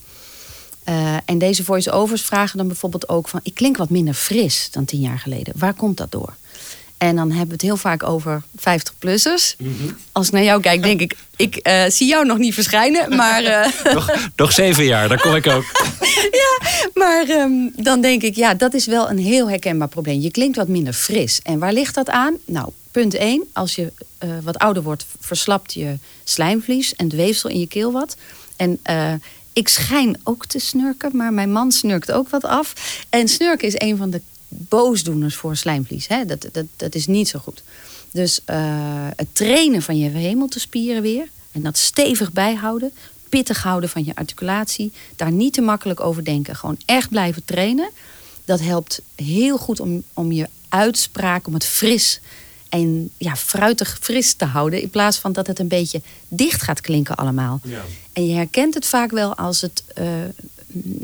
En 1.24 1.38
deze 1.38 1.64
voice-overs 1.64 2.22
vragen 2.22 2.58
dan 2.58 2.66
bijvoorbeeld 2.66 3.08
ook 3.08 3.28
van... 3.28 3.40
ik 3.42 3.54
klink 3.54 3.76
wat 3.76 3.90
minder 3.90 4.14
fris 4.14 4.68
dan 4.70 4.84
tien 4.84 5.00
jaar 5.00 5.18
geleden. 5.18 5.54
Waar 5.56 5.74
komt 5.74 5.96
dat 5.96 6.12
door? 6.12 6.34
En 7.00 7.16
dan 7.16 7.28
hebben 7.28 7.46
we 7.46 7.52
het 7.52 7.62
heel 7.62 7.76
vaak 7.76 8.02
over 8.02 8.42
50-plussers. 8.58 9.56
Als 10.12 10.26
ik 10.26 10.32
naar 10.32 10.42
jou 10.42 10.60
kijk, 10.60 10.82
denk 10.82 11.00
ik... 11.00 11.16
ik 11.36 11.56
eh, 11.56 11.84
zie 11.88 12.08
jou 12.08 12.26
nog 12.26 12.38
niet 12.38 12.54
verschijnen, 12.54 13.16
maar... 13.16 13.44
eh, 13.44 13.72
Nog, 13.94 14.30
nog 14.36 14.52
zeven 14.52 14.84
jaar, 14.84 15.08
daar 15.08 15.20
kom 15.20 15.34
ik 15.34 15.46
ook. 15.46 15.64
maar 17.02 17.24
ehm, 17.28 17.52
dan 17.76 18.00
denk 18.00 18.22
ik, 18.22 18.36
ja, 18.36 18.54
dat 18.54 18.74
is 18.74 18.86
wel 18.86 19.10
een 19.10 19.18
heel 19.18 19.48
herkenbaar 19.48 19.88
probleem. 19.88 20.20
Je 20.20 20.30
klinkt 20.30 20.56
wat 20.56 20.68
minder 20.68 20.92
fris. 20.92 21.40
En 21.42 21.58
waar 21.58 21.72
ligt 21.72 21.94
dat 21.94 22.10
aan? 22.10 22.36
Nou, 22.46 22.68
punt 22.90 23.14
1. 23.14 23.44
Als 23.52 23.74
je 23.74 23.92
eh, 24.18 24.30
wat 24.42 24.58
ouder 24.58 24.82
wordt, 24.82 25.06
verslapt 25.20 25.74
je 25.74 25.98
slijmvlies 26.24 26.94
en 26.94 27.04
het 27.04 27.14
weefsel 27.14 27.50
in 27.50 27.60
je 27.60 27.68
keel 27.68 27.92
wat. 27.92 28.16
En 28.56 28.80
ik 29.52 29.68
schijn 29.68 30.20
ook 30.22 30.46
te 30.46 30.58
snurken, 30.58 31.16
maar 31.16 31.32
mijn 31.32 31.52
man 31.52 31.72
snurkt 31.72 32.12
ook 32.12 32.28
wat 32.28 32.44
af. 32.44 32.72
En 33.08 33.28
snurken 33.28 33.66
is 33.66 33.74
een 33.76 33.96
van 33.96 34.10
de 34.10 34.20
boosdoeners 34.50 35.34
voor 35.34 35.56
slijmvlies. 35.56 36.06
Hè? 36.06 36.24
Dat, 36.24 36.48
dat, 36.52 36.64
dat 36.76 36.94
is 36.94 37.06
niet 37.06 37.28
zo 37.28 37.38
goed. 37.38 37.62
Dus 38.10 38.40
eh, 38.44 38.56
het 39.16 39.28
trainen 39.32 39.82
van 39.82 39.98
je 39.98 40.08
hemeltespieren 40.08 41.02
weer... 41.02 41.28
en 41.52 41.62
dat 41.62 41.78
stevig 41.78 42.32
bijhouden... 42.32 42.92
pittig 43.28 43.62
houden 43.62 43.90
van 43.90 44.04
je 44.04 44.14
articulatie. 44.14 44.92
Daar 45.16 45.32
niet 45.32 45.52
te 45.52 45.60
makkelijk 45.60 46.00
over 46.00 46.24
denken. 46.24 46.56
Gewoon 46.56 46.78
echt 46.84 47.08
blijven 47.08 47.44
trainen. 47.44 47.90
Dat 48.44 48.60
helpt 48.60 49.02
heel 49.14 49.58
goed 49.58 49.80
om, 49.80 50.02
om 50.14 50.32
je 50.32 50.48
uitspraak, 50.68 51.46
om 51.46 51.54
het 51.54 51.64
fris 51.64 52.20
en 52.68 53.10
ja, 53.16 53.36
fruitig 53.36 53.98
fris 54.00 54.34
te 54.34 54.44
houden. 54.44 54.82
In 54.82 54.90
plaats 54.90 55.18
van 55.18 55.32
dat 55.32 55.46
het 55.46 55.58
een 55.58 55.68
beetje 55.68 56.02
dicht 56.28 56.62
gaat 56.62 56.80
klinken 56.80 57.16
allemaal. 57.16 57.60
Ja. 57.62 57.84
En 58.12 58.26
je 58.26 58.34
herkent 58.34 58.74
het 58.74 58.86
vaak 58.86 59.10
wel 59.10 59.36
als 59.36 59.60
het, 59.60 59.84
eh, 59.94 60.04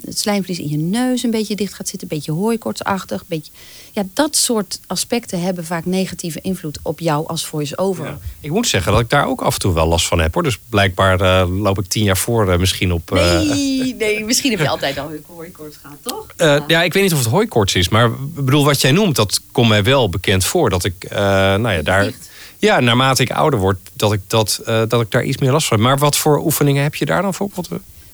het 0.04 0.18
slijmvlies 0.18 0.58
in 0.58 0.68
je 0.68 0.76
neus 0.76 1.22
een 1.22 1.30
beetje 1.30 1.56
dicht 1.56 1.74
gaat 1.74 1.88
zitten. 1.88 2.08
Een 2.10 2.16
beetje 2.16 2.32
hooikortsachtig. 2.32 3.20
een 3.20 3.26
Beetje, 3.28 3.52
ja, 3.92 4.02
dat 4.12 4.36
soort 4.36 4.80
aspecten 4.86 5.40
hebben 5.40 5.64
vaak 5.64 5.84
negatieve 5.84 6.40
invloed 6.40 6.78
op 6.82 7.00
jou 7.00 7.26
als 7.26 7.46
voice-over. 7.46 8.04
Ja. 8.04 8.18
Ik 8.40 8.50
moet 8.50 8.66
zeggen 8.66 8.92
dat 8.92 9.00
ik 9.00 9.10
daar 9.10 9.26
ook 9.26 9.40
af 9.42 9.54
en 9.54 9.60
toe 9.60 9.74
wel 9.74 9.86
last 9.86 10.06
van 10.06 10.18
heb 10.20 10.34
hoor. 10.34 10.42
Dus 10.42 10.58
blijkbaar 10.68 11.20
eh, 11.20 11.48
loop 11.62 11.78
ik 11.78 11.86
tien 11.86 12.04
jaar 12.04 12.16
voor 12.16 12.52
eh, 12.52 12.58
misschien 12.58 12.92
op. 12.92 13.12
eh, 13.12 13.40
Nee, 13.40 13.94
nee, 13.94 14.24
misschien 14.24 14.50
heb 14.50 14.60
je 14.60 14.68
altijd 14.68 14.98
al 14.98 15.10
hooikorts 15.26 15.76
gehad, 15.82 15.96
toch? 16.02 16.26
Eh, 16.36 16.62
ja, 16.66 16.82
ik 16.82 16.92
weet 16.92 17.02
niet 17.02 17.12
of 17.12 17.18
het 17.18 17.28
hooikoorts 17.28 17.74
is, 17.74 17.88
maar 17.88 18.06
ik 18.06 18.34
bedoel, 18.44 18.64
wat 18.64 18.80
jij 18.80 18.92
noemt, 18.92 19.16
dat 19.16 19.40
komt 19.52 19.68
mij 19.68 19.82
wel 19.82 20.08
bekend 20.08 20.44
voor. 20.44 20.70
Dat 20.70 20.84
ik, 20.84 21.04
eh, 21.04 21.18
nou 21.18 21.70
ja, 21.70 21.82
daar. 21.82 22.04
Dicht. 22.04 22.28
Ja, 22.58 22.80
naarmate 22.80 23.22
ik 23.22 23.30
ouder 23.30 23.58
word, 23.60 23.78
dat 23.92 24.12
ik, 24.12 24.20
dat, 24.26 24.60
eh, 24.64 24.82
dat 24.88 25.00
ik 25.00 25.10
daar 25.10 25.24
iets 25.24 25.38
meer 25.38 25.52
last 25.52 25.66
van 25.66 25.76
heb. 25.76 25.86
Maar 25.86 25.98
wat 25.98 26.16
voor 26.16 26.38
oefeningen 26.44 26.82
heb 26.82 26.94
je 26.94 27.04
daar 27.06 27.22
dan 27.22 27.34
voor? 27.34 27.48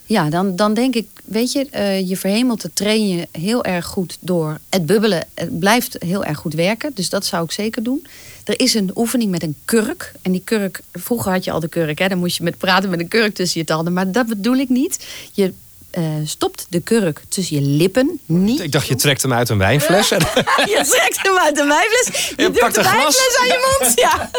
Ja, 0.07 0.31
dan, 0.31 0.57
dan 0.57 0.75
denk 0.75 0.95
ik, 0.95 1.09
weet 1.25 1.53
je, 1.53 1.67
eh, 1.71 2.09
je 2.09 2.17
verhemelte 2.17 2.71
train 2.73 3.09
je 3.09 3.29
heel 3.31 3.65
erg 3.65 3.87
goed 3.87 4.17
door 4.21 4.59
het 4.69 4.87
bubbelen. 4.87 5.27
Het 5.35 5.59
blijft 5.59 5.97
heel 5.99 6.25
erg 6.25 6.39
goed 6.39 6.55
werken, 6.55 6.91
dus 6.95 7.09
dat 7.09 7.27
zou 7.27 7.45
ik 7.45 7.51
zeker 7.51 7.83
doen. 7.83 8.07
Er 8.45 8.61
is 8.61 8.75
een 8.75 8.91
oefening 8.95 9.31
met 9.31 9.43
een 9.43 9.57
kurk. 9.65 10.13
En 10.23 10.33
die 10.33 10.43
kurk, 10.45 10.81
vroeger 10.93 11.33
had 11.33 11.45
je 11.45 11.51
al 11.51 11.61
de 11.61 11.69
kurk, 11.69 11.99
hè? 11.99 12.09
dan 12.09 12.19
moest 12.19 12.37
je 12.37 12.43
met 12.43 12.59
praten 12.59 12.91
met 12.91 13.01
een 13.01 13.09
kurk 13.09 13.35
tussen 13.35 13.61
je 13.61 13.67
tanden. 13.67 13.93
Maar 13.93 14.13
dat 14.13 14.27
bedoel 14.27 14.57
ik 14.57 14.69
niet. 14.69 15.07
Je 15.33 15.53
eh, 15.93 16.03
stopt 16.25 16.67
de 16.69 16.81
kurk 16.81 17.21
tussen 17.29 17.57
je 17.57 17.63
lippen. 17.63 18.21
Niet 18.27 18.61
ik 18.61 18.73
dacht, 18.73 18.87
je 18.87 18.95
trekt 18.95 19.23
hem 19.23 19.33
uit 19.33 19.49
een 19.49 19.59
wijnfles. 19.59 20.09
Je 20.73 20.85
trekt 20.89 21.19
hem 21.23 21.37
uit 21.39 21.57
de 21.57 21.65
wijnfles. 21.65 22.29
Je, 22.29 22.35
Je 22.37 22.45
doet 22.51 22.59
pakt 22.59 22.75
de 22.75 22.81
een 22.81 22.87
glas. 22.87 23.17
wijnfles 23.17 23.39
aan 23.41 23.47
je 23.47 23.77
mond. 23.81 23.99
Ja, 23.99 24.31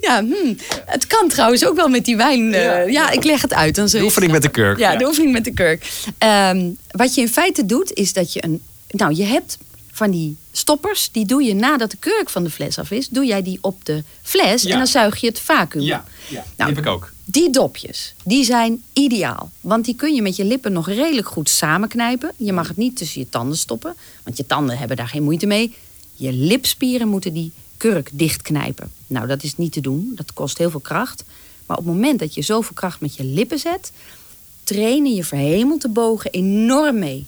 ja 0.08 0.24
hm. 0.24 0.54
Het 0.86 1.06
kan 1.06 1.28
trouwens 1.28 1.66
ook 1.66 1.76
wel 1.76 1.88
met 1.88 2.04
die 2.04 2.16
wijn. 2.16 2.54
eh, 2.54 2.88
ja. 2.92 3.10
ik 3.10 3.24
leg 3.24 3.42
het 3.42 3.54
uit. 3.54 3.74
Dan 3.74 3.86
de 3.86 4.02
oefening 4.02 4.32
met 4.32 4.42
de 4.42 4.48
kurk. 4.48 4.78
ja, 4.78 4.96
de 4.96 5.06
oefening 5.06 5.32
met 5.32 5.44
de 5.44 5.52
kurk. 5.54 5.86
Ehm, 6.18 6.70
wat 6.90 7.14
je 7.14 7.20
in 7.20 7.28
feite 7.28 7.66
doet, 7.66 7.92
is 7.92 8.12
dat 8.12 8.32
je 8.32 8.44
een. 8.44 8.62
Nou, 8.88 9.14
je 9.14 9.24
hebt 9.24 9.58
van 9.92 10.10
die 10.10 10.36
stoppers, 10.52 11.08
die 11.12 11.26
doe 11.26 11.42
je 11.42 11.54
nadat 11.54 11.90
de 11.90 11.96
kurk 11.96 12.30
van 12.30 12.44
de 12.44 12.50
fles 12.50 12.78
af 12.78 12.90
is, 12.90 13.08
doe 13.08 13.24
jij 13.26 13.42
die 13.42 13.58
op 13.60 13.84
de 13.84 14.02
fles 14.22 14.62
Ja. 14.62 14.70
en 14.70 14.76
dan 14.78 14.86
zuig 14.86 15.16
je 15.20 15.26
het 15.26 15.40
vacuüm. 15.40 15.82
Ja, 15.82 16.04
ja, 16.28 16.40
die 16.40 16.40
Nou, 16.56 16.70
heb 16.70 16.78
ik 16.78 16.86
ook. 16.86 17.12
Die 17.24 17.50
dopjes, 17.50 18.14
die 18.24 18.44
zijn 18.44 18.82
ideaal. 18.92 19.50
Want 19.60 19.84
die 19.84 19.94
kun 19.94 20.14
je 20.14 20.22
met 20.22 20.36
je 20.36 20.44
lippen 20.44 20.72
nog 20.72 20.88
redelijk 20.88 21.28
goed 21.28 21.48
samenknijpen. 21.48 22.32
Je 22.36 22.52
mag 22.52 22.68
het 22.68 22.76
niet 22.76 22.96
tussen 22.96 23.20
je 23.20 23.28
tanden 23.28 23.58
stoppen, 23.58 23.94
want 24.22 24.36
je 24.36 24.46
tanden 24.46 24.78
hebben 24.78 24.96
daar 24.96 25.08
geen 25.08 25.22
moeite 25.22 25.46
mee. 25.46 25.74
Je 26.14 26.32
lipspieren 26.32 27.08
moeten 27.08 27.32
die 27.32 27.52
kurk 27.76 28.10
dichtknijpen. 28.12 28.92
Nou, 29.06 29.26
dat 29.26 29.42
is 29.42 29.56
niet 29.56 29.72
te 29.72 29.80
doen. 29.80 30.12
Dat 30.14 30.32
kost 30.32 30.58
heel 30.58 30.70
veel 30.70 30.80
kracht. 30.80 31.24
Maar 31.66 31.76
op 31.76 31.84
het 31.84 31.94
moment 31.94 32.18
dat 32.18 32.34
je 32.34 32.42
zoveel 32.42 32.74
kracht 32.74 33.00
met 33.00 33.16
je 33.16 33.24
lippen 33.24 33.58
zet, 33.58 33.92
trainen 34.64 35.14
je 35.14 35.24
verhemeltebogen 35.24 36.30
enorm 36.30 36.98
mee. 36.98 37.26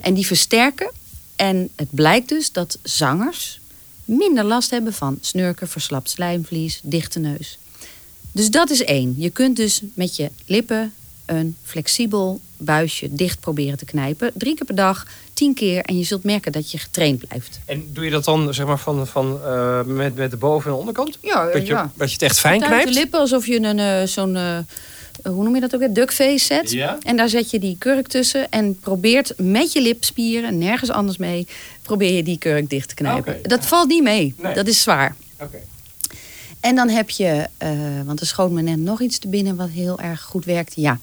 En 0.00 0.14
die 0.14 0.26
versterken. 0.26 0.90
En 1.36 1.68
het 1.76 1.88
blijkt 1.90 2.28
dus 2.28 2.52
dat 2.52 2.78
zangers 2.82 3.60
minder 4.04 4.44
last 4.44 4.70
hebben 4.70 4.92
van 4.92 5.18
snurken, 5.20 5.68
verslapt 5.68 6.10
slijmvlies, 6.10 6.80
dichte 6.82 7.18
neus. 7.18 7.58
Dus 8.36 8.50
dat 8.50 8.70
is 8.70 8.84
één. 8.84 9.14
Je 9.16 9.30
kunt 9.30 9.56
dus 9.56 9.82
met 9.94 10.16
je 10.16 10.30
lippen 10.46 10.92
een 11.26 11.56
flexibel 11.64 12.40
buisje 12.56 13.14
dicht 13.14 13.40
proberen 13.40 13.78
te 13.78 13.84
knijpen. 13.84 14.30
Drie 14.34 14.54
keer 14.54 14.66
per 14.66 14.74
dag, 14.74 15.06
tien 15.34 15.54
keer. 15.54 15.82
En 15.82 15.98
je 15.98 16.04
zult 16.04 16.24
merken 16.24 16.52
dat 16.52 16.70
je 16.70 16.78
getraind 16.78 17.26
blijft. 17.28 17.60
En 17.64 17.88
doe 17.92 18.04
je 18.04 18.10
dat 18.10 18.24
dan 18.24 18.54
zeg 18.54 18.66
maar 18.66 18.78
van, 18.78 19.06
van, 19.06 19.40
eh, 19.44 19.82
met, 19.82 20.14
met 20.14 20.30
de 20.30 20.36
boven- 20.36 20.70
en 20.70 20.76
onderkant? 20.76 21.18
Ja, 21.22 21.44
dat, 21.50 21.66
je, 21.66 21.72
ja. 21.72 21.92
dat 21.96 22.08
je 22.08 22.12
het 22.14 22.22
echt 22.22 22.40
fijn 22.40 22.62
Uit 22.62 22.70
de 22.70 22.76
knijpt? 22.76 22.94
lippen 22.94 23.20
alsof 23.20 23.46
je 23.46 23.60
een, 23.60 23.78
eh, 23.78 24.02
zo'n, 24.06 24.36
eh, 24.36 24.58
hoe 25.24 25.44
noem 25.44 25.54
je 25.54 25.60
dat 25.60 25.74
ook 25.74 25.80
weer, 25.80 25.92
duckface 25.92 26.44
zet. 26.44 26.70
Ja. 26.70 26.98
En 27.02 27.16
daar 27.16 27.28
zet 27.28 27.50
je 27.50 27.58
die 27.58 27.76
kurk 27.78 28.06
tussen 28.06 28.50
en 28.50 28.78
probeert 28.78 29.32
met 29.36 29.72
je 29.72 29.82
lipspieren, 29.82 30.58
nergens 30.58 30.90
anders 30.90 31.16
mee, 31.16 31.46
probeer 31.82 32.12
je 32.12 32.22
die 32.22 32.38
kurk 32.38 32.70
dicht 32.70 32.88
te 32.88 32.94
knijpen. 32.94 33.36
Oké. 33.36 33.48
Dat 33.48 33.66
valt 33.66 33.88
niet 33.88 34.02
mee. 34.02 34.34
Nee. 34.38 34.54
Dat 34.54 34.66
is 34.66 34.82
zwaar. 34.82 35.14
Oké. 35.40 35.58
En 36.66 36.74
dan 36.74 36.88
heb 36.88 37.10
je, 37.10 37.48
eh, 37.56 37.70
want 38.04 38.20
er 38.20 38.26
schoot 38.26 38.50
me 38.50 38.62
net 38.62 38.78
nog 38.78 39.00
iets 39.00 39.18
te 39.18 39.28
binnen 39.28 39.56
wat 39.56 39.68
heel 39.68 39.98
erg 40.00 40.22
goed 40.22 40.44
werkt. 40.44 40.72
Ja, 40.76 41.00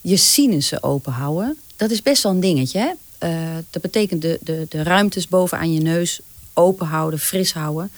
je 0.00 0.16
sinussen 0.16 0.82
open 0.82 1.12
houden. 1.12 1.58
Dat 1.76 1.90
is 1.90 2.02
best 2.02 2.22
wel 2.22 2.32
een 2.32 2.40
dingetje. 2.40 2.78
Hè? 2.78 2.90
Eh, 3.18 3.56
dat 3.70 3.82
betekent 3.82 4.22
de, 4.22 4.38
de, 4.42 4.66
de 4.68 4.82
ruimtes 4.82 5.28
bovenaan 5.28 5.72
je 5.72 5.80
neus 5.80 6.20
open 6.52 6.86
houden, 6.86 7.18
fris 7.18 7.52
houden. 7.52 7.90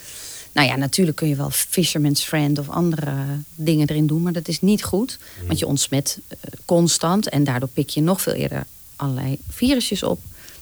Nou 0.52 0.68
ja, 0.68 0.76
natuurlijk 0.76 1.16
kun 1.16 1.28
je 1.28 1.37
wel 1.37 1.50
Fisherman's 1.50 2.24
Friend 2.24 2.59
of 2.59 2.68
andere 2.68 3.12
dingen 3.54 3.88
erin 3.88 4.07
doen, 4.07 4.22
maar 4.22 4.33
dat 4.33 4.48
is 4.48 4.61
niet 4.61 4.85
goed. 4.85 5.18
Want 5.46 5.59
je 5.59 5.66
ontsmet 5.66 6.18
eh, 6.28 6.37
constant 6.64 7.28
en 7.28 7.44
daardoor 7.44 7.68
pik 7.68 7.88
je 7.88 8.00
nog 8.00 8.20
veel 8.20 8.33
eerder 8.33 8.64
allerlei 8.96 9.38
virusjes 9.48 10.02
op. 10.02 10.20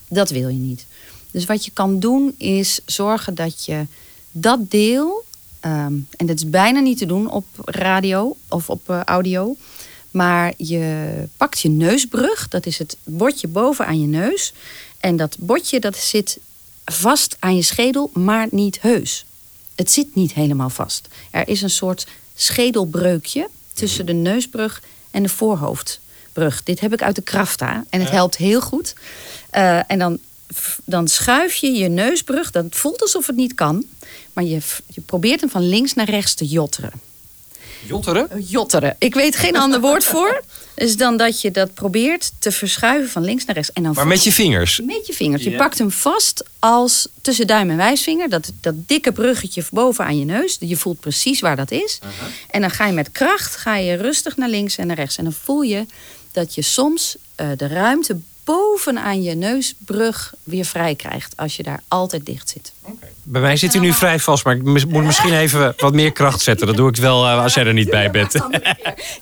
Dat 0.09 0.31
wil 0.31 0.49
je 0.49 0.59
niet. 0.59 0.87
Dus 1.31 1.45
wat 1.45 1.65
je 1.65 1.71
kan 1.71 2.01
doen 2.01 2.35
is 2.39 2.81
zorgen 2.87 3.35
dat 3.35 3.65
je 3.65 3.87
dat 4.31 4.71
deel, 4.71 5.25
ehm, 5.71 5.95
en 6.17 6.27
dat 6.27 6.37
is 6.37 6.51
bijna 6.51 6.81
niet 6.81 6.99
te 6.99 7.07
doen 7.07 7.31
op 7.31 7.47
radio 7.65 8.37
of 8.49 8.71
op 8.71 8.91
eh, 8.91 9.01
audio, 9.05 9.57
maar 10.11 10.53
je 10.57 11.13
pakt 11.37 11.61
je 11.61 11.69
neusbrug, 11.69 12.49
dat 12.49 12.67
is 12.67 12.79
het 12.79 12.97
bordje 13.05 13.49
boven 13.49 13.87
aan 13.87 14.01
je 14.01 14.07
neus. 14.07 14.53
En 15.01 15.17
dat 15.17 15.37
bordje 15.39 15.81
dat 15.81 15.97
zit 15.97 16.39
vast 16.85 17.37
aan 17.39 17.57
je 17.57 17.63
schedel, 17.63 18.11
maar 18.13 18.47
niet 18.51 18.81
heus. 18.81 19.25
Het 19.75 19.91
zit 19.91 20.15
niet 20.15 20.33
helemaal 20.33 20.71
vast. 20.71 21.09
Er 21.31 21.49
is 21.49 21.63
een 21.63 21.71
soort 21.71 22.07
schedelbreukje 22.35 23.49
tussen 23.73 24.07
de 24.07 24.13
neusbrug 24.13 24.83
en 25.11 25.23
de 25.23 25.29
voorhoofdbrug. 25.29 26.63
Dit 26.63 26.81
heb 26.81 26.93
ik 26.93 27.03
uit 27.03 27.17
de 27.17 27.23
Krafta 27.23 27.85
en 27.91 28.01
het 28.01 28.11
helpt 28.11 28.37
heel 28.37 28.61
goed. 28.61 28.95
Eh, 29.51 29.91
en 29.91 29.99
dan, 29.99 30.19
dan 30.85 31.09
schuif 31.09 31.55
je 31.55 31.73
je 31.73 31.89
neusbrug. 31.89 32.51
Dat 32.51 32.65
voelt 32.71 33.03
alsof 33.03 33.27
het 33.27 33.37
niet 33.37 33.55
kan. 33.55 33.85
Maar 34.33 34.45
je, 34.45 34.61
je 34.87 35.01
probeert 35.01 35.41
hem 35.41 35.51
van 35.51 35.69
links 35.69 35.95
naar 35.95 36.11
rechts 36.11 36.35
te 36.35 36.47
jotteren. 36.47 36.93
Jotteren? 37.87 38.43
Jotteren. 38.43 38.97
Ik 38.99 39.15
weet 39.15 39.37
geen 39.37 39.57
ander 39.65 39.81
woord 39.81 40.05
voor. 40.05 40.43
Dus 40.75 40.97
dan 40.97 41.17
dat 41.17 41.41
je 41.41 41.51
dat 41.51 41.75
probeert 41.75 42.33
te 42.39 42.53
verschuiven 42.53 43.11
van 43.11 43.25
links 43.25 43.45
naar 43.45 43.55
rechts. 43.55 43.73
En 43.73 43.83
dan 43.83 43.93
Maar 43.95 44.07
met 44.07 44.25
je 44.25 44.33
vingers? 44.33 44.81
met 44.85 45.07
je 45.07 45.13
vingers. 45.13 45.43
Je 45.43 45.57
pakt 45.57 45.79
hem 45.79 45.91
vast 45.91 46.45
als 46.59 47.09
tussen 47.21 47.47
duim 47.47 47.71
en 47.71 47.77
wijsvinger. 47.77 48.29
Dat, 48.29 48.53
dat 48.61 48.75
dikke 48.89 49.13
bruggetje 49.13 49.65
boven 49.71 50.05
aan 50.05 50.19
je 50.19 50.25
neus. 50.25 50.57
Je 50.61 50.77
voelt 50.77 51.01
precies 51.01 51.41
waar 51.41 51.57
dat 51.57 51.71
is. 51.71 51.99
En 52.51 52.61
dan 52.61 52.71
ga 52.71 52.87
je 52.87 52.93
met 52.93 53.13
kracht 53.13 53.57
ga 53.57 53.77
je 53.77 53.95
rustig 53.95 54.37
naar 54.37 54.49
links 54.49 54.77
en 54.77 54.87
naar 54.87 54.97
rechts. 54.97 55.17
En 55.17 55.25
dan 55.25 55.33
voel 55.33 55.63
je 55.63 55.87
dat 56.33 56.55
je 56.55 56.63
soms 56.63 57.17
eh, 57.35 57.49
de 57.57 57.67
ruimte 57.67 58.19
bovenaan 58.47 59.23
je 59.23 59.35
neusbrug 59.35 60.35
weer 60.45 60.65
vrij 60.65 60.95
krijgt. 60.95 61.37
Als 61.37 61.57
je 61.57 61.63
daar 61.63 61.83
altijd 61.89 62.27
dicht 62.27 62.49
zit. 62.49 62.73
Bij 63.23 63.41
mij 63.41 63.57
zit 63.57 63.73
hij 63.73 63.83
nu 63.83 63.93
vrij 63.93 64.19
vast, 64.19 64.45
maar 64.45 64.57
ik 64.57 64.63
moet 64.65 65.05
misschien 65.05 65.35
even 65.35 65.75
wat 65.77 65.93
meer 65.93 66.13
kracht 66.13 66.41
zetten. 66.41 66.67
Dat 66.67 66.77
doe 66.77 66.89
ik 66.89 66.97
wel 66.97 67.27
eh, 67.27 67.43
als 67.43 67.55
jij 67.55 67.67
er 67.67 67.73
niet 67.73 67.91
bij 67.91 68.11
bent. 68.11 68.35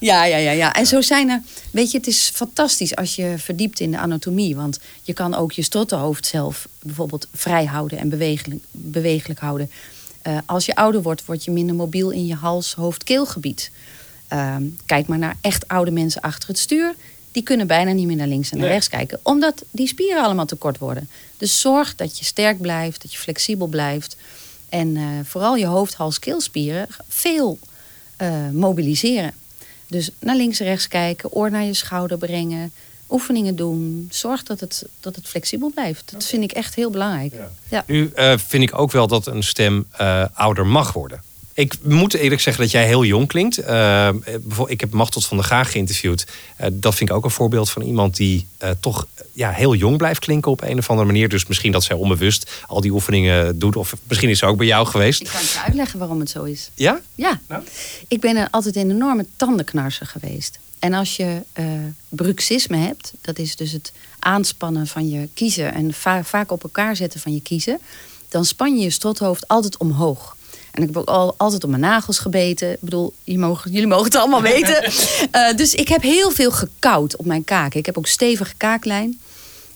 Ja, 0.01 0.25
ja, 0.25 0.37
ja, 0.37 0.51
ja. 0.51 0.75
En 0.75 0.87
zo 0.87 1.01
zijn 1.01 1.29
er. 1.29 1.43
Weet 1.71 1.91
je, 1.91 1.99
het 1.99 2.07
is 2.07 2.31
fantastisch 2.35 2.97
als 2.97 3.15
je 3.15 3.35
verdiept 3.39 3.81
in 3.81 3.91
de 3.91 3.99
anatomie. 3.99 4.57
Want 4.57 4.81
je 5.03 5.13
kan 5.13 5.35
ook 5.35 5.53
je 5.53 5.63
strottenhoofd 5.63 6.27
zelf 6.27 6.69
bijvoorbeeld 6.83 7.29
vrij 7.35 7.65
houden 7.65 7.99
en 7.99 8.09
bewegelijk, 8.09 8.61
bewegelijk 8.71 9.41
houden. 9.41 9.71
Eh, 10.23 10.39
als 10.47 10.67
je 10.67 10.75
ouder 10.75 11.03
wordt, 11.03 11.25
word 11.25 11.45
je 11.45 11.51
minder 11.51 11.75
mobiel 11.75 12.11
in 12.11 12.27
je 12.27 12.35
hals, 12.35 12.75
hoofd, 12.75 13.05
keelgebied. 13.05 13.71
Ehm, 14.29 14.63
kijk 14.87 15.07
maar 15.07 15.19
naar 15.19 15.37
echt 15.41 15.69
oude 15.69 15.91
mensen 15.91 16.21
achter 16.21 16.49
het 16.49 16.59
stuur. 16.59 16.95
Die 17.35 17.43
kunnen 17.43 17.67
bijna 17.67 17.93
niet 17.93 18.07
meer 18.07 18.17
naar 18.17 18.27
links 18.27 18.51
en 18.51 18.59
naar 18.59 18.69
rechts 18.69 18.89
kijken. 18.89 19.21
Omdat 19.23 19.65
die 19.71 19.87
spieren 19.87 20.23
allemaal 20.23 20.47
te 20.47 20.57
kort 20.57 20.79
worden. 20.79 21.09
Dus 21.39 21.61
zorg 21.61 21.95
dat 21.95 22.19
je 22.19 22.25
sterk 22.25 22.61
blijft, 22.61 23.03
dat 23.03 23.13
je 23.13 23.19
flexibel 23.19 23.67
blijft. 23.67 24.17
En 24.69 24.97
eh, 24.97 25.03
vooral 25.25 25.57
je 25.57 25.67
hoofd, 25.67 25.95
hals, 25.95 26.19
keelspieren 26.19 26.87
veel 27.09 27.59
eh, 28.17 28.49
mobiliseren. 28.53 29.33
Dus 29.87 30.11
naar 30.19 30.37
links 30.37 30.61
en 30.61 30.67
rechts 30.67 30.89
kijken, 30.89 31.33
oor 31.33 31.51
naar 31.51 31.65
je 31.65 31.75
schouder 31.75 32.19
brengen, 32.19 32.73
oefeningen 33.11 33.57
doen. 33.57 34.09
Zorg 34.11 34.43
dat 34.43 34.61
het, 34.61 34.85
dat 35.01 35.17
het 35.17 35.29
flexibel 35.29 35.71
blijft. 35.71 36.13
Dat 36.13 36.25
vind 36.25 36.43
ik 36.43 36.53
echt 36.53 36.75
heel 36.75 36.91
belangrijk. 36.91 37.35
Ja. 37.69 37.85
Nu 37.87 38.11
eh, 38.15 38.39
vind 38.39 38.63
ik 38.63 38.79
ook 38.79 38.93
wel 38.93 39.07
dat 39.07 39.27
een 39.27 39.43
stem 39.43 39.87
eh, 39.91 40.25
ouder 40.33 40.67
mag 40.67 40.93
worden. 40.93 41.23
Ik 41.57 41.75
moet 41.83 42.15
eerlijk 42.15 42.41
zeggen 42.41 42.63
dat 42.63 42.73
jij 42.73 42.87
heel 42.87 43.05
jong 43.05 43.27
klinkt. 43.29 43.59
Eh, 43.59 44.09
ik 44.67 44.81
heb 44.81 44.93
Machteld 44.93 45.27
van 45.27 45.37
der 45.37 45.47
Gaag 45.47 45.71
geïnterviewd. 45.71 46.27
Eh, 46.57 46.69
dat 46.73 46.95
vind 46.95 47.11
ik 47.11 47.17
ook 47.17 47.25
een 47.25 47.31
voorbeeld 47.31 47.71
van 47.71 47.83
iemand 47.83 48.17
die 48.17 48.47
eh, 48.59 48.71
toch 48.81 49.07
ja, 49.33 49.51
heel 49.51 49.75
jong 49.75 49.97
blijft 49.97 50.21
klinken 50.21 50.51
op 50.51 50.63
een 50.63 50.79
of 50.79 50.91
andere 50.91 51.07
manier. 51.07 51.29
Dus 51.29 51.47
misschien 51.47 51.73
dat 51.73 51.85
zij 51.85 51.97
onbewust 51.97 52.51
al 52.67 52.81
die 52.81 52.91
oefeningen 52.93 53.59
doet. 53.59 53.77
Of 53.77 53.95
misschien 54.09 54.31
is 54.31 54.39
ze 54.39 54.47
ook 54.47 54.57
bij 54.57 54.67
jou 54.67 54.87
geweest. 54.87 55.21
Ik 55.21 55.27
kan 55.29 55.41
je 55.41 55.61
uitleggen 55.65 55.99
waarom 55.99 56.21
het 56.21 56.31
zo 56.31 56.43
is. 56.43 56.71
Ja? 56.75 57.01
Ja, 57.15 57.41
Nou? 57.49 57.63
ik 58.09 58.21
ben 58.21 58.51
altijd 58.51 58.77
een 58.77 58.91
enorme 58.91 59.27
tandenknarser 59.37 60.07
geweest. 60.07 60.59
En 60.79 60.95
als 60.95 61.17
je 61.17 61.43
bruxisme 62.09 62.77
hebt, 62.77 63.13
dat 63.21 63.39
is 63.39 63.57
dus 63.57 63.73
het 63.73 63.93
aanspannen 64.19 64.87
van 64.87 65.09
je 65.09 65.29
kiezen 65.35 65.75
en 65.75 65.93
va- 65.95 66.25
vaak 66.25 66.51
op 66.53 66.63
elkaar 66.63 66.97
zetten 66.97 67.21
van 67.21 67.35
je 67.35 67.41
kiezen, 67.41 67.79
dan 68.29 68.45
span 68.45 68.77
je 68.77 68.83
je 68.85 68.91
strothoofd 68.91 69.49
altijd 69.49 69.77
omhoog. 69.77 70.34
En 70.75 70.83
ik 70.83 70.89
heb 70.89 70.97
ook 70.97 71.09
al, 71.09 71.35
altijd 71.37 71.65
op 71.65 71.71
mijn 71.71 71.83
nagels 71.83 72.19
gebeten. 72.19 72.73
Ik 72.73 72.81
bedoel, 72.81 73.15
je 73.25 73.39
mogen, 73.39 73.71
jullie 73.71 73.87
mogen 73.87 74.05
het 74.05 74.17
allemaal 74.17 74.43
weten. 74.43 74.83
Eh, 75.31 75.57
dus 75.57 75.75
ik 75.75 75.89
heb 75.89 76.03
heel 76.03 76.31
veel 76.31 76.51
gekauwd 76.51 77.17
op 77.17 77.25
mijn 77.25 77.45
kaken. 77.45 77.79
Ik 77.79 77.87
heb 77.87 77.99
ook 77.99 78.07
stevige 78.07 78.55
kaaklijn. 78.57 79.21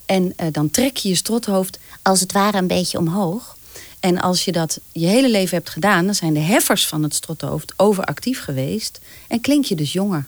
En 0.06 0.32
eh, 0.36 0.46
dan 0.52 0.70
trek 0.70 0.96
je 0.96 1.08
je 1.08 1.14
strothoofd 1.14 1.78
als 2.02 2.20
het 2.20 2.32
ware 2.32 2.58
een 2.58 2.66
beetje 2.66 2.98
omhoog. 2.98 3.56
En 4.00 4.20
als 4.20 4.44
je 4.44 4.52
dat 4.52 4.80
je 4.92 5.06
hele 5.06 5.30
leven 5.30 5.56
hebt 5.56 5.70
gedaan, 5.70 6.04
dan 6.04 6.14
zijn 6.14 6.34
de 6.34 6.40
heffers 6.40 6.86
van 6.86 7.02
het 7.02 7.14
strothoofd 7.14 7.72
overactief 7.76 8.40
geweest. 8.42 9.00
En 9.28 9.40
klink 9.40 9.64
je 9.64 9.74
dus 9.74 9.92
jonger. 9.92 10.26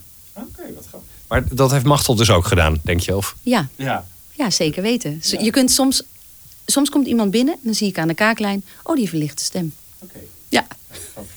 Maar 1.29 1.45
dat 1.55 1.71
heeft 1.71 1.85
Machtel 1.85 2.15
dus 2.15 2.31
ook 2.31 2.47
gedaan, 2.47 2.81
denk 2.83 3.01
je? 3.01 3.17
Of? 3.17 3.37
Ja, 3.43 3.69
Ja. 3.77 4.07
ja 4.33 4.51
zeker 4.51 4.83
weten. 4.83 5.21
Je 5.39 5.51
kunt 5.51 5.71
soms, 5.71 6.03
soms 6.67 6.91
komt 6.91 7.07
iemand 7.07 7.31
binnen, 7.31 7.57
dan 7.61 7.75
zie 7.75 7.89
ik 7.89 7.99
aan 7.99 8.09
de 8.09 8.15
kaaklijn, 8.15 8.65
oh 8.83 8.97
die 8.97 9.09
verlichte 9.09 9.45
stem. 9.45 9.75
Ja, 10.51 10.67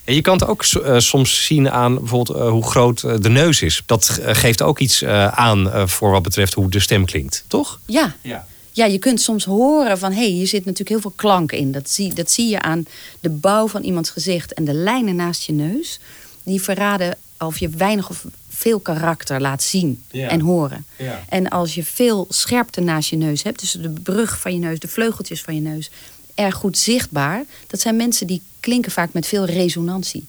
En 0.03 0.15
je 0.15 0.21
kan 0.21 0.33
het 0.39 0.47
ook 0.47 0.63
eh, 0.63 0.99
soms 0.99 1.45
zien 1.45 1.69
aan 1.69 1.95
bijvoorbeeld 1.95 2.37
eh, 2.37 2.49
hoe 2.49 2.63
groot 2.65 3.03
eh, 3.03 3.15
de 3.19 3.29
neus 3.29 3.61
is. 3.61 3.83
Dat 3.85 4.19
geeft 4.23 4.61
ook 4.61 4.79
iets 4.79 5.03
aan 5.05 5.89
voor 5.89 6.11
wat 6.11 6.21
betreft 6.23 6.53
hoe 6.53 6.69
de 6.69 6.79
stem 6.79 7.05
klinkt, 7.05 7.43
toch? 7.47 7.79
ja. 7.85 8.15
Ja. 8.21 8.45
Ja, 8.75 8.85
je 8.85 8.97
kunt 8.97 9.21
soms 9.21 9.45
horen 9.45 9.97
van 9.97 10.11
hé, 10.11 10.17
hey, 10.19 10.27
hier 10.29 10.47
zit 10.47 10.59
natuurlijk 10.59 10.89
heel 10.89 10.99
veel 11.01 11.13
klank 11.15 11.51
in. 11.51 11.71
Dat 11.71 11.89
zie, 11.89 12.13
dat 12.13 12.31
zie 12.31 12.49
je 12.49 12.61
aan 12.61 12.85
de 13.19 13.29
bouw 13.29 13.67
van 13.67 13.81
iemands 13.83 14.09
gezicht 14.09 14.53
en 14.53 14.65
de 14.65 14.73
lijnen 14.73 15.15
naast 15.15 15.43
je 15.43 15.53
neus. 15.53 15.99
Die 16.43 16.61
verraden 16.61 17.17
of 17.39 17.57
je 17.57 17.69
weinig 17.69 18.09
of 18.09 18.25
veel 18.49 18.79
karakter 18.79 19.41
laat 19.41 19.63
zien 19.63 20.03
Ja. 20.11 20.27
en 20.27 20.39
horen. 20.39 20.85
Ja. 20.97 21.23
En 21.29 21.49
als 21.49 21.73
je 21.75 21.83
veel 21.83 22.25
scherpte 22.29 22.81
naast 22.81 23.09
je 23.09 23.15
neus 23.17 23.43
hebt, 23.43 23.59
dus 23.59 23.71
de 23.71 23.89
brug 23.89 24.39
van 24.39 24.53
je 24.53 24.59
neus, 24.59 24.79
de 24.79 24.87
vleugeltjes 24.87 25.41
van 25.41 25.55
je 25.55 25.61
neus, 25.61 25.89
erg 26.35 26.55
goed 26.55 26.77
zichtbaar. 26.77 27.43
Dat 27.67 27.79
zijn 27.79 27.95
mensen 27.95 28.27
die 28.27 28.41
klinken 28.59 28.91
vaak 28.91 29.13
met 29.13 29.27
veel 29.27 29.45
resonantie. 29.45 30.27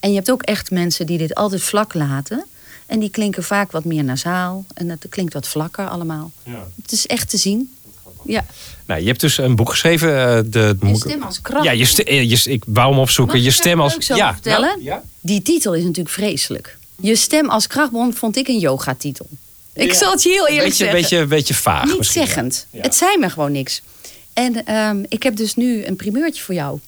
En 0.00 0.08
je 0.10 0.14
hebt 0.16 0.30
ook 0.30 0.42
echt 0.42 0.70
mensen 0.70 1.06
die 1.06 1.18
dit 1.18 1.34
altijd 1.34 1.62
vlak 1.62 1.94
laten. 1.94 2.44
En 2.86 3.00
die 3.00 3.10
klinken 3.10 3.44
vaak 3.44 3.72
wat 3.72 3.84
meer 3.84 4.04
nasaal. 4.04 4.64
En 4.74 4.88
het 4.88 5.06
klinkt 5.08 5.32
wat 5.34 5.48
vlakker 5.48 5.88
allemaal. 5.88 6.30
Het 6.82 6.92
is 6.92 7.06
echt 7.06 7.30
te 7.30 7.36
zien. 7.36 7.72
Ja. 8.24 8.44
Nou, 8.86 9.00
je 9.00 9.06
hebt 9.06 9.20
dus 9.20 9.38
een 9.38 9.56
boek 9.56 9.70
geschreven. 9.70 10.08
eh, 10.36 10.40
de, 10.46 10.76
Je 10.86 10.96
stem 10.96 11.22
als 11.22 11.40
kracht. 11.40 11.64
Ja, 11.64 11.70
je 11.70 12.04
eh, 12.04 12.30
je, 12.30 12.50
ik 12.50 12.62
wou 12.66 12.90
hem 12.90 12.98
opzoeken. 13.00 13.36
Mag 13.36 13.44
je 13.44 13.50
stem 13.50 13.80
als. 13.80 13.92
over 13.92 14.02
vertellen? 14.32 14.68
nou, 14.68 14.82
ja. 14.82 15.02
Die 15.20 15.42
titel 15.42 15.74
is 15.74 15.82
natuurlijk 15.82 16.14
vreselijk. 16.14 16.76
Je 16.96 17.16
stem 17.16 17.48
als 17.50 17.66
krachtbron 17.66 18.14
vond 18.14 18.36
ik 18.36 18.48
een 18.48 18.58
yogatitel. 18.58 19.26
Ik 19.72 19.92
Ja. 19.92 19.98
zal 19.98 20.12
het 20.12 20.22
je 20.22 20.28
heel 20.28 20.46
eerlijk 20.48 20.64
Beetje, 20.68 20.84
zeggen. 20.84 21.00
beetje, 21.00 21.26
beetje 21.26 21.54
vaag. 21.54 21.84
Niet 21.92 22.06
zeggend. 22.06 22.66
Ja. 22.70 22.80
Het 22.82 22.94
zei 22.94 23.18
me 23.18 23.30
gewoon 23.30 23.52
niks. 23.52 23.82
En 24.32 24.64
ehm, 24.66 25.04
ik 25.08 25.22
heb 25.22 25.36
dus 25.36 25.54
nu 25.54 25.84
een 25.84 25.96
primeurtje 25.96 26.42
voor 26.42 26.54
jou. 26.54 26.80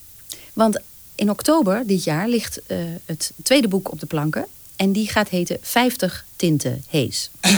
Want 0.52 0.78
in 1.14 1.30
oktober 1.30 1.82
dit 1.86 2.04
jaar 2.04 2.28
ligt 2.28 2.60
eh, 2.66 2.78
het 3.04 3.32
tweede 3.42 3.68
boek 3.68 3.92
op 3.92 4.00
de 4.00 4.06
planken. 4.06 4.46
En 4.76 4.92
die 4.92 5.08
gaat 5.08 5.28
heten 5.28 5.58
50 5.60 6.24
tinten 6.36 6.84
hees. 6.88 7.30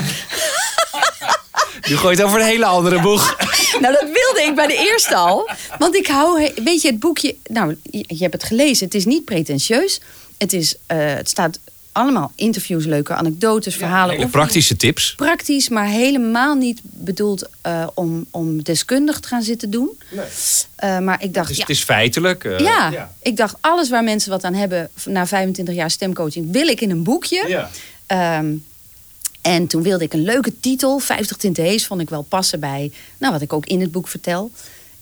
Je 1.83 1.97
gooit 1.97 2.23
over 2.23 2.41
een 2.41 2.47
hele 2.47 2.65
andere 2.65 3.01
boeg. 3.01 3.35
Nou, 3.81 3.93
dat 3.93 4.03
wilde 4.03 4.43
ik 4.49 4.55
bij 4.55 4.67
de 4.67 4.87
eerste 4.91 5.15
al. 5.15 5.51
Want 5.79 5.97
ik 5.97 6.07
hou, 6.07 6.51
weet 6.65 6.83
je, 6.83 6.89
het 6.89 6.99
boekje. 6.99 7.37
Nou, 7.47 7.77
je, 7.83 8.05
je 8.07 8.23
hebt 8.23 8.33
het 8.33 8.45
gelezen. 8.45 8.85
Het 8.85 8.95
is 8.95 9.05
niet 9.05 9.25
pretentieus. 9.25 10.01
Het, 10.39 10.53
is, 10.53 10.75
eh, 10.87 10.99
het 10.99 11.29
staat 11.29 11.59
allemaal 11.97 12.33
interviews, 12.35 12.85
leuke 12.85 13.15
anekdotes, 13.15 13.75
verhalen. 13.77 14.15
Hele 14.17 14.29
praktische 14.29 14.77
tips. 14.77 15.15
Praktisch, 15.15 15.69
maar 15.69 15.87
helemaal 15.87 16.55
niet 16.55 16.81
bedoeld 16.83 17.49
eh, 17.61 17.87
om, 17.95 18.27
om 18.31 18.63
deskundig 18.63 19.21
te 19.21 19.29
gaan 19.29 19.43
zitten 19.43 19.71
doen. 19.71 19.99
Eh, 20.75 20.99
maar 20.99 21.23
ik 21.23 21.35
dacht, 21.35 21.49
Dus 21.49 21.57
ja, 21.57 21.63
het 21.63 21.71
is 21.77 21.83
feitelijk. 21.83 22.45
eh, 22.45 22.59
ja, 22.59 23.11
ik 23.23 23.37
dacht, 23.37 23.55
alles 23.61 23.89
waar 23.91 24.05
mensen 24.05 24.31
wat 24.31 24.45
aan 24.45 24.55
hebben 24.55 24.89
na 25.05 25.27
25 25.27 25.75
jaar 25.75 25.91
stemcoaching, 25.91 26.53
wil 26.53 26.67
ik 26.69 26.81
in 26.81 26.91
een 26.91 27.03
boekje. 27.03 27.45
Ja. 27.49 27.71
Ehm, 28.07 28.55
en 29.43 29.67
toen 29.67 29.83
wilde 29.83 30.05
ik 30.05 30.13
een 30.13 30.25
leuke 30.25 30.61
titel. 30.61 30.99
50 30.99 31.37
tinten 31.37 31.65
hees 31.65 31.87
vond 31.87 32.01
ik 32.01 32.11
wel 32.11 32.23
passen 32.23 32.61
bij 32.61 32.93
nou, 33.19 33.33
wat 33.33 33.43
ik 33.43 33.53
ook 33.53 33.67
in 33.67 33.81
het 33.81 33.93
boek 33.93 34.09
vertel. 34.09 34.51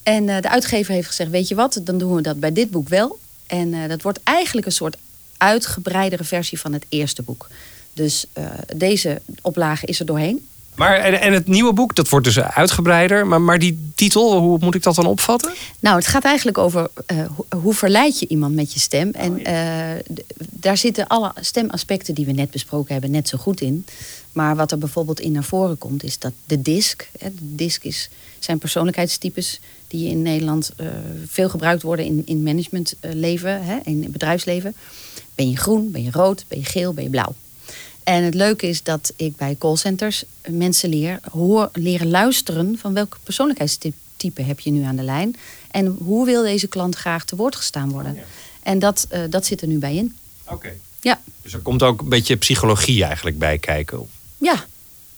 En 0.03 0.29
eh, 0.29 0.41
de 0.41 0.49
uitgever 0.49 0.93
heeft 0.95 1.07
gezegd, 1.07 1.31
weet 1.31 1.49
je 1.49 1.55
wat, 1.55 1.81
dan 1.83 1.99
doen 1.99 2.15
we 2.15 2.23
dat 2.23 2.41
bij 2.41 2.53
dit 2.53 2.71
boek 2.71 2.89
wel. 2.89 3.19
En 3.47 3.75
eh, 3.75 3.89
dat 3.89 4.03
wordt 4.03 4.21
eigenlijk 4.25 4.67
een 4.67 4.73
soort 4.73 4.97
uitgebreidere 5.37 6.25
versie 6.25 6.61
van 6.61 6.73
het 6.73 6.85
eerste 6.89 7.23
boek. 7.23 7.49
Dus 7.93 8.27
eh, 8.33 8.45
deze 8.77 9.21
oplage 9.43 9.87
is 9.87 10.01
er 10.01 10.07
doorheen. 10.07 10.47
Maar 10.75 10.97
en, 10.97 11.33
het 11.33 11.47
nieuwe 11.47 11.73
boek, 11.73 11.95
dat 11.95 12.09
wordt 12.09 12.27
dus 12.27 12.41
uitgebreider. 12.41 13.27
Maar, 13.27 13.41
maar 13.41 13.59
die 13.59 13.91
titel, 13.95 14.39
hoe 14.39 14.59
moet 14.61 14.75
ik 14.75 14.83
dat 14.83 14.95
dan 14.95 15.07
opvatten? 15.07 15.53
Nou, 15.81 15.97
het 15.97 16.07
gaat 16.07 16.25
eigenlijk 16.25 16.59
over 16.59 16.89
eh, 17.07 17.19
hoe, 17.57 17.75
verleid 17.75 18.19
je 18.19 18.27
iemand 18.27 18.55
met 18.55 18.73
je 18.73 18.81
stem. 18.81 19.11
En 19.11 19.45
eh, 19.45 20.15
d- 20.15 20.23
daar 20.37 20.77
zitten 20.77 21.07
alle 21.07 21.33
stemaspecten 21.41 22.15
die 22.15 22.27
we 22.27 22.33
net 22.33 22.51
besproken 22.51 22.93
hebben 22.93 23.11
net 23.11 23.29
zo 23.29 23.39
goed 23.39 23.61
in. 23.61 23.87
Maar 24.33 24.57
wat 24.57 24.73
er 24.73 24.79
bijvoorbeeld 24.79 25.21
in 25.21 25.33
naar 25.33 25.45
voren 25.45 25.79
komt, 25.79 26.03
is 26.03 26.19
dat 26.19 26.33
de 26.45 26.63
disc. 26.63 27.09
Hè, 27.19 27.29
de 27.35 27.55
disc 27.55 27.85
is, 27.85 28.09
zijn 28.39 28.59
persoonlijkheidstypes 28.59 29.61
die 29.89 30.09
in 30.09 30.23
Nederland 30.23 30.71
eh, 30.77 30.87
veel 31.29 31.49
gebruikt 31.49 31.83
worden 31.83 32.05
in, 32.05 32.23
in 32.25 32.43
managementleven, 32.43 33.65
hè, 33.65 33.79
in 33.85 34.07
bedrijfsleven. 34.11 34.75
Ben 35.35 35.51
je 35.51 35.57
groen, 35.57 35.91
ben 35.91 36.03
je 36.03 36.11
rood, 36.11 36.45
ben 36.49 36.59
je 36.59 36.65
geel, 36.65 36.95
ben 36.95 37.05
je 37.05 37.11
blauw. 37.11 37.35
En 38.03 38.23
het 38.23 38.35
leuke 38.35 38.67
is 38.67 38.83
dat 38.83 39.13
ik 39.17 39.37
bij 39.37 39.57
callcenters 39.59 40.25
mensen 40.49 40.89
leer 40.89 41.21
hoor, 41.31 41.71
leren 41.73 42.11
luisteren 42.11 42.79
van 42.79 42.95
welke 42.95 43.17
persoonlijkheidstype 43.23 44.43
heb 44.43 44.61
je 44.61 44.71
nu 44.71 44.83
aan 44.83 44.97
de 44.97 45.03
lijn. 45.03 45.37
En 45.71 45.87
hoe 45.87 46.27
wil 46.27 46.43
deze 46.43 46.67
klant 46.67 46.97
graag 46.97 47.25
te 47.25 47.37
woord 47.37 47.57
gestaan 47.57 47.91
worden. 47.91 48.17
En 48.63 48.79
dat, 48.79 49.07
eh, 49.11 49.21
dat 49.31 49.47
zit 49.47 49.61
er 49.61 49.69
nu 49.69 49.79
bij 49.79 49.95
in. 49.95 50.17
Oké. 50.49 50.73
Ja, 51.01 51.21
Dus 51.43 51.53
er 51.53 51.61
komt 51.61 51.83
ook 51.83 52.01
een 52.01 52.09
beetje 52.09 52.37
psychologie 52.37 53.05
eigenlijk 53.05 53.39
bij 53.39 53.59
kijken. 53.59 54.09
ja. 54.39 54.67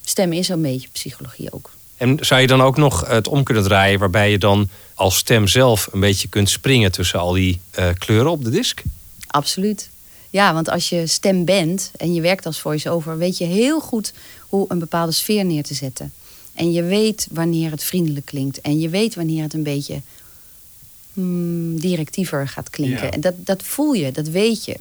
stemmen 0.04 0.38
is 0.38 0.48
een 0.48 0.62
beetje 0.62 0.88
psychologie 0.92 1.52
ook. 1.52 1.70
En 1.96 2.18
zou 2.20 2.40
je 2.40 2.46
dan 2.46 2.62
ook 2.62 2.76
nog 2.76 3.06
het 3.06 3.28
om 3.28 3.42
kunnen 3.42 3.62
draaien... 3.62 3.98
waarbij 3.98 4.30
je 4.30 4.38
dan 4.38 4.68
als 4.94 5.16
stem 5.16 5.46
zelf 5.46 5.88
een 5.92 6.00
beetje 6.00 6.28
kunt 6.28 6.50
springen... 6.50 6.92
tussen 6.92 7.20
al 7.20 7.32
die 7.32 7.60
eh, 7.70 7.88
kleuren 7.98 8.30
op 8.30 8.44
de 8.44 8.50
disk? 8.50 8.82
Absoluut. 9.26 9.90
Ja, 10.36 10.54
want 10.54 10.68
als 10.68 10.88
je 10.88 11.06
stem 11.06 11.44
bent 11.44 11.90
en 11.96 12.14
je 12.14 12.20
werkt 12.20 12.46
als 12.46 12.60
voice-over, 12.60 13.18
weet 13.18 13.38
je 13.38 13.44
heel 13.44 13.80
goed 13.80 14.12
hoe 14.48 14.64
een 14.68 14.78
bepaalde 14.78 15.12
sfeer 15.12 15.44
neer 15.44 15.62
te 15.62 15.74
zetten. 15.74 16.12
En 16.54 16.72
je 16.72 16.82
weet 16.82 17.28
wanneer 17.30 17.70
het 17.70 17.84
vriendelijk 17.84 18.26
klinkt. 18.26 18.60
En 18.60 18.78
je 18.78 18.88
weet 18.88 19.14
wanneer 19.14 19.42
het 19.42 19.54
een 19.54 19.62
beetje 19.62 20.00
hmm, 21.12 21.80
directiever 21.80 22.48
gaat 22.48 22.70
klinken. 22.70 23.04
Ja. 23.04 23.10
En 23.10 23.20
dat, 23.20 23.34
dat 23.36 23.62
voel 23.62 23.92
je, 23.92 24.12
dat 24.12 24.28
weet 24.28 24.64
je. 24.64 24.76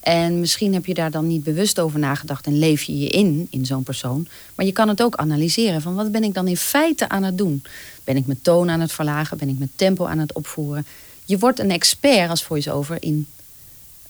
En 0.00 0.40
misschien 0.40 0.74
heb 0.74 0.86
je 0.86 0.94
daar 0.94 1.10
dan 1.10 1.26
niet 1.26 1.44
bewust 1.44 1.78
over 1.78 1.98
nagedacht 1.98 2.46
en 2.46 2.58
leef 2.58 2.82
je 2.82 2.98
je 2.98 3.08
in, 3.08 3.46
in 3.50 3.66
zo'n 3.66 3.82
persoon. 3.82 4.28
Maar 4.54 4.66
je 4.66 4.72
kan 4.72 4.88
het 4.88 5.02
ook 5.02 5.16
analyseren 5.16 5.82
van 5.82 5.94
wat 5.94 6.12
ben 6.12 6.24
ik 6.24 6.34
dan 6.34 6.48
in 6.48 6.56
feite 6.56 7.08
aan 7.08 7.22
het 7.22 7.38
doen? 7.38 7.62
Ben 8.04 8.16
ik 8.16 8.26
mijn 8.26 8.42
toon 8.42 8.70
aan 8.70 8.80
het 8.80 8.92
verlagen? 8.92 9.38
Ben 9.38 9.48
ik 9.48 9.58
mijn 9.58 9.72
tempo 9.76 10.06
aan 10.06 10.18
het 10.18 10.32
opvoeren? 10.32 10.86
Je 11.24 11.38
wordt 11.38 11.58
een 11.58 11.70
expert 11.70 12.30
als 12.30 12.42
voice-over 12.44 12.96
in 13.00 13.26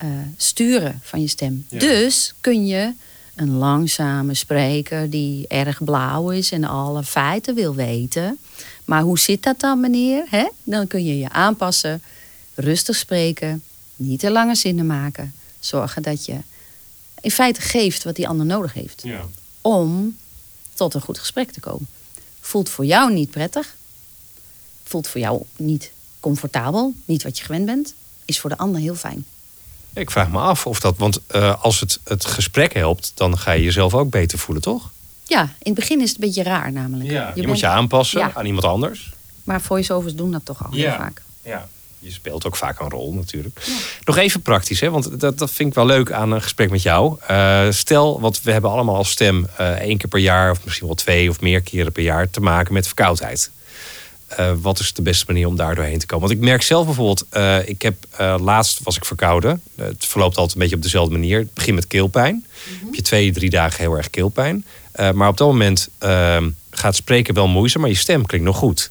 eh, 0.04 0.10
sturen 0.36 1.00
van 1.02 1.20
je 1.20 1.28
stem. 1.28 1.66
Ja. 1.68 1.78
Dus 1.78 2.34
kun 2.40 2.66
je 2.66 2.92
een 3.34 3.50
langzame 3.50 4.34
spreker 4.34 5.10
die 5.10 5.48
erg 5.48 5.84
blauw 5.84 6.30
is 6.30 6.52
en 6.52 6.64
alle 6.64 7.02
feiten 7.02 7.54
wil 7.54 7.74
weten. 7.74 8.38
Maar 8.84 9.02
hoe 9.02 9.18
zit 9.18 9.42
dat 9.42 9.60
dan, 9.60 9.80
meneer? 9.80 10.48
Dan 10.62 10.86
kun 10.86 11.04
je 11.04 11.18
je 11.18 11.30
aanpassen, 11.30 12.02
rustig 12.54 12.96
spreken, 12.96 13.62
niet 13.96 14.20
te 14.20 14.30
lange 14.30 14.54
zinnen 14.54 14.86
maken. 14.86 15.34
Zorgen 15.58 16.02
dat 16.02 16.24
je 16.24 16.36
in 17.20 17.30
feite 17.30 17.60
geeft 17.60 18.04
wat 18.04 18.16
die 18.16 18.28
ander 18.28 18.46
nodig 18.46 18.72
heeft 18.72 19.02
Ja. 19.04 19.24
om 19.60 20.16
tot 20.74 20.94
een 20.94 21.00
goed 21.00 21.18
gesprek 21.18 21.50
te 21.50 21.60
komen. 21.60 21.86
Voelt 22.40 22.68
voor 22.68 22.84
jou 22.84 23.12
niet 23.12 23.30
prettig, 23.30 23.76
voelt 24.84 25.06
voor 25.08 25.20
jou 25.20 25.42
niet 25.56 25.90
comfortabel, 26.20 26.94
niet 27.04 27.22
wat 27.22 27.38
je 27.38 27.44
gewend 27.44 27.66
bent, 27.66 27.94
is 28.24 28.40
voor 28.40 28.50
de 28.50 28.56
ander 28.58 28.80
heel 28.80 28.94
fijn. 28.94 29.24
Ik 29.94 30.10
vraag 30.10 30.30
me 30.30 30.38
af 30.38 30.66
of 30.66 30.80
dat... 30.80 30.94
Want 30.98 31.20
eh, 31.26 31.62
als 31.62 31.80
het 31.80 32.00
het 32.04 32.24
gesprek 32.24 32.72
helpt... 32.74 33.12
dan 33.14 33.38
ga 33.38 33.52
je 33.52 33.64
jezelf 33.64 33.94
ook 33.94 34.10
beter 34.10 34.38
voelen, 34.38 34.62
toch? 34.62 34.90
Ja, 35.26 35.42
in 35.42 35.48
het 35.62 35.74
begin 35.74 36.00
is 36.00 36.08
het 36.08 36.18
een 36.22 36.26
beetje 36.26 36.42
raar 36.42 36.72
namelijk. 36.72 37.10
Je, 37.10 37.30
bent- 37.34 37.46
moet 37.46 37.60
je 37.60 37.66
aanpassen 37.66 38.20
Ja. 38.20 38.30
aan 38.34 38.46
iemand 38.46 38.64
anders. 38.64 39.12
Maar 39.44 39.60
voice-overs 39.60 40.14
doen 40.14 40.30
dat 40.32 40.44
toch 40.44 40.64
al 40.66 40.72
heel 40.72 40.90
vaak. 40.92 41.22
Ja. 41.42 41.68
Je 41.98 42.10
speelt 42.12 42.46
ook 42.46 42.56
vaak 42.56 42.80
een 42.80 42.90
rol 42.90 43.12
natuurlijk. 43.12 43.60
Nog 44.04 44.16
even 44.16 44.42
praktisch, 44.42 44.80
hè? 44.80 44.90
want 44.90 45.20
dat, 45.20 45.38
dat 45.38 45.50
vind 45.50 45.68
ik 45.68 45.74
wel 45.74 45.86
leuk 45.86 46.12
aan 46.12 46.32
een 46.32 46.42
gesprek 46.42 46.70
met 46.70 46.82
jou. 46.82 47.16
Eh, 47.26 47.66
stel, 47.70 48.20
want 48.20 48.42
we 48.42 48.52
hebben 48.52 48.70
allemaal 48.70 48.96
als 48.96 49.10
stem 49.10 49.46
eh, 49.56 49.70
één 49.70 49.96
keer 49.98 50.08
per 50.08 50.18
jaar... 50.20 50.50
of 50.50 50.64
misschien 50.64 50.86
wel 50.86 50.96
twee 50.96 51.30
of 51.30 51.40
meer 51.40 51.60
keren 51.60 51.92
per 51.92 52.02
jaar 52.02 52.30
te 52.30 52.40
maken 52.40 52.72
met 52.72 52.86
verkoudheid. 52.86 53.50
Eh, 54.36 54.52
wat 54.60 54.78
is 54.78 54.92
de 54.92 55.02
beste 55.02 55.24
manier 55.28 55.46
om 55.46 55.56
daar 55.56 55.74
doorheen 55.74 55.98
te 55.98 56.06
komen? 56.06 56.28
Want 56.28 56.40
ik 56.40 56.44
merk 56.44 56.62
zelf 56.62 56.84
bijvoorbeeld, 56.84 57.26
eh, 57.28 57.68
ik 57.68 57.82
heb 57.82 58.06
eh, 58.10 58.36
laatst 58.40 58.80
was 58.82 58.96
ik 58.96 59.04
verkouden. 59.04 59.62
Het 59.74 60.06
verloopt 60.06 60.36
altijd 60.36 60.54
een 60.54 60.60
beetje 60.60 60.76
op 60.76 60.82
dezelfde 60.82 61.12
manier. 61.12 61.38
Het 61.38 61.54
begint 61.54 61.76
met 61.76 61.86
keelpijn. 61.86 62.46
Heb 62.84 62.94
je 62.94 63.02
twee, 63.02 63.32
drie 63.32 63.50
dagen 63.50 63.80
heel 63.80 63.96
erg 63.96 64.10
keelpijn. 64.10 64.64
Maar 65.14 65.28
op 65.28 65.36
dat 65.36 65.48
moment 65.48 65.88
ehm, 65.98 66.50
gaat 66.70 66.96
spreken 66.96 67.34
wel 67.34 67.48
moeizaam, 67.48 67.80
maar 67.80 67.90
je 67.90 67.96
stem 67.96 68.26
klinkt 68.26 68.46
nog 68.46 68.56
goed. 68.56 68.90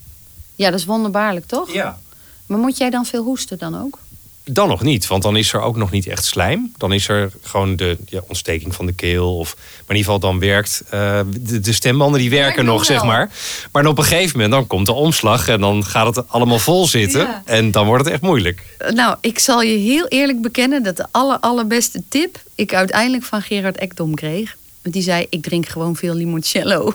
Ja, 0.55 0.69
dat 0.69 0.79
is 0.79 0.85
wonderbaarlijk, 0.85 1.45
toch? 1.45 1.73
Ja. 1.73 1.99
Maar 2.45 2.59
moet 2.59 2.77
jij 2.77 2.89
dan 2.89 3.05
veel 3.05 3.23
hoesten 3.23 3.57
dan 3.57 3.81
ook? 3.81 3.99
Dan 4.45 4.67
nog 4.67 4.81
niet, 4.81 5.07
want 5.07 5.23
dan 5.23 5.35
is 5.35 5.53
er 5.53 5.61
ook 5.61 5.75
nog 5.75 5.91
niet 5.91 6.07
echt 6.07 6.25
slijm. 6.25 6.73
Dan 6.77 6.93
is 6.93 7.07
er 7.07 7.31
gewoon 7.41 7.75
de 7.75 7.97
ja, 8.05 8.21
ontsteking 8.27 8.75
van 8.75 8.85
de 8.85 8.93
keel. 8.93 9.37
Of, 9.37 9.55
maar 9.55 9.65
in 9.95 9.95
ieder 9.95 10.03
geval 10.03 10.19
dan 10.19 10.39
werkt 10.39 10.83
uh, 10.93 11.19
de, 11.39 11.59
de 11.59 11.73
stembanden 11.73 12.19
die 12.19 12.29
werken 12.29 12.65
nog 12.65 12.85
zeg 12.85 13.03
maar. 13.03 13.31
Maar 13.71 13.85
op 13.85 13.97
een 13.97 14.03
gegeven 14.03 14.31
moment 14.31 14.51
dan 14.51 14.67
komt 14.67 14.85
de 14.85 14.93
omslag 14.93 15.47
en 15.47 15.59
dan 15.59 15.85
gaat 15.85 16.15
het 16.15 16.29
allemaal 16.29 16.59
vol 16.59 16.87
zitten. 16.87 17.21
Ja. 17.21 17.41
En 17.45 17.71
dan 17.71 17.85
wordt 17.85 18.03
het 18.03 18.13
echt 18.13 18.21
moeilijk. 18.21 18.77
Nou, 18.93 19.17
ik 19.21 19.39
zal 19.39 19.61
je 19.61 19.77
heel 19.77 20.07
eerlijk 20.07 20.41
bekennen 20.41 20.83
dat 20.83 20.97
de 20.97 21.05
aller, 21.11 21.39
allerbeste 21.39 22.03
tip 22.09 22.43
ik 22.55 22.73
uiteindelijk 22.73 23.23
van 23.23 23.41
Gerard 23.41 23.77
Ekdom 23.77 24.15
kreeg. 24.15 24.55
Want 24.81 24.95
die 24.95 25.03
zei, 25.03 25.25
ik 25.29 25.43
drink 25.43 25.67
gewoon 25.67 25.95
veel 25.95 26.13
limoncello. 26.13 26.93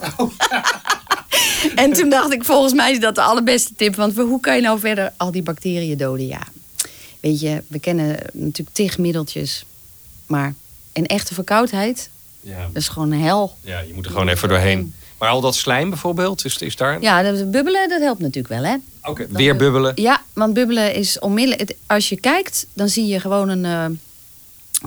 en 1.75 1.93
toen 1.93 2.09
dacht 2.09 2.33
ik, 2.33 2.45
volgens 2.45 2.73
mij 2.73 2.91
is 2.91 3.01
dat 3.01 3.15
de 3.15 3.23
allerbeste 3.23 3.73
tip. 3.77 3.95
Want 3.95 4.17
hoe 4.17 4.41
kan 4.41 4.57
je 4.57 4.63
nou 4.63 4.79
verder 4.79 5.13
al 5.17 5.31
die 5.31 5.43
bacteriën 5.43 5.99
doden? 5.99 6.27
Ja, 6.27 6.43
weet 7.21 7.41
je, 7.41 7.63
we 7.67 7.79
kennen 7.79 8.19
natuurlijk 8.33 8.77
tig 8.77 8.99
middeltjes. 8.99 9.65
Maar 10.27 10.55
een 10.93 11.07
echte 11.07 11.35
verkoudheid, 11.35 12.11
Ja, 12.41 12.67
dat 12.67 12.77
is 12.83 12.89
gewoon 12.89 13.11
een 13.13 13.21
hel. 13.21 13.57
ja 13.61 13.81
je 13.81 13.95
moet 13.95 14.05
er 14.05 14.11
gewoon 14.11 14.29
even 14.29 14.49
doorheen. 14.49 14.95
Maar 15.19 15.29
al 15.29 15.41
dat 15.41 15.55
slijm 15.55 15.89
bijvoorbeeld, 15.91 16.45
is, 16.45 16.57
is 16.59 16.77
daar... 16.77 17.01
Ja, 17.01 17.23
dat 17.23 17.51
bubbelen, 17.51 17.89
dat 17.89 18.01
helpt 18.01 18.21
natuurlijk 18.21 18.49
wel, 18.55 18.63
hè? 18.65 18.77
Oké, 19.03 19.27
Weer 19.31 19.57
bubbelen. 19.57 19.93
Ja, 19.95 20.23
want 20.33 20.55
bubbelen 20.55 20.95
is 20.95 21.19
onmiddellijk... 21.19 21.75
Als 21.87 22.09
je 22.09 22.21
kijkt, 22.21 22.67
dan 22.73 22.89
zie 22.89 23.07
je 23.07 23.21
gewoon 23.21 23.49
een, 23.49 24.01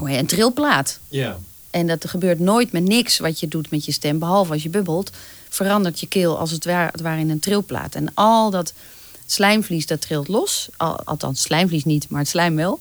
heet, 0.03 0.19
een 0.19 0.25
trilplaat. 0.25 0.99
Ja. 1.09 1.37
En 1.69 1.87
dat 1.87 2.09
gebeurt 2.09 2.39
nooit 2.39 2.71
met 2.71 2.83
niks 2.83 3.17
wat 3.19 3.39
je 3.39 3.47
doet 3.47 3.71
met 3.71 3.85
je 3.85 3.91
stem. 3.91 4.19
Behalve 4.19 4.51
als 4.53 4.63
je 4.63 4.69
bubbelt, 4.69 5.11
verandert 5.49 5.99
je 5.99 6.07
keel 6.07 6.37
als 6.37 6.51
het 6.51 6.65
ware, 6.65 6.89
het 6.91 7.01
ware 7.01 7.19
in 7.19 7.29
een 7.29 7.39
trilplaat. 7.39 7.95
En 7.95 8.11
al 8.13 8.49
dat 8.49 8.73
slijmvlies, 9.31 9.85
dat 9.85 10.01
trilt 10.01 10.27
los. 10.27 10.69
Al, 10.77 11.03
althans, 11.03 11.41
slijmvlies 11.41 11.83
niet, 11.85 12.09
maar 12.09 12.19
het 12.19 12.29
slijm 12.29 12.55
wel. 12.55 12.79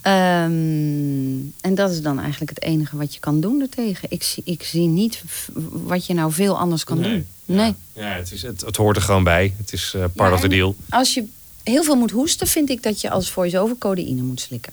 Ehm, 0.00 1.36
en 1.60 1.74
dat 1.74 1.90
is 1.90 2.00
dan 2.02 2.18
eigenlijk 2.20 2.50
het 2.50 2.62
enige 2.62 2.96
wat 2.96 3.14
je 3.14 3.20
kan 3.20 3.40
doen 3.40 3.60
ertegen. 3.60 4.08
Ik, 4.10 4.22
zie- 4.22 4.42
ik 4.46 4.62
zie 4.62 4.86
niet 4.86 5.22
wat 5.70 6.06
je 6.06 6.14
nou 6.14 6.32
veel 6.32 6.58
anders 6.58 6.84
kan 6.84 7.02
doen. 7.02 7.26
Nee. 7.44 7.74
Ja, 7.92 8.08
ja 8.08 8.16
het, 8.16 8.32
is, 8.32 8.42
het, 8.42 8.60
het 8.60 8.76
hoort 8.76 8.96
er 8.96 9.02
gewoon 9.02 9.24
bij. 9.24 9.54
Het 9.58 9.72
is 9.72 9.92
eh, 9.94 10.04
part 10.14 10.28
Ja, 10.30 10.34
of 10.34 10.40
the 10.40 10.48
deal. 10.48 10.76
Als 10.88 11.14
je 11.14 11.24
heel 11.62 11.82
veel 11.82 11.96
moet 11.96 12.10
hoesten, 12.10 12.46
vind 12.46 12.70
ik 12.70 12.82
dat 12.82 13.00
je 13.00 13.10
als 13.10 13.30
voice-over 13.30 13.78
codeïne 13.78 14.22
moet 14.22 14.40
slikken. 14.40 14.72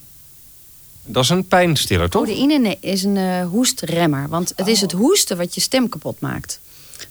Dat 1.06 1.24
is 1.24 1.30
een 1.30 1.48
pijnstiller, 1.48 2.10
toch? 2.10 2.26
Codeïne 2.26 2.58
nee, 2.60 2.78
is 2.80 3.04
een 3.04 3.18
eh, 3.18 3.48
hoestremmer. 3.48 4.30
Want 4.30 4.54
het 4.56 4.68
is 4.68 4.82
het 4.82 4.92
hoesten 4.92 5.38
wat 5.38 5.56
je 5.56 5.62
stem 5.62 5.90
kapot 5.90 6.20
maakt. 6.20 6.60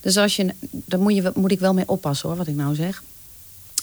Dus 0.00 0.16
als 0.16 0.36
je, 0.36 0.54
daar 0.70 1.00
moet, 1.00 1.14
je, 1.14 1.32
moet 1.34 1.50
ik 1.52 1.58
wel 1.60 1.74
mee 1.74 1.88
oppassen 1.88 2.28
hoor, 2.28 2.38
wat 2.38 2.46
ik 2.46 2.54
nou 2.54 2.74
zeg. 2.74 3.02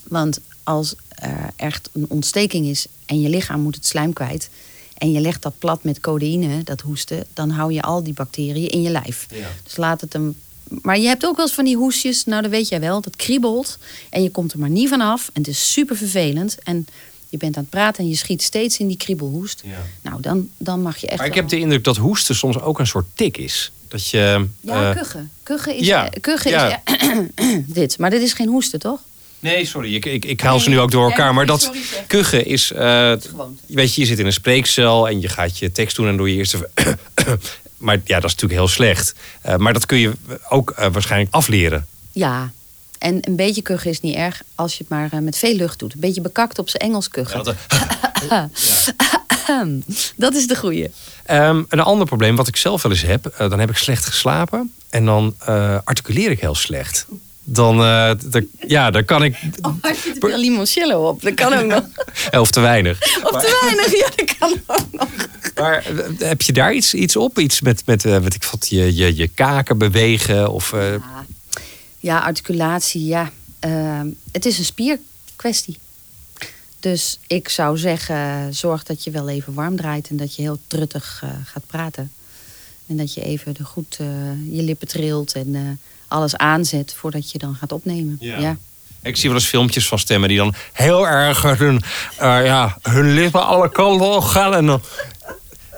Want 0.10 0.40
als 0.64 0.96
er 1.10 1.50
echt 1.56 1.90
een 1.94 2.06
ontsteking 2.08 2.66
is 2.68 2.86
en 3.06 3.22
je 3.22 3.30
lichaam 3.30 3.62
moet 3.62 3.76
het 3.76 3.86
slijm 3.86 4.14
kwijt. 4.14 4.50
en 4.98 5.12
je 5.12 5.20
legt 5.20 5.42
dat 5.42 5.54
plat 5.60 5.84
met 5.84 6.00
codeïne, 6.00 6.64
dat 6.64 6.82
hoesten. 6.82 7.26
dan 7.34 7.50
hou 7.50 7.74
je 7.74 7.82
al 7.82 8.04
die 8.04 8.14
bacteriën 8.14 8.70
in 8.70 8.82
je 8.82 8.90
lijf. 8.90 9.26
Ja. 9.34 9.48
Dus 9.64 9.78
laat 9.78 10.02
het 10.02 10.14
hem. 10.14 10.36
Maar 10.82 11.00
je 11.00 11.08
hebt 11.08 11.26
ook 11.26 11.36
wel 11.36 11.46
eens 11.46 11.56
van 11.56 11.66
die 11.66 11.76
hoestjes, 11.78 12.26
nou 12.26 12.42
dat 12.42 12.52
weet 12.52 12.68
jij 12.70 12.80
wel, 12.80 13.02
dat 13.02 13.16
kriebelt. 13.16 13.78
En 14.10 14.24
je 14.24 14.30
komt 14.32 14.54
er 14.54 14.60
maar 14.60 14.70
niet 14.70 14.90
van 14.90 15.02
af. 15.02 15.30
En 15.34 15.42
het 15.42 15.48
is 15.52 15.72
super 15.72 15.96
vervelend. 15.98 16.58
En 16.64 16.88
je 17.30 17.38
bent 17.38 17.56
aan 17.56 17.62
het 17.62 17.72
praten 17.72 18.04
en 18.04 18.10
je 18.10 18.16
schiet 18.16 18.42
steeds 18.44 18.78
in 18.80 18.88
die 18.88 18.98
kriebelhoest. 18.98 19.62
Ja. 19.66 19.78
Nou, 20.02 20.22
dan, 20.22 20.50
dan 20.58 20.82
mag 20.82 20.98
je 20.98 21.08
echt. 21.08 21.18
Maar 21.18 21.28
ik 21.28 21.34
wel- 21.34 21.42
heb 21.42 21.52
de 21.52 21.60
indruk 21.60 21.84
dat 21.84 21.98
hoesten 21.98 22.36
soms 22.36 22.60
ook 22.60 22.80
een 22.80 22.88
soort 22.88 23.06
tik 23.14 23.38
is. 23.38 23.72
Dat 23.88 24.08
je... 24.08 24.48
Ja, 24.62 24.90
eh, 24.90 24.98
kuchen. 24.98 25.32
Kuchen 25.44 25.76
is, 25.76 25.86
ja, 25.86 26.10
kuchen 26.22 26.52
ja. 26.52 26.82
is 27.36 27.48
dit. 27.66 27.98
Maar 27.98 28.10
dit 28.10 28.22
is 28.22 28.34
geen 28.34 28.48
hoesten, 28.48 28.80
toch? 28.80 29.00
Nee, 29.40 29.66
sorry, 29.66 29.96
ik, 29.96 30.06
ik, 30.06 30.26
ik 30.26 30.42
haal 30.42 30.60
ze 30.60 30.70
nu 30.70 30.80
ook 30.80 30.92
door 30.92 31.10
elkaar. 31.10 31.34
Maar 31.34 31.46
dat 31.46 31.62
sorry, 31.62 31.80
kuchen 32.08 32.46
is... 32.46 32.72
eh, 32.72 33.14
weet 33.68 33.94
je, 33.96 34.02
je 34.02 34.08
zit 34.08 34.20
in 34.20 34.26
een 34.26 34.34
spreekcel 34.34 35.08
en 35.08 35.22
je 35.22 35.28
gaat 35.30 35.58
je 35.58 35.72
tekst 35.72 35.96
doen 35.96 36.08
en 36.08 36.18
doe 36.18 36.30
je 36.32 36.36
eerst 36.36 36.54
even... 36.54 36.70
maar 37.78 37.96
ja, 38.06 38.16
dat 38.20 38.24
is 38.30 38.32
natuurlijk 38.32 38.60
heel 38.60 38.68
slecht. 38.68 39.14
Eh, 39.42 39.56
maar 39.56 39.74
dat 39.74 39.86
kun 39.86 39.98
je 39.98 40.12
ook 40.50 40.70
eh, 40.70 40.88
waarschijnlijk 40.92 41.34
afleren. 41.34 41.88
Ja. 42.12 42.52
En 42.98 43.18
een 43.22 43.36
beetje 43.36 43.62
kuchen 43.62 43.90
is 43.90 44.02
niet 44.02 44.16
erg 44.16 44.42
als 44.56 44.72
je 44.78 44.86
het 44.88 44.90
maar 45.12 45.24
met 45.24 45.38
veel 45.38 45.56
lucht 45.56 45.80
doet. 45.80 45.94
Een 45.94 46.00
beetje 46.00 46.22
bekakt 46.22 46.60
op 46.60 46.70
zijn 46.70 46.82
Engels 46.84 47.08
kuchen. 47.10 47.38
Ja, 47.38 47.44
dat- 47.44 47.56
Dat 50.16 50.34
is 50.36 50.48
de 50.48 50.56
goeie. 50.56 50.90
Ehm, 51.26 51.64
een 51.70 51.80
ander 51.80 52.06
probleem 52.08 52.36
wat 52.36 52.48
ik 52.48 52.56
zelf 52.56 52.82
wel 52.82 52.92
eens 52.92 53.02
heb, 53.02 53.34
dan 53.38 53.60
heb 53.60 53.70
ik 53.70 53.78
slecht 53.78 54.06
geslapen 54.06 54.74
en 54.90 55.06
dan 55.06 55.36
articuleer 55.84 56.32
ik 56.32 56.40
heel 56.40 56.56
slecht. 56.56 57.06
Dan, 57.52 57.80
eh, 57.84 58.12
dan- 58.26 58.48
ja, 58.68 58.92
dan 58.92 59.06
kan 59.06 59.24
ik, 59.24 59.36
Als 59.82 60.04
je 60.04 60.12
te 60.12 60.28
veel 60.28 60.38
limoncello 60.38 61.08
op, 61.08 61.22
dat 61.22 61.34
kan 61.34 61.54
ook 61.54 61.66
nog. 61.66 61.84
of 62.42 62.52
te 62.52 62.60
weinig. 62.60 63.02
Of 63.24 63.42
te 63.42 63.60
weinig, 63.62 64.00
ja, 64.00 64.10
dat 64.16 64.36
kan 64.38 64.52
ook 64.68 64.86
nog. 64.92 65.10
Maar 65.56 65.86
eh, 65.86 66.06
heb 66.18 66.42
je 66.42 66.54
daar 66.54 66.74
iets, 66.74 66.94
iets 66.94 67.16
op? 67.16 67.40
Iets 67.40 67.62
met, 67.62 67.86
met 67.86 68.06
eh, 68.06 68.18
weet 68.18 68.34
ik 68.36 68.44
wat, 68.44 68.68
je, 68.70 68.96
je, 68.96 69.16
je 69.16 69.28
kaken 69.28 69.78
bewegen? 69.78 70.52
Of, 70.52 70.74
eh, 70.74 70.94
Ja, 72.00 72.20
articulatie, 72.20 73.06
ja. 73.06 73.32
Ehm, 73.60 74.08
het 74.32 74.46
is 74.46 74.58
een 74.58 74.66
spierkwestie. 74.66 75.78
Dus 76.80 77.20
ik 77.28 77.50
zou 77.50 77.78
zeggen, 77.78 78.54
zorg 78.54 78.84
dat 78.84 79.04
je 79.04 79.12
wel 79.12 79.30
even 79.30 79.54
warm 79.54 79.76
draait... 79.76 80.10
en 80.10 80.18
dat 80.18 80.36
je 80.36 80.42
heel 80.42 80.60
truttig 80.68 81.20
eh, 81.24 81.30
gaat 81.46 81.64
praten. 81.68 82.12
En 82.88 82.98
dat 82.98 83.14
je 83.14 83.22
even 83.22 83.54
de 83.54 83.64
goed 83.64 83.98
eh, 84.00 84.08
je 84.52 84.62
lippen 84.64 84.88
trilt 84.88 85.34
en 85.34 85.56
eh, 85.56 85.62
alles 86.10 86.36
aanzet... 86.38 86.96
voordat 86.98 87.32
je 87.32 87.38
dan 87.38 87.56
gaat 87.60 87.72
opnemen. 87.72 88.18
Ja. 88.20 88.38
Ja. 88.40 88.58
Ik 89.04 89.16
zie 89.18 89.30
wel 89.30 89.38
eens 89.40 89.48
filmpjes 89.48 89.88
van 89.88 90.00
stemmen 90.00 90.30
die 90.30 90.38
dan 90.38 90.54
heel 90.74 91.08
erg 91.08 91.42
hun, 91.42 91.82
eh, 92.18 92.46
ja, 92.46 92.78
hun 92.82 93.14
lippen 93.14 93.46
alle 93.46 93.70
kanten 93.72 94.08
op 94.08 94.24
gaan. 94.24 94.54
En 94.56 94.66
dan, 94.66 94.82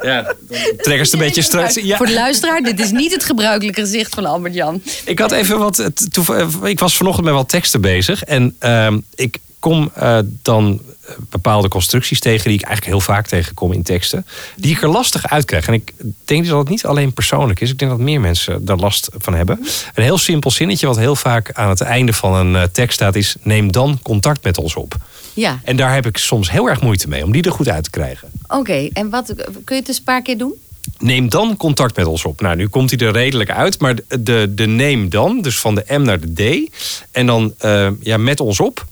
ja, 0.01 0.21
dan 0.21 0.35
trekken 0.77 0.83
ze 0.85 0.91
het 1.01 1.13
een 1.13 1.19
beetje 1.19 1.41
strak. 1.41 1.69
Ja, 1.71 1.97
Voor 1.97 2.05
de 2.05 2.13
luisteraar, 2.13 2.61
dit 2.61 2.79
is 2.79 2.91
niet 2.91 3.11
het 3.11 3.23
gebruikelijke 3.23 3.81
gezicht 3.81 4.13
van 4.15 4.25
Albert-Jan. 4.25 4.81
Ik 5.05 5.19
had 5.19 5.31
even 5.31 5.57
wat. 5.59 5.79
eh, 5.79 5.85
toev- 5.85 6.63
Ik 6.63 6.79
was 6.79 6.97
vanochtend 6.97 7.25
met 7.25 7.33
wat 7.35 7.49
teksten 7.49 7.81
bezig. 7.81 8.23
En 8.23 8.55
ehm, 8.59 8.99
ik 9.15 9.37
kom 9.59 9.91
eh, 9.95 10.19
dan 10.41 10.81
bepaalde 11.29 11.67
constructies 11.67 12.19
tegen 12.19 12.49
die 12.49 12.59
ik 12.59 12.65
eigenlijk 12.65 12.95
heel 12.95 13.13
vaak 13.13 13.27
tegenkom 13.27 13.71
in 13.71 13.83
teksten. 13.83 14.25
Die 14.55 14.71
ik 14.75 14.81
er 14.81 14.89
lastig 14.89 15.27
uit 15.29 15.45
krijg. 15.45 15.67
En 15.67 15.73
ik 15.73 15.93
denk 16.25 16.47
dat 16.47 16.59
het 16.59 16.69
niet 16.69 16.85
alleen 16.85 17.13
persoonlijk 17.13 17.59
is. 17.59 17.69
Ik 17.69 17.77
denk 17.79 17.91
dat 17.91 17.99
meer 17.99 18.21
mensen 18.21 18.65
daar 18.65 18.77
last 18.77 19.09
van 19.17 19.33
hebben. 19.33 19.59
Een 19.93 20.03
heel 20.03 20.17
simpel 20.17 20.51
zinnetje 20.51 20.87
wat 20.87 20.97
heel 20.97 21.15
vaak 21.15 21.51
aan 21.53 21.69
het 21.69 21.81
einde 21.81 22.13
van 22.13 22.33
een 22.33 22.55
eh, 22.55 22.63
tekst 22.63 22.95
staat 22.95 23.15
is: 23.15 23.35
neem 23.41 23.71
dan 23.71 23.99
contact 24.01 24.43
met 24.43 24.57
ons 24.57 24.75
op. 24.75 24.95
Ja, 25.33 25.59
En 25.63 25.75
daar 25.75 25.93
heb 25.93 26.05
ik 26.05 26.17
soms 26.17 26.51
heel 26.51 26.69
erg 26.69 26.81
moeite 26.81 27.07
mee 27.07 27.23
om 27.23 27.31
die 27.31 27.43
er 27.43 27.51
goed 27.51 27.69
uit 27.69 27.83
te 27.83 27.89
krijgen. 27.89 28.31
oké. 28.47 28.89
En 28.93 29.09
wat, 29.09 29.33
kun 29.35 29.45
je 29.65 29.73
het 29.75 29.87
eens 29.87 29.97
een 29.97 30.03
paar 30.03 30.21
keer 30.21 30.37
doen? 30.37 30.53
Neem 30.97 31.29
dan 31.29 31.57
contact 31.57 31.95
met 31.95 32.05
ons 32.05 32.25
op. 32.25 32.41
Nou, 32.41 32.55
nu 32.55 32.67
komt 32.67 32.89
hij 32.89 33.07
er 33.07 33.13
redelijk 33.13 33.51
uit. 33.51 33.79
Maar 33.79 33.95
de, 33.95 34.23
de, 34.23 34.51
de 34.55 34.67
neem 34.67 35.09
dan, 35.09 35.41
dus 35.41 35.59
van 35.59 35.75
de 35.75 35.83
M 35.87 36.01
naar 36.01 36.19
de 36.19 36.33
D. 36.33 36.71
En 37.11 37.25
dan 37.25 37.53
eh, 37.57 37.87
ja, 37.99 38.17
met 38.17 38.39
ons 38.39 38.59
op. 38.59 38.85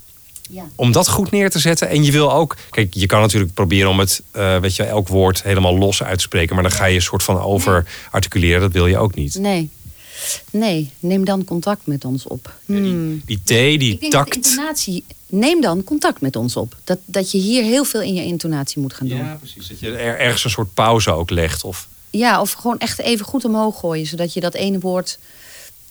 Ja. 0.51 0.67
Om 0.75 0.91
dat 0.91 1.07
goed 1.07 1.31
neer 1.31 1.49
te 1.49 1.59
zetten. 1.59 1.89
En 1.89 2.03
je 2.03 2.11
wil 2.11 2.33
ook. 2.33 2.55
Kijk, 2.69 2.93
je 2.93 3.05
kan 3.05 3.21
natuurlijk 3.21 3.53
proberen 3.53 3.89
om 3.89 3.99
het, 3.99 4.21
eh, 4.31 4.59
weet 4.59 4.75
je, 4.75 4.83
elk 4.83 5.07
woord 5.07 5.43
helemaal 5.43 5.77
los 5.77 6.03
uit 6.03 6.17
te 6.17 6.23
spreken. 6.23 6.53
Maar 6.53 6.63
dan 6.63 6.71
ga 6.73 6.85
je 6.85 6.95
een 6.95 7.01
soort 7.01 7.23
van 7.23 7.39
over 7.41 7.85
articuleren. 8.11 8.61
Dat 8.61 8.71
wil 8.71 8.87
je 8.87 8.97
ook 8.97 9.15
niet. 9.15 9.35
Nee. 9.35 9.69
Nee, 10.51 10.91
neem 10.99 11.25
dan 11.25 11.43
contact 11.43 11.87
met 11.87 12.05
ons 12.05 12.27
op. 12.27 12.53
Hmm. 12.65 13.21
Die 13.25 13.41
T, 13.43 13.47
die 13.47 13.77
Ik 13.79 13.99
denk 13.99 14.11
dat 14.11 14.25
de 14.25 14.31
tact. 14.31 14.35
intonatie... 14.35 15.03
Neem 15.31 15.61
dan 15.61 15.83
contact 15.83 16.21
met 16.21 16.35
ons 16.35 16.55
op. 16.55 16.75
Dat, 16.83 16.97
dat 17.05 17.31
je 17.31 17.37
hier 17.37 17.63
heel 17.63 17.83
veel 17.83 18.01
in 18.01 18.13
je 18.13 18.23
intonatie 18.23 18.81
moet 18.81 18.93
gaan 18.93 19.07
doen. 19.07 19.17
Ja. 19.17 19.35
precies. 19.39 19.67
Dat 19.67 19.79
je 19.79 19.95
er 19.95 20.19
ergens 20.19 20.43
een 20.43 20.49
soort 20.49 20.73
pauze 20.73 21.11
ook 21.11 21.29
legt. 21.29 21.63
Of, 21.63 21.87
of 22.39 22.51
gewoon 22.51 22.79
echt 22.79 22.99
even 22.99 23.25
goed 23.25 23.45
omhoog 23.45 23.79
gooien. 23.79 24.05
Zodat 24.05 24.33
je 24.33 24.39
dat 24.39 24.53
ene 24.53 24.79
woord 24.79 25.19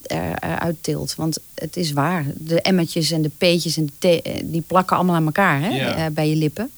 eruit 0.06 0.76
tilt. 0.80 1.14
Want 1.14 1.38
het 1.54 1.76
is 1.76 1.92
waar. 1.92 2.24
De 2.36 2.60
emmetjes 2.60 3.10
en 3.10 3.22
de 3.22 3.30
peetjes 3.38 3.76
en 3.76 3.90
de 3.98 4.18
T, 4.18 4.22
eh, 4.22 4.34
die 4.44 4.64
plakken 4.66 4.96
allemaal 4.96 5.14
aan 5.14 5.26
elkaar 5.26 5.60
hè, 5.60 5.68
Ja. 5.68 5.94
eh, 5.94 6.06
bij 6.12 6.28
je 6.28 6.36
lippen. 6.36 6.70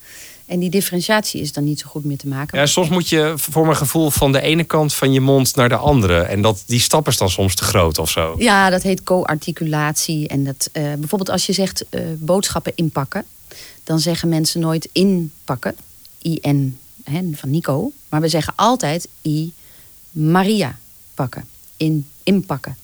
En 0.46 0.58
die 0.58 0.70
differentiatie 0.70 1.40
is 1.40 1.52
dan 1.52 1.64
niet 1.64 1.80
zo 1.80 1.86
goed 1.88 2.04
meer 2.04 2.16
te 2.16 2.28
maken. 2.28 2.58
ja, 2.58 2.66
soms 2.66 2.88
moet 2.88 3.08
je 3.08 3.32
voor 3.36 3.64
mijn 3.64 3.76
gevoel 3.76 4.10
van 4.10 4.32
de 4.32 4.40
ene 4.40 4.64
kant 4.64 4.94
van 4.94 5.12
je 5.12 5.20
mond 5.20 5.56
naar 5.56 5.68
de 5.68 5.76
andere. 5.76 6.20
En 6.20 6.42
dat, 6.42 6.62
die 6.66 6.80
stap 6.80 7.08
is 7.08 7.16
dan 7.16 7.30
soms 7.30 7.54
te 7.54 7.64
groot 7.64 7.98
of 7.98 8.10
zo. 8.10 8.34
Ja, 8.38 8.70
dat 8.70 8.82
heet 8.82 9.02
co-articulatie. 9.02 10.28
En 10.28 10.44
dat, 10.44 10.68
eh, 10.72 10.82
bijvoorbeeld 10.82 11.30
als 11.30 11.46
je 11.46 11.52
zegt 11.52 11.84
eh, 11.88 12.00
boodschappen 12.18 12.72
inpakken, 12.74 13.24
dan 13.84 14.00
zeggen 14.00 14.28
mensen 14.28 14.60
nooit 14.60 14.88
inpakken, 14.92 15.74
I-N 16.22 16.78
hè, 17.04 17.20
van 17.32 17.50
Nico. 17.50 17.92
Maar 18.08 18.20
we 18.20 18.28
zeggen 18.28 18.52
altijd 18.56 19.08
I 19.22 19.52
Maria 20.10 20.78
pakken, 21.14 21.44
in, 21.80 22.06
inpakken. 22.22 22.76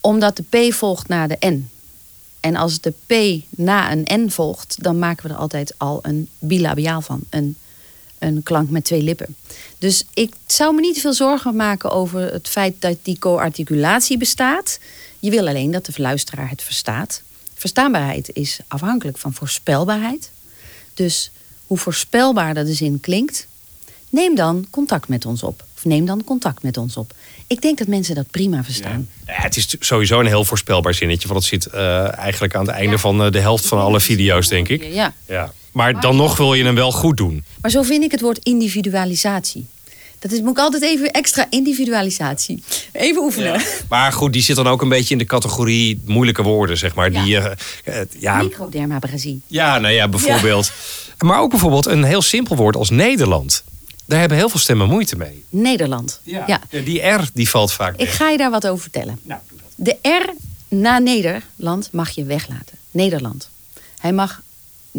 Omdat 0.00 0.36
de 0.36 0.42
P 0.68 0.72
volgt 0.72 1.08
na 1.08 1.26
de 1.26 1.36
N. 1.46 1.70
En 2.40 2.56
als 2.56 2.80
de 2.80 2.92
P 3.06 3.42
na 3.50 3.92
een 3.92 4.24
N 4.24 4.30
volgt, 4.30 4.82
dan 4.82 4.98
maken 4.98 5.26
we 5.26 5.34
er 5.34 5.40
altijd 5.40 5.74
al 5.76 5.98
een 6.02 6.28
bilabiaal 6.38 7.00
van. 7.00 7.20
Een, 7.30 7.56
een 8.18 8.42
klank 8.42 8.70
met 8.70 8.84
twee 8.84 9.02
lippen. 9.02 9.36
Dus 9.78 10.04
ik 10.14 10.34
zou 10.46 10.74
me 10.74 10.80
niet 10.80 11.00
veel 11.00 11.12
zorgen 11.12 11.56
maken 11.56 11.90
over 11.90 12.32
het 12.32 12.48
feit 12.48 12.74
dat 12.78 12.96
die 13.02 13.18
co-articulatie 13.18 14.18
bestaat. 14.18 14.78
Je 15.18 15.30
wil 15.30 15.48
alleen 15.48 15.70
dat 15.70 15.86
de 15.86 15.92
luisteraar 15.96 16.50
het 16.50 16.62
verstaat. 16.62 17.22
Verstaanbaarheid 17.54 18.30
is 18.32 18.58
afhankelijk 18.68 19.18
van 19.18 19.32
voorspelbaarheid. 19.34 20.30
Dus 20.94 21.30
hoe 21.66 21.78
voorspelbaarder 21.78 22.64
de 22.64 22.74
zin 22.74 23.00
klinkt, 23.00 23.46
neem 24.10 24.34
dan 24.34 24.66
contact 24.70 25.08
met 25.08 25.26
ons 25.26 25.42
op. 25.42 25.64
Of 25.76 25.84
neem 25.84 26.06
dan 26.06 26.24
contact 26.24 26.62
met 26.62 26.76
ons 26.76 26.96
op. 26.96 27.14
Ik 27.46 27.60
denk 27.60 27.78
dat 27.78 27.86
mensen 27.86 28.14
dat 28.14 28.30
prima 28.30 28.64
verstaan. 28.64 29.08
Ja, 29.26 29.32
het 29.36 29.56
is 29.56 29.76
sowieso 29.80 30.20
een 30.20 30.26
heel 30.26 30.44
voorspelbaar 30.44 30.94
zinnetje. 30.94 31.28
Want 31.28 31.40
het 31.40 31.48
zit 31.48 31.66
eh, 31.66 32.18
eigenlijk 32.18 32.54
aan 32.54 32.66
het 32.66 32.74
einde 32.74 32.98
van 32.98 33.24
eh, 33.24 33.30
de 33.30 33.40
helft 33.40 33.66
van 33.66 33.78
alle 33.78 34.00
video's, 34.00 34.48
denk 34.48 34.68
ik. 34.68 34.84
Ja. 34.84 35.14
Ja. 35.26 35.52
Maar 35.72 36.00
dan 36.00 36.16
nog 36.16 36.36
wil 36.36 36.54
je 36.54 36.64
hem 36.64 36.74
wel 36.74 36.92
goed 36.92 37.16
doen. 37.16 37.44
Maar 37.60 37.70
zo 37.70 37.82
vind 37.82 38.04
ik 38.04 38.10
het 38.10 38.20
woord 38.20 38.38
individualisatie. 38.38 39.66
Dat 40.24 40.32
is, 40.32 40.40
moet 40.40 40.50
ik 40.50 40.58
altijd 40.58 40.82
even 40.82 41.10
extra 41.10 41.46
individualisatie. 41.50 42.62
Even 42.92 43.22
oefenen. 43.22 43.60
Maar 43.88 44.12
goed, 44.12 44.32
die 44.32 44.42
zit 44.42 44.56
dan 44.56 44.66
ook 44.66 44.82
een 44.82 44.88
beetje 44.88 45.12
in 45.12 45.18
de 45.18 45.24
categorie 45.24 46.02
moeilijke 46.04 46.42
woorden, 46.42 46.78
zeg 46.78 46.94
maar. 46.94 47.12
Die, 47.12 47.38
eh, 47.38 47.52
eh, 47.84 48.06
ja, 48.18 48.42
Microdermabrasie. 48.42 49.40
ja, 49.46 49.78
nou 49.78 49.94
ja, 49.94 50.08
bijvoorbeeld. 50.08 50.72
Maar 51.18 51.40
ook 51.40 51.50
bijvoorbeeld 51.50 51.86
een 51.86 52.04
heel 52.04 52.22
simpel 52.22 52.56
woord 52.56 52.76
als 52.76 52.90
Nederland. 52.90 53.64
Daar 54.04 54.18
hebben 54.20 54.38
heel 54.38 54.48
veel 54.48 54.60
stemmen 54.60 54.88
moeite 54.88 55.16
mee. 55.16 55.44
Nederland. 55.48 56.20
Ja. 56.22 56.60
Die 56.70 57.00
R 57.06 57.30
die 57.34 57.50
valt 57.50 57.72
vaak 57.72 57.92
Ik 57.96 58.06
weg. 58.06 58.16
ga 58.16 58.28
je 58.30 58.38
daar 58.38 58.50
wat 58.50 58.66
over 58.66 58.82
vertellen. 58.82 59.18
Nou, 59.22 59.40
De 59.74 59.96
R 60.02 60.30
na 60.68 60.98
Nederland 60.98 61.88
mag 61.92 62.10
je 62.10 62.24
weglaten. 62.24 62.78
Nederland. 62.90 63.48
Hij 63.98 64.12
mag. 64.12 64.42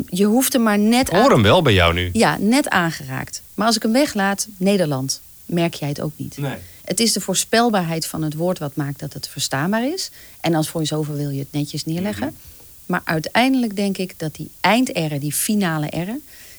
Je 0.10 0.26
hoeft 0.26 0.54
hem 0.54 0.64
maar 0.64 0.80
net 0.80 1.08
Ik 1.10 1.16
hoor 1.16 1.32
hem 1.32 1.42
wel 1.44 1.62
bij 1.62 1.74
jou 1.74 1.94
nu. 1.94 2.10
Ja, 2.14 2.38
net 2.40 2.70
aangeraakt. 2.70 3.42
Maar 3.54 3.68
als 3.68 3.76
ik 3.76 3.82
hem 3.82 3.92
weglaat, 3.92 4.48
Nederland, 4.58 5.22
merk 5.46 5.74
jij 5.74 5.90
het 5.90 6.02
ook 6.02 6.12
niet. 6.16 6.38
Nee. 6.38 6.56
Het 6.84 7.00
is 7.00 7.14
de 7.14 7.22
voorspelbaarheid 7.22 8.06
van 8.08 8.22
het 8.22 8.34
woord 8.34 8.60
wat 8.60 8.76
maakt 8.76 9.00
dat 9.00 9.14
het 9.14 9.28
verstaanbaar 9.28 9.88
is. 9.88 10.10
En 10.42 10.56
als 10.56 10.70
voice-over 10.70 11.16
wil 11.16 11.30
je 11.30 11.40
het 11.40 11.52
netjes 11.52 11.86
neerleggen. 11.86 12.26
Mhm. 12.28 12.36
Maar 12.86 13.02
uiteindelijk 13.04 13.76
denk 13.76 13.98
ik 13.98 14.14
dat 14.20 14.36
die 14.36 14.50
eind-R, 14.60 15.20
die 15.20 15.34
finale 15.34 15.88
R, 15.88 16.10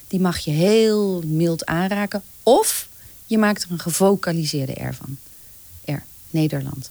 die 0.08 0.20
mag 0.20 0.38
je 0.38 0.50
heel 0.50 1.22
mild 1.26 1.66
aanraken. 1.66 2.22
Of 2.42 2.88
je 3.26 3.38
maakt 3.38 3.62
er 3.62 3.70
een 3.70 3.78
gevocaliseerde 3.78 4.72
R 4.72 4.94
van. 4.94 5.16
R, 5.94 6.02
Nederland. 6.30 6.90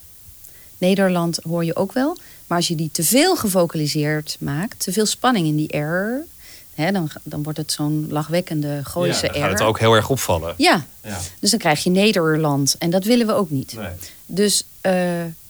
Nederland 0.77 1.39
hoor 1.43 1.65
je 1.65 1.75
ook 1.75 1.91
wel. 1.93 2.17
Maar 2.47 2.57
als 2.57 2.67
je 2.67 2.75
die 2.75 2.89
te 2.91 3.03
veel 3.03 3.35
gevocaliseerd 3.35 4.37
maakt, 4.39 4.79
te 4.79 4.91
veel 4.91 5.05
spanning 5.05 5.47
in 5.47 5.55
die 5.55 5.77
R, 5.77 6.25
hè, 6.73 6.91
dan, 6.91 7.09
dan 7.23 7.43
wordt 7.43 7.57
het 7.57 7.71
zo'n 7.71 8.05
lachwekkende 8.09 8.79
Gooise 8.83 9.25
ja, 9.25 9.31
dan 9.31 9.41
R. 9.41 9.43
gaat 9.45 9.51
het 9.59 9.67
ook 9.67 9.79
heel 9.79 9.93
erg 9.93 10.09
opvallen. 10.09 10.53
Ja, 10.57 10.85
Ja. 11.03 11.19
dus 11.39 11.49
dan 11.49 11.59
krijg 11.59 11.83
je 11.83 11.89
Nederland. 11.89 12.75
En 12.79 12.89
dat 12.89 13.03
willen 13.03 13.27
we 13.27 13.33
ook 13.33 13.49
niet. 13.49 13.73
Nee. 13.73 13.89
Dus 14.25 14.63
eh, 14.81 14.93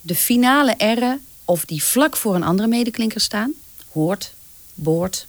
de 0.02 0.16
finale 0.16 0.72
R, 0.78 1.18
of 1.46 1.66
die 1.66 1.84
vlak 1.84 2.16
voor 2.16 2.36
een 2.36 2.44
andere 2.44 2.68
medeklinker 2.68 3.22
staan, 3.22 3.54
hoort, 3.92 4.34
boord, 4.74 5.28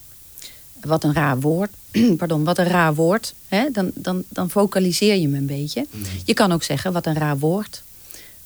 wat 0.81 1.05
een 1.05 1.15
raar 1.15 1.41
woord, 1.41 1.71
pardon, 2.19 2.45
wat 2.45 2.59
een 2.59 2.69
raar 2.69 2.95
woord, 2.95 3.35
hè, 3.49 3.71
dan, 3.71 3.91
dan, 3.95 4.23
dan 4.29 4.51
vocaliseer 4.51 5.15
je 5.15 5.23
hem 5.23 5.35
een 5.35 5.47
beetje. 5.47 5.87
Mhm. 5.91 6.05
Je 6.25 6.35
kan 6.35 6.53
ook 6.53 6.63
zeggen, 6.63 6.93
wat 6.93 7.07
een 7.07 7.15
raar 7.15 7.39
woord. 7.39 7.83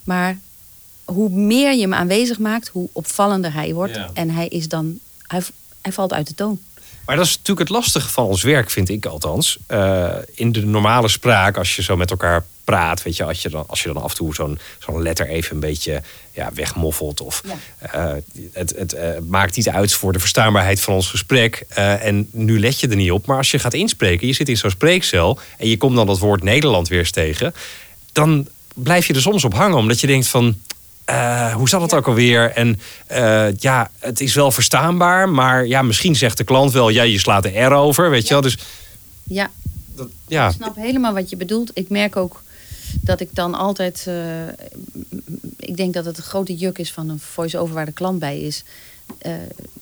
Maar 0.05 0.39
hoe 1.05 1.31
meer 1.31 1.73
je 1.73 1.81
hem 1.81 1.95
aanwezig 1.95 2.39
maakt, 2.39 2.69
hoe 2.69 2.89
opvallender 2.93 3.53
hij 3.53 3.75
wordt. 3.75 3.95
Ja. 3.95 4.11
En 4.15 4.31
hij 4.31 4.49
is 4.49 4.69
dan, 4.69 4.99
hij, 5.27 5.43
hij 5.81 5.93
valt 5.93 6.13
uit 6.13 6.27
de 6.27 6.35
toon. 6.35 6.59
Maar 7.11 7.19
dat 7.19 7.29
is 7.29 7.37
natuurlijk 7.37 7.69
het 7.69 7.77
lastige 7.77 8.09
van 8.09 8.25
ons 8.25 8.43
werk, 8.43 8.71
vind 8.71 8.89
ik 8.89 9.07
althans. 9.07 9.59
Eh, 9.67 10.11
in 10.35 10.53
de 10.53 10.67
normale 10.67 11.09
spraak, 11.09 11.57
als 11.57 11.77
je 11.77 11.83
zo 11.83 11.97
met 11.97 12.11
elkaar 12.11 12.45
praat, 12.65 13.03
weet 13.03 13.17
je, 13.17 13.25
als 13.25 13.43
je 13.43 13.49
dan, 13.49 13.65
als 13.67 13.83
je 13.83 13.93
dan 13.93 14.03
af 14.03 14.11
en 14.11 14.17
toe 14.17 14.35
zo'n 14.35 14.59
zo'n 14.79 15.03
letter 15.03 15.29
even 15.29 15.55
een 15.55 15.61
beetje 15.61 16.03
ja, 16.33 16.51
wegmoffelt. 16.55 17.21
Of 17.21 17.43
eh, 17.79 18.13
het, 18.53 18.75
het 18.77 18.93
eh, 18.93 19.09
maakt 19.29 19.57
niet 19.57 19.69
uit 19.69 19.93
voor 19.93 20.13
de 20.13 20.19
verstaanbaarheid 20.19 20.81
van 20.81 20.95
ons 20.95 21.09
gesprek. 21.09 21.65
En 21.75 22.29
nu 22.33 22.61
let 22.61 22.81
je 22.81 22.89
er 22.89 22.97
niet 22.97 23.11
op. 23.11 23.27
Maar 23.27 23.37
als 23.37 23.51
je 23.51 23.59
gaat 23.59 23.75
inspreken, 23.75 24.27
je 24.27 24.33
zit 24.33 24.49
in 24.49 24.57
zo'n 24.57 24.71
spreekcel 24.71 25.39
en 25.59 25.69
je 25.69 25.77
komt 25.77 25.97
dan 25.97 26.07
dat 26.07 26.19
woord 26.19 26.43
Nederland 26.43 26.89
weer 26.89 26.99
eens 26.99 27.11
tegen. 27.11 27.55
Dan 28.13 28.49
blijf 28.75 29.07
je 29.07 29.15
er 29.15 29.21
soms 29.21 29.45
op 29.45 29.55
hangen, 29.55 29.79
omdat 29.79 30.01
je 30.01 30.07
denkt 30.07 30.29
van. 30.29 30.57
Eh, 31.11 31.55
hoe 31.55 31.69
zat 31.69 31.81
het 31.81 31.95
ook 31.95 32.07
alweer? 32.07 32.51
En 32.51 32.81
eh, 33.07 33.47
ja, 33.57 33.91
het 33.99 34.21
is 34.21 34.35
wel 34.35 34.51
verstaanbaar, 34.53 35.29
maar 35.29 35.67
ja, 35.67 35.83
misschien 35.83 36.17
zegt 36.17 36.37
de 36.37 36.45
klant 36.45 36.73
wel, 36.73 36.89
ja, 36.89 37.03
je 37.03 37.19
slaat 37.19 37.43
de 37.43 37.61
R 37.61 37.73
over, 37.73 38.11
weet 38.11 38.23
je 38.27 38.33
wel. 38.33 38.43
Dus 38.43 38.59
Ja, 39.23 39.51
dat, 39.95 40.09
ja, 40.29 40.49
Ik 40.49 40.55
snap 40.55 40.77
helemaal 40.77 41.13
wat 41.15 41.31
je 41.31 41.37
bedoelt. 41.37 41.71
Ik 41.75 41.89
merk 41.89 42.17
ook 42.17 42.43
dat 43.01 43.21
ik 43.21 43.29
dan 43.33 43.55
altijd. 43.55 44.05
eh, 44.07 44.15
ik 45.57 45.77
denk 45.77 45.95
dat 45.95 46.05
het 46.05 46.17
een 46.17 46.23
grote 46.23 46.55
juk 46.57 46.79
is 46.79 46.93
van 46.93 47.09
een 47.09 47.19
voice-over 47.21 47.75
waar 47.75 47.87
de 47.87 47.93
klant 47.93 48.19
bij 48.19 48.41
is. 48.41 48.65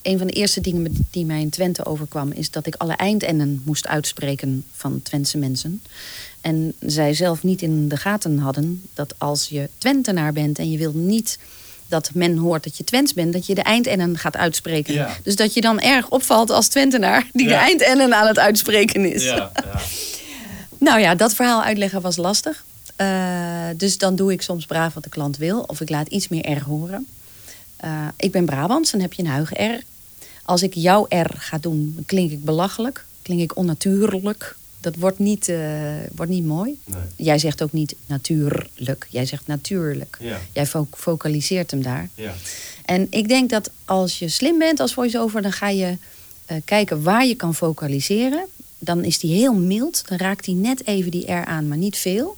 Een 0.02 0.18
van 0.18 0.26
de 0.26 0.32
eerste 0.32 0.60
dingen 0.60 0.82
met- 0.82 0.92
die 1.10 1.24
mij 1.24 1.40
in 1.40 1.50
Twente 1.50 1.84
overkwam, 1.86 2.32
is 2.32 2.50
dat 2.50 2.66
ik 2.66 2.74
alle 2.74 2.92
eindennen 2.96 3.62
moest 3.64 3.86
uitspreken 3.86 4.64
van 4.76 5.00
Twentse 5.02 5.38
mensen. 5.38 5.82
En 6.48 6.72
zij 6.80 7.14
zelf 7.14 7.42
niet 7.42 7.62
in 7.62 7.88
de 7.88 7.96
gaten 7.96 8.38
hadden 8.38 8.82
dat 8.94 9.14
als 9.18 9.48
je 9.48 9.68
Twentenaar 9.78 10.32
bent 10.32 10.58
en 10.58 10.70
je 10.70 10.78
wil 10.78 10.92
niet 10.94 11.38
dat 11.88 12.10
men 12.14 12.36
hoort 12.36 12.64
dat 12.64 12.76
je 12.76 12.84
Twents 12.84 13.12
bent, 13.14 13.32
dat 13.32 13.46
je 13.46 13.54
de 13.54 13.62
eindennen 13.62 14.18
gaat 14.18 14.36
uitspreken. 14.36 14.94
Ja. 14.94 15.16
Dus 15.22 15.36
dat 15.36 15.54
je 15.54 15.60
dan 15.60 15.80
erg 15.80 16.08
opvalt 16.08 16.50
als 16.50 16.68
Twentenaar 16.68 17.26
die 17.32 17.46
de 17.46 17.52
Ja. 17.52 17.60
eindennen 17.60 18.14
aan 18.14 18.26
het 18.26 18.38
uitspreken 18.38 19.12
is. 19.14 19.22
ja, 19.24 19.34
ja. 19.54 19.80
Nou 20.88 21.00
ja, 21.00 21.14
dat 21.14 21.34
verhaal 21.34 21.62
uitleggen 21.62 22.00
was 22.00 22.16
lastig. 22.16 22.64
Eh, 22.96 23.08
dus 23.76 23.98
dan 23.98 24.16
doe 24.16 24.32
ik 24.32 24.42
soms 24.42 24.66
braaf 24.66 24.94
wat 24.94 25.02
de 25.02 25.08
klant 25.08 25.36
wil. 25.36 25.60
Of 25.60 25.80
ik 25.80 25.88
laat 25.90 26.08
iets 26.08 26.28
meer 26.28 26.50
R 26.52 26.62
horen. 26.64 27.06
Eh, 27.76 27.90
ik 28.16 28.32
ben 28.32 28.44
Brabants, 28.44 28.90
dan 28.90 29.00
heb 29.00 29.12
je 29.12 29.22
een 29.22 29.28
huige 29.28 29.62
R. 29.64 29.82
Als 30.42 30.62
ik 30.62 30.74
jouw 30.74 31.06
R 31.08 31.30
ga 31.36 31.58
doen, 31.60 32.02
klink 32.06 32.30
ik 32.30 32.44
belachelijk. 32.44 33.04
Klink 33.22 33.40
ik 33.40 33.56
onnatuurlijk. 33.56 34.56
Dat 34.80 34.96
wordt 34.96 35.18
niet, 35.18 35.48
eh, 35.48 35.58
wordt 36.14 36.30
niet 36.32 36.44
mooi. 36.44 36.78
Nee. 36.84 36.98
Jij 37.16 37.38
zegt 37.38 37.62
ook 37.62 37.72
niet 37.72 37.94
natuurlijk. 38.06 39.06
Jij 39.10 39.26
zegt 39.26 39.46
natuurlijk. 39.46 40.16
Ja. 40.20 40.38
Jij 40.52 40.66
fo- 40.66 40.88
focaliseert 40.90 41.70
hem 41.70 41.82
daar. 41.82 42.08
Ja. 42.14 42.34
En 42.84 43.06
ik 43.10 43.28
denk 43.28 43.50
dat 43.50 43.70
als 43.84 44.18
je 44.18 44.28
slim 44.28 44.58
bent 44.58 44.80
als 44.80 44.92
voice-over, 44.94 45.42
dan 45.42 45.52
ga 45.52 45.68
je 45.68 45.96
eh, 46.46 46.56
kijken 46.64 47.02
waar 47.02 47.26
je 47.26 47.34
kan 47.34 47.54
focaliseren. 47.54 48.46
Dan 48.78 49.04
is 49.04 49.18
die 49.18 49.34
heel 49.34 49.54
mild. 49.54 50.02
Dan 50.08 50.18
raakt 50.18 50.46
hij 50.46 50.54
net 50.54 50.86
even 50.86 51.10
die 51.10 51.32
R 51.32 51.44
aan, 51.44 51.68
maar 51.68 51.78
niet 51.78 51.96
veel. 51.96 52.36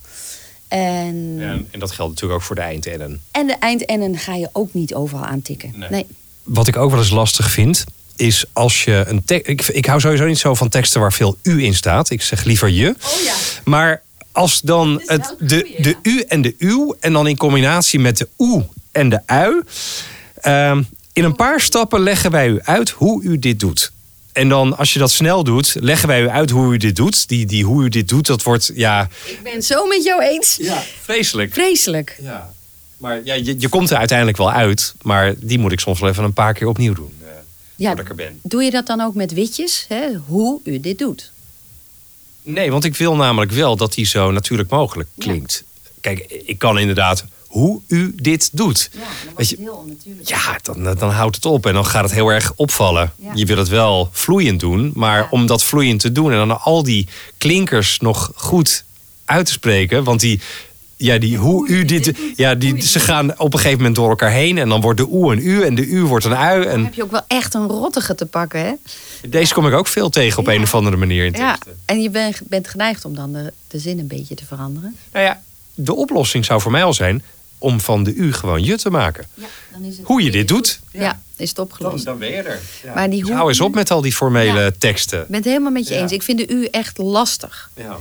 En, 0.68 1.36
En, 1.38 1.68
en 1.70 1.78
dat 1.78 1.90
geldt 1.90 2.10
natuurlijk 2.12 2.40
ook 2.40 2.46
voor 2.46 2.56
de 2.56 2.62
eindennen. 2.62 3.22
en 3.30 3.46
de 3.46 3.56
eindennen 3.56 4.18
ga 4.18 4.34
je 4.34 4.48
ook 4.52 4.74
niet 4.74 4.94
overal 4.94 5.24
aantikken. 5.24 5.72
Nee. 5.76 5.88
Nee. 5.90 6.06
Wat 6.42 6.66
ik 6.66 6.76
ook 6.76 6.90
wel 6.90 6.98
eens 7.00 7.10
lastig 7.10 7.50
vind, 7.50 7.84
is 8.20 8.44
als 8.52 8.84
je 8.84 9.04
een 9.06 9.24
tekst. 9.24 9.48
Ik, 9.48 9.66
ik 9.68 9.86
hou 9.86 10.00
sowieso 10.00 10.24
niet 10.24 10.38
zo 10.38 10.54
van 10.54 10.68
teksten 10.68 11.00
waar 11.00 11.12
veel 11.12 11.36
u 11.42 11.64
in 11.64 11.74
staat. 11.74 12.10
Ik 12.10 12.22
zeg 12.22 12.44
liever 12.44 12.68
je. 12.68 12.88
Oh 12.88 13.24
ja. 13.24 13.32
Maar 13.64 14.02
als 14.32 14.60
dan 14.60 15.02
het, 15.06 15.34
de, 15.38 15.74
de 15.78 15.96
u 16.02 16.20
en 16.28 16.42
de 16.42 16.54
uw, 16.58 16.96
en 17.00 17.12
dan 17.12 17.26
in 17.26 17.36
combinatie 17.36 17.98
met 18.00 18.18
de 18.18 18.28
oe 18.38 18.66
en 18.92 19.08
de 19.08 19.20
ui. 19.26 19.60
ehm, 20.40 20.82
in 21.12 21.24
een 21.24 21.36
paar 21.36 21.60
stappen 21.60 22.00
leggen 22.00 22.30
wij 22.30 22.48
u 22.48 22.58
uit 22.62 22.90
hoe 22.90 23.22
u 23.22 23.38
dit 23.38 23.60
doet. 23.60 23.92
En 24.32 24.48
dan, 24.48 24.76
als 24.76 24.92
je 24.92 24.98
dat 24.98 25.10
snel 25.10 25.44
doet, 25.44 25.76
leggen 25.80 26.08
wij 26.08 26.22
u 26.22 26.28
uit 26.28 26.50
hoe 26.50 26.74
u 26.74 26.76
dit 26.76 26.96
doet. 26.96 27.28
Die, 27.28 27.46
die 27.46 27.64
hoe 27.64 27.84
u 27.84 27.88
dit 27.88 28.08
doet, 28.08 28.26
dat 28.26 28.42
wordt 28.42 28.70
ja, 28.74 29.08
Ik 29.24 29.40
ben 29.42 29.52
het 29.52 29.64
zo 29.64 29.86
met 29.86 30.04
jou 30.04 30.22
eens. 30.22 30.58
vreselijk. 31.02 31.52
Vreselijk. 31.52 32.18
Ja. 32.22 32.50
Maar 32.96 33.20
ja, 33.24 33.34
je, 33.34 33.54
je 33.58 33.68
komt 33.68 33.90
er 33.90 33.96
uiteindelijk 33.96 34.38
wel 34.38 34.52
uit. 34.52 34.94
Maar 35.02 35.34
die 35.36 35.58
moet 35.58 35.72
ik 35.72 35.80
soms 35.80 36.00
wel 36.00 36.08
even 36.10 36.24
een 36.24 36.32
paar 36.32 36.54
keer 36.54 36.66
opnieuw 36.66 36.94
doen. 36.94 37.12
Ja, 37.80 37.86
voordat 37.86 38.04
ik 38.04 38.10
er 38.10 38.16
ben. 38.16 38.38
doe 38.42 38.62
je 38.62 38.70
dat 38.70 38.86
dan 38.86 39.00
ook 39.00 39.14
met 39.14 39.32
witjes? 39.32 39.84
Hè? 39.88 40.06
Hoe 40.26 40.60
u 40.64 40.80
dit 40.80 40.98
doet? 40.98 41.30
Nee, 42.42 42.70
want 42.70 42.84
ik 42.84 42.96
wil 42.96 43.16
namelijk 43.16 43.52
wel 43.52 43.76
dat 43.76 43.92
die 43.94 44.06
zo 44.06 44.30
natuurlijk 44.30 44.70
mogelijk 44.70 45.08
klinkt. 45.18 45.64
Kijk, 46.00 46.18
ik 46.44 46.58
kan 46.58 46.78
inderdaad 46.78 47.24
hoe 47.46 47.80
u 47.86 48.12
dit 48.16 48.48
doet. 48.52 48.90
Ja, 48.92 48.98
dan 49.24 49.34
Weet 49.36 49.48
je- 49.48 49.56
heel 49.58 49.74
onnatuurlijk. 49.74 50.28
Ja, 50.28 50.58
dan, 50.62 50.82
dan 50.98 51.10
houdt 51.10 51.36
het 51.36 51.44
op 51.44 51.66
en 51.66 51.74
dan 51.74 51.86
gaat 51.86 52.02
het 52.02 52.12
heel 52.12 52.28
erg 52.28 52.52
opvallen. 52.56 53.12
Ja. 53.16 53.32
Je 53.34 53.46
wil 53.46 53.56
het 53.56 53.68
wel 53.68 54.08
vloeiend 54.12 54.60
doen, 54.60 54.92
maar 54.94 55.18
Ja. 55.18 55.28
om 55.30 55.46
dat 55.46 55.62
vloeiend 55.62 56.00
te 56.00 56.12
doen 56.12 56.32
en 56.32 56.36
dan 56.48 56.60
al 56.60 56.82
die 56.82 57.08
klinkers 57.38 57.98
nog 58.00 58.32
goed 58.34 58.84
uit 59.24 59.46
te 59.46 59.52
spreken, 59.52 60.04
want 60.04 60.20
die. 60.20 60.40
Ja, 61.02 61.18
die 61.18 61.36
hoe 61.36 61.68
u 61.68 61.84
dit. 61.84 62.12
Ja, 62.36 62.54
die, 62.54 62.82
ze 62.82 63.00
gaan 63.00 63.38
op 63.38 63.52
een 63.52 63.58
gegeven 63.58 63.78
moment 63.78 63.96
door 63.96 64.08
elkaar 64.08 64.30
heen. 64.30 64.58
En 64.58 64.68
dan 64.68 64.80
wordt 64.80 64.98
de 64.98 65.06
oe 65.10 65.32
een 65.32 65.46
u 65.46 65.62
en 65.62 65.74
de 65.74 65.86
u 65.86 66.02
wordt 66.02 66.24
een 66.24 66.36
ui. 66.36 66.62
Dan 66.64 66.72
En 66.72 66.84
heb 66.84 66.94
je 66.94 67.02
ook 67.02 67.10
wel 67.10 67.22
echt 67.26 67.54
een 67.54 67.66
rottige 67.68 68.14
te 68.14 68.26
pakken, 68.26 68.60
hè? 68.60 68.72
deze 69.28 69.54
kom 69.54 69.66
ik 69.66 69.72
ook 69.72 69.86
veel 69.88 70.08
tegen 70.10 70.38
op 70.38 70.46
Ja. 70.46 70.52
een 70.54 70.62
of 70.62 70.74
andere 70.74 70.96
manier 70.96 71.24
in 71.24 71.32
Ja, 71.32 71.58
en 71.84 72.02
je 72.02 72.10
bent, 72.10 72.40
bent 72.48 72.68
geneigd 72.68 73.04
om 73.04 73.14
dan 73.14 73.32
de, 73.32 73.52
de 73.68 73.78
zin 73.78 73.98
een 73.98 74.06
beetje 74.06 74.34
te 74.34 74.44
veranderen. 74.44 74.96
Nou 75.12 75.24
ja, 75.24 75.42
de 75.74 75.94
oplossing 75.94 76.44
zou 76.44 76.60
voor 76.60 76.70
mij 76.72 76.84
al 76.84 76.94
zijn 76.94 77.22
om 77.58 77.80
van 77.80 78.04
de 78.04 78.14
u 78.14 78.32
gewoon 78.32 78.64
je 78.64 78.76
te 78.78 78.90
maken. 78.90 79.26
Ja, 79.34 79.44
dan 79.72 79.82
is 79.84 79.96
het 79.96 80.06
Hoe 80.06 80.22
je 80.22 80.30
dit 80.30 80.48
doet. 80.48 80.80
Ja, 80.92 81.20
is 81.36 81.48
het 81.48 81.58
opgelost. 81.58 82.04
Dan 82.04 82.18
ben 82.18 82.28
je 82.30 82.34
er. 82.42 82.60
Maar 82.94 83.10
die 83.10 83.24
Dus 83.24 83.34
hou 83.34 83.48
eens 83.48 83.60
op 83.60 83.74
met 83.74 83.90
al 83.90 84.00
die 84.00 84.14
formele 84.14 84.60
Ja. 84.60 84.70
teksten. 84.78 85.20
Ik 85.20 85.26
ben 85.26 85.36
het 85.36 85.44
helemaal 85.44 85.72
met 85.72 85.88
je 85.88 85.94
Ja. 85.94 86.00
eens. 86.00 86.12
Ik 86.12 86.22
vind 86.22 86.38
de 86.38 86.48
U 86.48 86.64
echt 86.64 86.98
lastig. 86.98 87.70
Ja. 87.76 87.96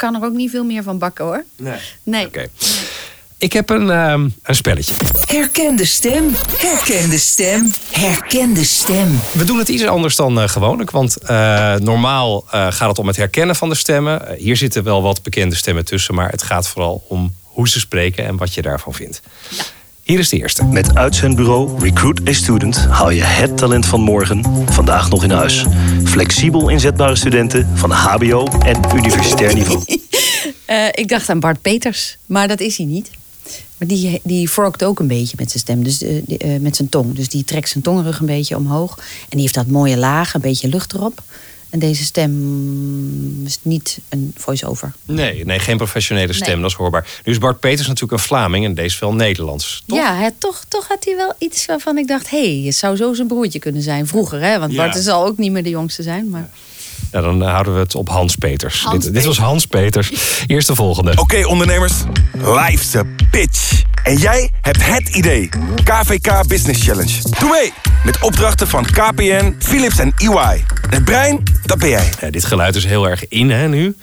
Ik 0.00 0.06
kan 0.06 0.22
er 0.22 0.28
ook 0.28 0.34
niet 0.34 0.50
veel 0.50 0.64
meer 0.64 0.82
van 0.82 0.98
bakken 0.98 1.24
hoor. 1.24 1.44
Nee. 1.56 1.78
Nee. 2.02 2.26
Oké. 2.26 2.46
Ik 3.38 3.52
heb 3.52 3.70
een, 3.70 3.90
ehm, 3.90 4.28
een 4.42 4.54
spelletje. 4.54 4.94
Herken 5.24 5.76
de 5.76 5.84
stem. 5.84 6.34
Herken 6.58 7.10
de 7.10 7.18
stem. 7.18 7.70
Herken 7.90 8.54
de 8.54 8.64
stem. 8.64 9.20
We 9.32 9.44
doen 9.44 9.58
het 9.58 9.68
iets 9.68 9.84
anders 9.84 10.16
dan 10.16 10.40
eh, 10.40 10.48
gewoonlijk. 10.48 10.90
Want 10.90 11.16
eh, 11.16 11.74
normaal 11.74 12.44
eh, 12.50 12.72
gaat 12.72 12.88
het 12.88 12.98
om 12.98 13.06
het 13.06 13.16
herkennen 13.16 13.56
van 13.56 13.68
de 13.68 13.74
stemmen. 13.74 14.34
Hier 14.38 14.56
zitten 14.56 14.84
wel 14.84 15.02
wat 15.02 15.22
bekende 15.22 15.56
stemmen 15.56 15.84
tussen. 15.84 16.14
Maar 16.14 16.30
het 16.30 16.42
gaat 16.42 16.68
vooral 16.68 17.04
om 17.08 17.34
hoe 17.42 17.68
ze 17.68 17.80
spreken 17.80 18.24
en 18.24 18.36
wat 18.36 18.54
je 18.54 18.62
daarvan 18.62 18.94
vindt. 18.94 19.22
Hier 20.02 20.18
is 20.18 20.28
de 20.28 20.36
eerste. 20.36 20.64
Met 20.64 20.94
uitzendbureau 20.94 21.78
Recruit 21.78 22.28
a 22.28 22.32
Student 22.32 22.76
haal 22.76 23.10
je 23.10 23.22
het 23.22 23.56
talent 23.56 23.86
van 23.86 24.00
morgen 24.00 24.44
vandaag 24.72 25.10
nog 25.10 25.24
in 25.24 25.30
huis. 25.30 25.64
Flexibel 26.04 26.68
inzetbare 26.68 27.16
studenten 27.16 27.68
van 27.74 27.90
HBO 27.90 28.44
en 28.44 28.80
universitair 28.96 29.54
niveau. 29.54 29.82
Eh, 30.64 30.86
ik 30.92 31.08
dacht 31.08 31.28
aan 31.28 31.40
Bart 31.40 31.62
Peters, 31.62 32.16
maar 32.26 32.48
dat 32.48 32.60
is 32.60 32.76
hij 32.76 32.86
niet. 32.86 33.10
Maar 33.76 33.88
die, 33.88 34.20
die 34.22 34.50
vorkt 34.50 34.84
ook 34.84 34.98
een 34.98 35.06
beetje 35.06 35.36
met 35.38 35.50
zijn 35.50 35.62
stem, 35.62 35.84
dus, 35.84 36.02
eh, 36.02 36.22
die, 36.26 36.38
eh, 36.38 36.60
met 36.60 36.76
zijn 36.76 36.88
tong. 36.88 37.14
Dus 37.14 37.28
die 37.28 37.44
trekt 37.44 37.68
zijn 37.68 37.82
tongrug 37.82 38.20
een 38.20 38.26
beetje 38.26 38.56
omhoog. 38.56 38.96
En 38.98 39.04
die 39.28 39.40
heeft 39.40 39.54
dat 39.54 39.66
mooie 39.66 39.96
laag, 39.96 40.34
een 40.34 40.40
beetje 40.40 40.68
lucht 40.68 40.92
erop. 40.92 41.22
En 41.70 41.78
deze 41.78 42.04
stem 42.04 43.46
is 43.46 43.58
niet 43.62 43.98
een 44.08 44.32
voice-over. 44.36 44.92
Nee, 45.04 45.44
nee, 45.44 45.58
geen 45.58 45.76
professionele 45.76 46.32
stem, 46.32 46.52
Nee. 46.52 46.60
dat 46.60 46.70
is 46.70 46.76
hoorbaar. 46.76 47.08
Nu 47.24 47.32
is 47.32 47.38
Bart 47.38 47.60
Peters 47.60 47.86
natuurlijk 47.86 48.12
een 48.12 48.26
Vlaming 48.26 48.64
en 48.64 48.74
deze 48.74 48.96
wel 49.00 49.14
Nederlands. 49.14 49.82
Toch? 49.86 49.98
Ja, 49.98 50.16
hè, 50.16 50.28
toch, 50.38 50.64
toch 50.68 50.88
had 50.88 51.04
hij 51.04 51.16
wel 51.16 51.34
iets 51.38 51.66
waarvan 51.66 51.98
ik 51.98 52.08
dacht... 52.08 52.30
hé, 52.30 52.54
hey, 52.56 52.66
het 52.66 52.74
zou 52.76 52.96
zo 52.96 53.14
zijn 53.14 53.26
broertje 53.28 53.58
kunnen 53.58 53.82
zijn. 53.82 54.06
Vroeger, 54.06 54.40
hè? 54.40 54.58
Want 54.58 54.72
Ja. 54.72 54.76
Bart 54.76 54.96
zal 55.02 55.26
ook 55.26 55.38
niet 55.38 55.52
meer 55.52 55.62
de 55.62 55.68
jongste 55.70 56.02
zijn. 56.02 56.28
Maar... 56.30 56.50
Nou, 57.12 57.24
dan 57.24 57.42
eh, 57.42 57.50
houden 57.50 57.74
we 57.74 57.80
het 57.80 57.94
op 57.94 58.08
Hans 58.08 58.36
Peters. 58.36 58.82
Hans 58.82 59.04
dit, 59.04 59.14
dit 59.14 59.24
was 59.24 59.38
Hans 59.38 59.66
Peters. 59.66 60.10
Eerst 60.46 60.66
de 60.66 60.74
volgende. 60.74 61.12
Oké 61.16 61.46
ondernemers, 61.46 61.92
life's 62.32 62.92
pitch. 63.30 63.82
En 64.04 64.16
jij 64.16 64.50
hebt 64.60 64.86
het 64.86 65.08
idee. 65.08 65.48
KVK 65.84 66.46
Business 66.46 66.84
Challenge. 66.84 67.20
Doe 67.38 67.48
mee 67.50 67.72
met 68.04 68.20
opdrachten 68.22 68.68
van 68.68 68.84
KPN, 68.84 69.54
Philips 69.58 69.98
en 69.98 70.12
EY. 70.16 70.64
Het 70.90 71.04
brein, 71.04 71.42
dat 71.64 71.78
ben 71.78 71.88
jij. 71.88 72.10
Ja, 72.20 72.30
dit 72.30 72.44
geluid 72.44 72.74
is 72.76 72.84
heel 72.84 73.08
erg 73.08 73.28
in 73.28 73.50
hè, 73.50 73.68
nu. 73.68 73.96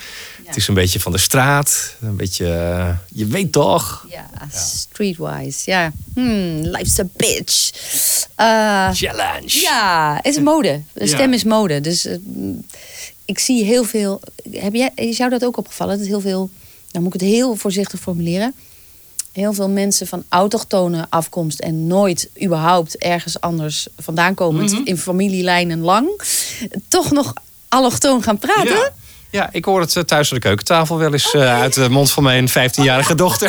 Het 0.45 0.55
is 0.55 0.67
een 0.67 0.73
beetje 0.73 0.99
van 0.99 1.11
de 1.11 1.17
straat. 1.17 1.95
Een 2.01 2.15
beetje, 2.15 2.53
eh, 2.53 2.89
je 3.07 3.25
weet 3.25 3.51
toch. 3.51 4.05
Ja, 4.09 4.25
streetwise. 4.53 5.71
Ja, 5.71 5.91
hmm, 6.13 6.59
life's 6.61 6.99
a 6.99 7.03
bitch. 7.15 7.69
Eh, 8.35 8.89
Challenge. 8.93 9.59
Ja, 9.61 10.15
het 10.21 10.35
is 10.35 10.39
mode. 10.41 10.81
De 10.93 11.05
Ja. 11.05 11.15
stem 11.15 11.33
is 11.33 11.43
mode. 11.43 11.81
Dus 11.81 12.07
ik 13.27 13.39
zie 13.39 13.63
heel 13.63 13.83
veel. 13.83 14.19
Heb 14.51 14.73
jij, 14.73 14.91
is 14.95 15.17
jou 15.17 15.29
dat 15.29 15.43
ook 15.45 15.57
opgevallen? 15.57 15.97
Dat 15.97 16.07
heel 16.07 16.21
veel. 16.21 16.49
Dan 16.91 17.03
moet 17.03 17.13
ik 17.13 17.19
het 17.21 17.29
heel 17.29 17.55
voorzichtig 17.55 17.99
formuleren. 17.99 18.53
Heel 19.31 19.53
veel 19.53 19.69
mensen 19.69 20.07
van 20.07 20.23
autochtone 20.29 21.05
afkomst 21.09 21.59
en 21.59 21.87
nooit 21.87 22.29
überhaupt 22.43 22.97
ergens 22.97 23.39
anders 23.39 23.87
vandaan 23.97 24.33
komend 24.33 24.71
Mhm. 24.71 24.81
in 24.83 24.97
familielijnen 24.97 25.79
lang, 25.79 26.21
toch 26.87 27.11
nog 27.11 27.33
allochtoon 27.67 28.23
gaan 28.23 28.37
praten. 28.37 28.75
Ja. 28.75 28.89
Ja, 29.31 29.49
ik 29.51 29.65
hoor 29.65 29.79
het 29.81 29.95
eh, 29.95 30.03
thuis 30.03 30.29
aan 30.29 30.37
de 30.37 30.43
keukentafel 30.43 30.97
wel 30.97 31.13
eens 31.13 31.33
eh, 31.33 31.59
uit 31.61 31.73
de 31.73 31.89
mond 31.89 32.11
van 32.11 32.23
mijn 32.23 32.49
15-jarige 32.49 33.15
dochter. 33.25 33.47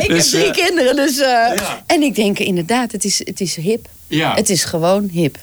Ik 0.00 0.08
Dus, 0.08 0.30
heb 0.32 0.40
drie 0.40 0.52
eh, 0.52 0.66
kinderen, 0.66 0.96
dus. 0.96 1.18
eh, 1.18 1.60
En 1.86 2.02
ik 2.02 2.14
denk 2.14 2.38
inderdaad, 2.38 2.92
het 2.92 3.04
is, 3.04 3.18
het 3.18 3.40
is 3.40 3.56
hip. 3.56 3.88
Ja. 4.06 4.34
Het 4.34 4.50
is 4.50 4.64
gewoon 4.64 5.08
hip. 5.12 5.38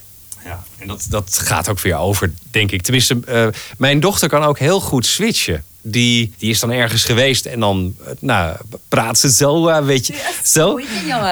Ja, 0.49 0.63
en 0.77 0.87
dat, 0.87 1.05
dat 1.09 1.39
gaat 1.43 1.69
ook 1.69 1.79
weer 1.79 1.97
over, 1.97 2.31
denk 2.51 2.71
ik. 2.71 2.81
Tenminste, 2.81 3.17
eh, 3.25 3.47
mijn 3.77 3.99
dochter 3.99 4.29
kan 4.29 4.43
ook 4.43 4.59
heel 4.59 4.79
goed 4.79 5.05
switchen. 5.05 5.63
Die, 5.81 6.33
die 6.37 6.49
is 6.49 6.59
dan 6.59 6.71
ergens 6.71 7.03
geweest 7.03 7.45
en 7.45 7.59
dan 7.59 7.95
eh, 8.05 8.11
nou, 8.19 8.57
praat 8.87 9.17
ze 9.17 9.31
zo, 9.31 9.67
eh, 9.67 9.85
weet 9.85 10.07
je. 10.07 10.31
Zo. 10.43 10.77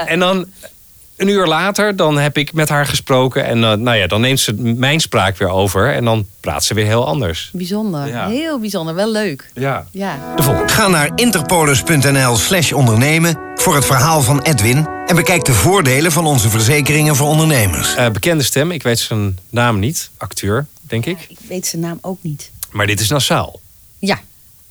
En 0.06 0.20
dan 0.20 0.48
een 1.18 1.28
uur 1.28 1.48
later, 1.48 1.96
dan 1.96 2.18
heb 2.18 2.38
ik 2.38 2.54
met 2.54 2.70
haar 2.70 2.86
gesproken. 2.86 3.46
En 3.46 3.64
eh, 3.64 3.74
nou 3.74 3.98
ja, 3.98 4.08
dan 4.08 4.22
neemt 4.22 4.40
ze 4.40 4.54
mijn 4.54 5.00
spraak 5.00 5.38
weer 5.38 5.50
over. 5.50 5.94
En 5.94 6.06
dan 6.06 6.26
praat 6.40 6.64
ze 6.64 6.74
weer 6.74 6.86
heel 6.86 7.06
anders. 7.06 7.50
Bijzonder. 7.54 8.08
Ja. 8.08 8.30
Heel 8.30 8.60
bijzonder. 8.60 8.96
Wel 8.96 9.12
leuk. 9.12 9.50
Ja. 9.54 9.88
Ja. 9.92 10.34
De 10.36 10.44
volgende. 10.44 10.74
Ga 10.74 10.88
naar 10.88 11.12
interpolis.nl 11.16 12.36
slash 12.36 12.72
ondernemen 12.72 13.38
voor 13.56 13.76
het 13.76 13.86
verhaal 13.86 14.22
van 14.22 14.42
Edwin... 14.42 14.88
en 15.06 15.16
bekijk 15.16 15.46
de 15.46 15.54
voordelen 15.54 16.12
van 16.12 16.26
onze 16.26 16.50
verzekeringen 16.50 17.16
voor 17.16 17.28
ondernemers. 17.28 17.96
Eh, 17.96 18.10
bekende 18.10 18.44
stem, 18.44 18.72
ik 18.72 18.84
weet 18.84 19.00
zijn 19.00 19.38
naam 19.50 19.80
niet. 19.80 20.10
Acteur, 20.18 20.66
denk 20.82 21.06
ik. 21.06 21.26
Ik 21.30 21.38
weet 21.48 21.68
zijn 21.68 21.82
naam 21.82 21.98
ook 22.02 22.18
niet. 22.22 22.52
Maar 22.72 22.88
dit 22.88 23.00
is 23.00 23.10
nasaal. 23.10 23.60
Ja. 24.00 24.20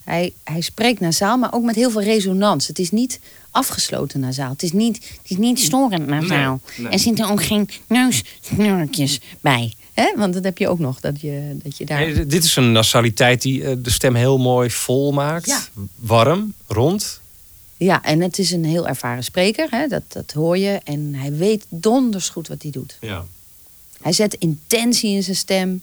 Hij, 0.04 0.32
hij 0.44 0.60
spreekt 0.60 1.00
nasaal, 1.00 1.36
maar 1.36 1.52
ook 1.52 1.64
met 1.64 1.74
heel 1.74 1.90
veel 1.90 2.02
resonans. 2.02 2.66
Het 2.66 2.78
is 2.78 2.90
niet 2.90 3.20
afgesloten 3.56 4.20
nasaal. 4.20 4.50
Het 4.50 4.62
is 4.62 4.72
niet, 4.72 4.96
het 4.96 5.30
is 5.30 5.36
niet 5.36 5.58
storend 5.60 6.06
nasaal. 6.06 6.60
Nee, 6.66 6.84
nee. 6.84 6.92
Er 6.92 6.98
zitten 6.98 7.28
ook 7.30 7.42
geen 7.44 7.68
neussnurkjes 7.88 9.20
bij. 9.40 9.74
hè? 9.94 10.12
Want 10.16 10.34
dat 10.34 10.44
heb 10.44 10.58
je 10.58 10.68
ook 10.68 10.78
nog, 10.78 11.00
dat 11.00 11.20
je, 11.20 11.56
dat 11.62 11.76
je 11.78 11.84
daar... 11.86 12.00
Nee, 12.00 12.26
dit 12.26 12.44
is 12.44 12.56
een 12.56 12.72
nasaliteit 12.72 13.42
die 13.42 13.64
eh, 13.64 13.76
de 13.78 13.90
stem 13.90 14.14
heel 14.14 14.38
mooi 14.38 14.70
vol 14.70 15.12
maakt. 15.12 15.46
Ja. 15.46 15.60
Warm, 15.94 16.54
rond. 16.66 17.20
Ja, 17.76 18.02
en 18.02 18.20
het 18.20 18.38
is 18.38 18.50
een 18.50 18.64
heel 18.64 18.88
ervaren 18.88 19.24
spreker. 19.24 19.66
Hè? 19.70 19.86
Dat, 19.86 20.02
dat 20.08 20.32
hoor 20.32 20.58
je. 20.58 20.80
En 20.84 21.14
hij 21.14 21.32
weet 21.32 21.66
donders 21.68 22.28
goed 22.28 22.48
wat 22.48 22.62
hij 22.62 22.70
doet. 22.70 22.96
Ja. 23.00 23.24
Hij 24.02 24.12
zet 24.12 24.34
intentie 24.34 25.10
in 25.10 25.22
zijn 25.22 25.36
stem. 25.36 25.82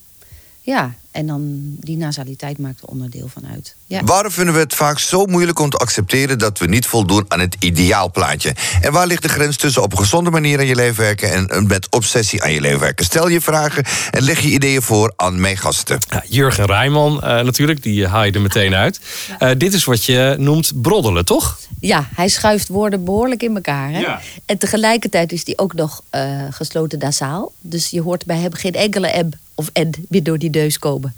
Ja, 0.66 0.93
en 1.11 1.28
dan 1.28 1.76
die 1.80 1.97
nasaliteit 1.97 2.57
maakt 2.57 2.82
er 2.82 2.88
onderdeel 2.88 3.28
van 3.28 3.47
uit. 3.53 3.76
Ja. 3.88 4.03
Waarom 4.03 4.32
vinden 4.32 4.53
we 4.53 4.59
het 4.59 4.76
vaak 4.76 4.99
zo 4.99 5.26
moeilijk 5.26 5.59
om 5.59 5.70
te 5.70 5.78
accepteren 5.78 6.39
dat 6.39 6.59
we 6.59 6.68
niet 6.68 6.86
voldoen 6.86 7.26
aan 7.28 7.39
het 7.39 7.55
ideaalplaatje? 7.59 8.55
En 8.82 8.91
waar 8.91 9.07
ligt 9.07 9.22
de 9.22 9.30
grens 9.30 9.57
tussen 9.57 9.82
op 9.82 9.91
een 9.91 9.97
gezonde 9.97 10.30
manier 10.30 10.59
aan 10.59 10.66
je 10.66 10.76
leven 10.76 11.03
werken 11.03 11.32
en 11.32 11.55
een 11.57 11.68
met 11.68 11.88
obsessie 11.89 12.43
aan 12.43 12.51
je 12.51 12.61
leven 12.61 12.80
werken? 12.80 13.05
Stel 13.05 13.28
je 13.28 13.41
vragen 13.41 13.84
en 14.11 14.22
leg 14.22 14.39
je 14.39 14.49
ideeën 14.49 14.82
voor 14.82 15.14
aan 15.16 15.41
mijn 15.41 15.57
gasten. 15.57 15.99
Ja, 16.09 16.24
Jurgen 16.28 16.66
Rijman 16.66 17.24
eh, 17.24 17.43
natuurlijk, 17.43 17.84
die 17.84 18.07
haal 18.07 18.24
je 18.24 18.32
er 18.32 18.41
meteen 18.41 18.74
uit. 18.74 18.99
Eh, 19.39 19.51
dit 19.57 19.74
is 19.74 19.84
wat 19.84 20.05
je 20.05 20.36
noemt 20.39 20.82
broddelen, 20.82 21.26
toch? 21.26 21.59
Ja, 21.80 22.09
hij 22.16 22.28
schuift 22.28 22.68
woorden 22.68 23.03
behoorlijk 23.03 23.43
in 23.43 23.55
elkaar. 23.55 23.91
Hè? 23.91 23.99
Ja. 23.99 24.22
En 24.45 24.57
tegelijkertijd 24.57 25.32
is 25.32 25.45
hij 25.45 25.57
ook 25.57 25.74
nog 25.74 26.01
eh, 26.09 26.41
gesloten 26.49 26.99
dasaal. 26.99 27.51
Dus 27.61 27.89
je 27.89 28.01
hoort 28.01 28.26
bij 28.26 28.38
hem 28.38 28.53
geen 28.53 28.74
enkele 28.74 29.07
eb 29.07 29.36
of 29.56 29.70
ed 29.74 29.99
weer 30.10 30.24
door 30.24 30.38
die 30.38 30.49
deus 30.49 30.80
komen. 30.80 31.16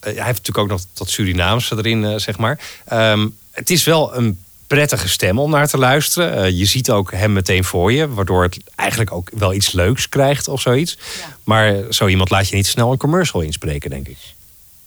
Eh, 0.00 0.14
hij 0.14 0.24
heeft 0.24 0.26
natuurlijk 0.26 0.58
ook 0.58 0.68
nog 0.68 0.80
dat 0.92 1.10
Surinaamse 1.10 1.76
erin, 1.76 2.04
eh, 2.04 2.18
zeg 2.18 2.38
maar. 2.38 2.60
Ehm, 2.84 3.28
het 3.50 3.70
is 3.70 3.84
wel 3.84 4.16
een 4.16 4.38
prettige 4.66 5.08
stem 5.08 5.38
om 5.38 5.50
naar 5.50 5.68
te 5.68 5.78
luisteren. 5.78 6.34
Eh, 6.36 6.58
je 6.58 6.64
ziet 6.64 6.90
ook 6.90 7.12
hem 7.12 7.32
meteen 7.32 7.64
voor 7.64 7.92
je, 7.92 8.08
waardoor 8.08 8.42
het 8.42 8.58
eigenlijk 8.74 9.12
ook 9.12 9.30
wel 9.34 9.54
iets 9.54 9.72
leuks 9.72 10.08
krijgt 10.08 10.48
of 10.48 10.60
zoiets. 10.60 10.98
Maar 11.44 11.82
zo 11.90 12.06
iemand 12.06 12.30
laat 12.30 12.48
je 12.48 12.56
niet 12.56 12.66
snel 12.66 12.92
een 12.92 12.98
commercial 12.98 13.42
inspreken, 13.42 13.90
denk 13.90 14.08
ik. 14.08 14.18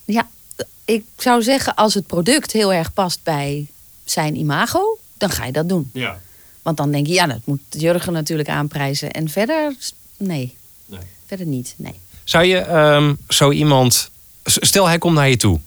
Ja, 0.05 0.27
ik 0.85 1.03
zou 1.17 1.41
zeggen 1.41 1.75
als 1.75 1.93
het 1.93 2.07
product 2.07 2.51
heel 2.51 2.73
erg 2.73 2.93
past 2.93 3.19
bij 3.23 3.67
zijn 4.05 4.35
imago, 4.35 4.97
dan 5.17 5.29
ga 5.29 5.45
je 5.45 5.51
dat 5.51 5.69
doen. 5.69 5.89
Ja. 5.93 6.19
Want 6.61 6.77
dan 6.77 6.91
denk 6.91 7.07
je, 7.07 7.13
ja, 7.13 7.27
dat 7.27 7.39
moet 7.43 7.59
Jurgen 7.69 8.13
natuurlijk 8.13 8.49
aanprijzen. 8.49 9.11
En 9.11 9.29
verder, 9.29 9.75
nee. 10.17 10.55
Nee. 10.85 10.99
Verder 11.25 11.45
niet, 11.45 11.73
nee. 11.77 11.99
Zou 12.27 12.45
je 12.45 12.57
ehm, 12.57 13.13
zo 13.29 13.51
iemand. 13.51 14.09
Stel, 14.43 14.87
hij 14.87 14.97
komt 14.97 15.15
naar 15.15 15.29
je 15.29 15.37
toe. 15.37 15.59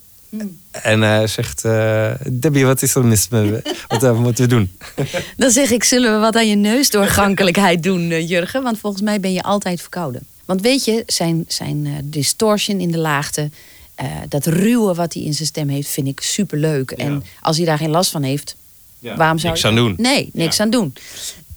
En 0.71 1.03
eh, 1.03 1.27
zegt: 1.27 1.65
eh, 1.65 2.11
Debbie, 2.33 2.65
wat 2.67 2.83
is 2.83 2.95
er 2.95 3.05
mis 3.05 3.29
met 3.29 3.45
me? 3.45 3.77
Wat 3.89 4.03
eh, 4.03 4.19
moeten 4.21 4.45
we 4.45 4.51
doen? 4.51 4.71
Dan 5.37 5.51
zeg 5.51 5.71
ik, 5.71 5.85
zullen 5.85 6.13
we 6.15 6.19
wat 6.19 6.37
aan 6.37 6.49
je 6.49 6.55
neusdoorgankelijkheid 6.57 7.83
doen, 7.83 8.11
eh, 8.11 8.29
Jurgen? 8.29 8.63
Want 8.63 8.79
volgens 8.79 9.03
mij 9.03 9.21
ben 9.21 9.33
je 9.33 9.43
altijd 9.43 9.81
verkouden. 9.81 10.23
Want 10.45 10.61
weet 10.61 10.85
je, 10.85 11.03
zijn, 11.07 11.45
zijn 11.49 12.01
distortion 12.05 12.81
in 12.81 12.91
de 12.91 12.99
laagte... 12.99 13.51
eh, 13.95 14.07
dat 14.29 14.47
ruwe 14.47 14.95
wat 14.95 15.15
hij 15.15 15.23
in 15.23 15.35
zijn 15.35 15.49
stem 15.49 15.69
heeft, 15.69 15.89
vind 15.89 16.07
ik 16.07 16.21
superleuk. 16.21 16.91
En 16.91 17.25
als 17.41 17.57
hij 17.57 17.67
daar 17.67 17.79
geen 17.79 17.91
last 17.91 18.11
van 18.11 18.23
heeft, 18.23 18.57
Ja, 18.99 19.17
waarom 19.17 19.39
zou 19.39 19.49
niks 19.53 19.63
je- 19.63 19.69
aan 19.69 19.75
doen. 19.75 19.95
Nee, 19.99 20.31
niks 20.33 20.61
aan 20.61 20.71
doen. 20.71 20.95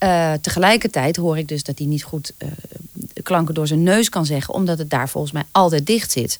Eh, 0.04 0.32
tegelijkertijd 0.40 1.16
hoor 1.16 1.38
ik 1.38 1.48
dus 1.48 1.62
dat 1.62 1.78
hij 1.78 1.86
niet 1.86 2.02
goed 2.02 2.32
eh, 2.38 2.48
klanken 3.22 3.54
door 3.54 3.66
zijn 3.66 3.82
neus 3.82 4.08
kan 4.08 4.26
zeggen... 4.26 4.54
omdat 4.54 4.78
het 4.78 4.90
daar 4.90 5.08
volgens 5.08 5.32
mij 5.32 5.42
altijd 5.50 5.86
dicht 5.86 6.12
zit. 6.12 6.38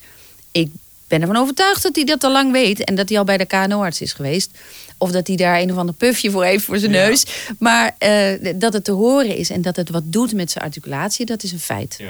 Ik 0.52 0.70
ben 1.08 1.20
ervan 1.20 1.36
overtuigd 1.36 1.82
dat 1.82 1.96
hij 1.96 2.04
dat 2.04 2.24
al 2.24 2.32
lang 2.32 2.52
weet... 2.52 2.84
en 2.84 2.94
dat 2.94 3.08
hij 3.08 3.18
al 3.18 3.24
bij 3.24 3.36
de 3.36 3.44
KNO-arts 3.44 4.00
is 4.00 4.12
geweest. 4.12 4.50
Of 4.98 5.10
dat 5.10 5.26
hij 5.26 5.36
daar 5.36 5.60
een 5.60 5.72
of 5.72 5.78
ander 5.78 5.94
pufje 5.94 6.30
voor 6.30 6.44
heeft 6.44 6.64
voor 6.64 6.78
zijn 6.78 6.90
neus. 6.90 7.24
Maar 7.58 7.94
eh, 7.98 8.52
dat 8.54 8.72
het 8.72 8.84
te 8.84 8.92
horen 8.92 9.36
is 9.36 9.50
en 9.50 9.62
dat 9.62 9.76
het 9.76 9.90
wat 9.90 10.02
doet 10.06 10.32
met 10.32 10.50
zijn 10.50 10.64
articulatie... 10.64 11.26
dat 11.26 11.42
is 11.42 11.52
een 11.52 11.60
feit. 11.60 12.00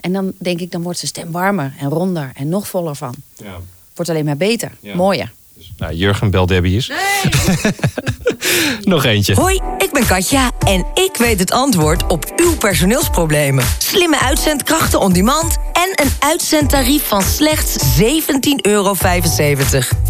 En 0.00 0.12
dan 0.12 0.32
denk 0.38 0.60
ik, 0.60 0.70
dan 0.72 0.82
wordt 0.82 0.98
zijn 0.98 1.10
stem 1.10 1.30
warmer 1.30 1.74
en 1.78 1.88
ronder 1.88 2.30
en 2.34 2.48
nog 2.48 2.68
voller 2.68 2.94
van. 2.96 3.14
Wordt 3.94 4.10
alleen 4.10 4.24
maar 4.24 4.36
beter, 4.36 4.72
Ja. 4.80 4.94
mooier. 4.94 5.32
Nou, 5.76 5.94
Jurgen, 5.94 6.30
bel 6.30 6.46
Debbie 6.46 6.76
is. 6.76 6.90
Nog 8.80 9.04
eentje. 9.04 9.34
Hoi, 9.34 9.60
ik 9.78 9.92
ben 9.92 10.06
Katja 10.06 10.50
en 10.66 10.86
ik 10.94 11.16
weet 11.16 11.38
het 11.38 11.50
antwoord 11.50 12.06
op 12.06 12.32
uw 12.36 12.56
personeelsproblemen. 12.56 13.64
Slimme 13.78 14.20
uitzendkrachten 14.20 15.00
on 15.00 15.12
demand 15.12 15.56
en 15.72 16.04
een 16.04 16.10
uitzendtarief 16.18 17.06
van 17.06 17.22
slechts 17.22 17.76
17,75 18.00 18.06
euro. 18.62 18.96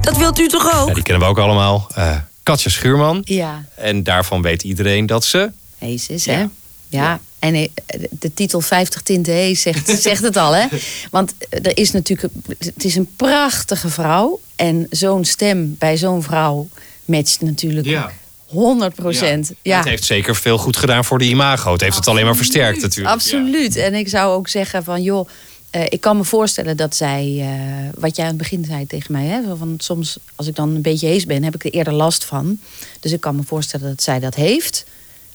Dat 0.00 0.16
wilt 0.16 0.38
u 0.38 0.48
toch 0.48 0.80
ook? 0.80 0.88
Ja, 0.88 0.94
die 0.94 1.03
kennen 1.03 1.22
we 1.22 1.28
ook 1.28 1.38
allemaal. 1.38 1.86
Eh, 1.94 2.16
Katja 2.42 2.70
Schuurman. 2.70 3.22
Ja. 3.24 3.64
En 3.74 4.03
daarvan 4.03 4.42
weet 4.42 4.62
iedereen 4.62 5.07
dat 5.07 5.24
ze... 5.24 5.50
Hees 5.78 6.09
is, 6.09 6.26
hè? 6.26 6.44
Ja. 6.88 7.20
En 7.38 7.55
eh, 7.55 7.68
de 8.11 8.34
titel 8.34 8.61
50 8.61 9.03
tinten 9.03 9.32
hees 9.32 9.61
zegt, 9.61 9.88
zegt 10.03 10.22
het 10.22 10.36
al, 10.36 10.53
hè? 10.53 10.66
Want 11.11 11.34
er 11.48 11.76
is 11.76 11.90
natuurlijk... 11.90 12.32
Het 12.59 12.84
is 12.84 12.96
een 12.96 13.09
prachtige 13.16 13.88
vrouw. 13.88 14.40
En 14.63 14.87
zo'n 14.91 15.25
stem 15.25 15.77
bij 15.79 15.97
zo'n 15.97 16.23
vrouw 16.23 16.69
matcht 17.05 17.41
natuurlijk... 17.41 17.87
Ja. 17.87 18.13
100 18.47 18.95
procent. 18.95 19.53
Ja. 19.63 19.77
Het 19.77 19.89
heeft 19.89 20.05
zeker 20.05 20.37
veel 20.37 20.59
goed 20.59 20.77
gedaan 20.77 21.05
voor 21.05 21.19
de 21.19 21.25
imago. 21.25 21.73
Het 21.73 21.81
heeft 21.81 21.97
het 21.97 22.09
alleen 22.09 22.25
maar 22.25 22.37
versterkt 22.37 22.81
natuurlijk. 22.81 23.15
Absoluut. 23.15 23.77
En 23.77 23.95
ik 23.95 24.09
zou 24.09 24.33
ook 24.35 24.49
zeggen 24.49 24.85
van 24.85 25.03
joh, 25.03 25.29
eh, 25.71 25.85
ik 25.89 26.01
kan 26.01 26.17
me 26.17 26.25
voorstellen 26.25 26.77
dat 26.77 26.97
zij, 26.97 27.37
eh, 27.41 28.01
wat 28.01 28.17
jij 28.17 28.25
aan 28.25 28.31
het 28.31 28.41
begin 28.41 28.65
zei 28.65 28.87
tegen 28.87 29.13
mij, 29.13 29.27
hè, 29.27 29.57
van 29.57 29.75
soms 29.79 30.17
als 30.35 30.47
ik 30.47 30.55
dan 30.55 30.75
een 30.75 30.83
beetje 30.83 31.07
hees 31.07 31.27
ben, 31.27 31.43
heb 31.45 31.55
ik 31.55 31.65
er 31.65 31.71
eerder 31.71 31.93
last 31.93 32.25
van. 32.25 32.59
Dus 33.01 33.13
ik 33.13 33.21
kan 33.21 33.37
me 33.37 33.43
voorstellen 33.43 33.89
dat 33.89 34.03
zij 34.03 34.21
dat 34.21 34.35
heeft. 34.35 34.85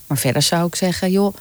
Maar 0.08 0.18
verder 0.18 0.42
zou 0.42 0.68
ik 0.68 0.76
zeggen, 0.76 1.12
joh, 1.12 1.36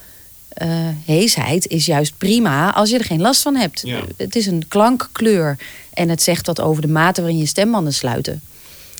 eh, 0.56 0.68
heesheid 1.04 1.66
is 1.66 1.86
juist 1.86 2.12
prima 2.18 2.72
als 2.74 2.90
je 2.90 2.98
er 2.98 3.04
geen 3.04 3.20
last 3.20 3.42
van 3.42 3.56
hebt. 3.56 3.80
Ja. 3.84 4.00
Het 4.16 4.36
is 4.36 4.46
een 4.46 4.64
klankkleur 4.68 5.56
en 5.92 6.08
het 6.08 6.22
zegt 6.22 6.46
wat 6.46 6.60
over 6.60 6.82
de 6.82 6.88
mate 6.88 7.20
waarin 7.20 7.38
je 7.38 7.46
stembanden 7.46 7.94
sluiten. 7.94 8.40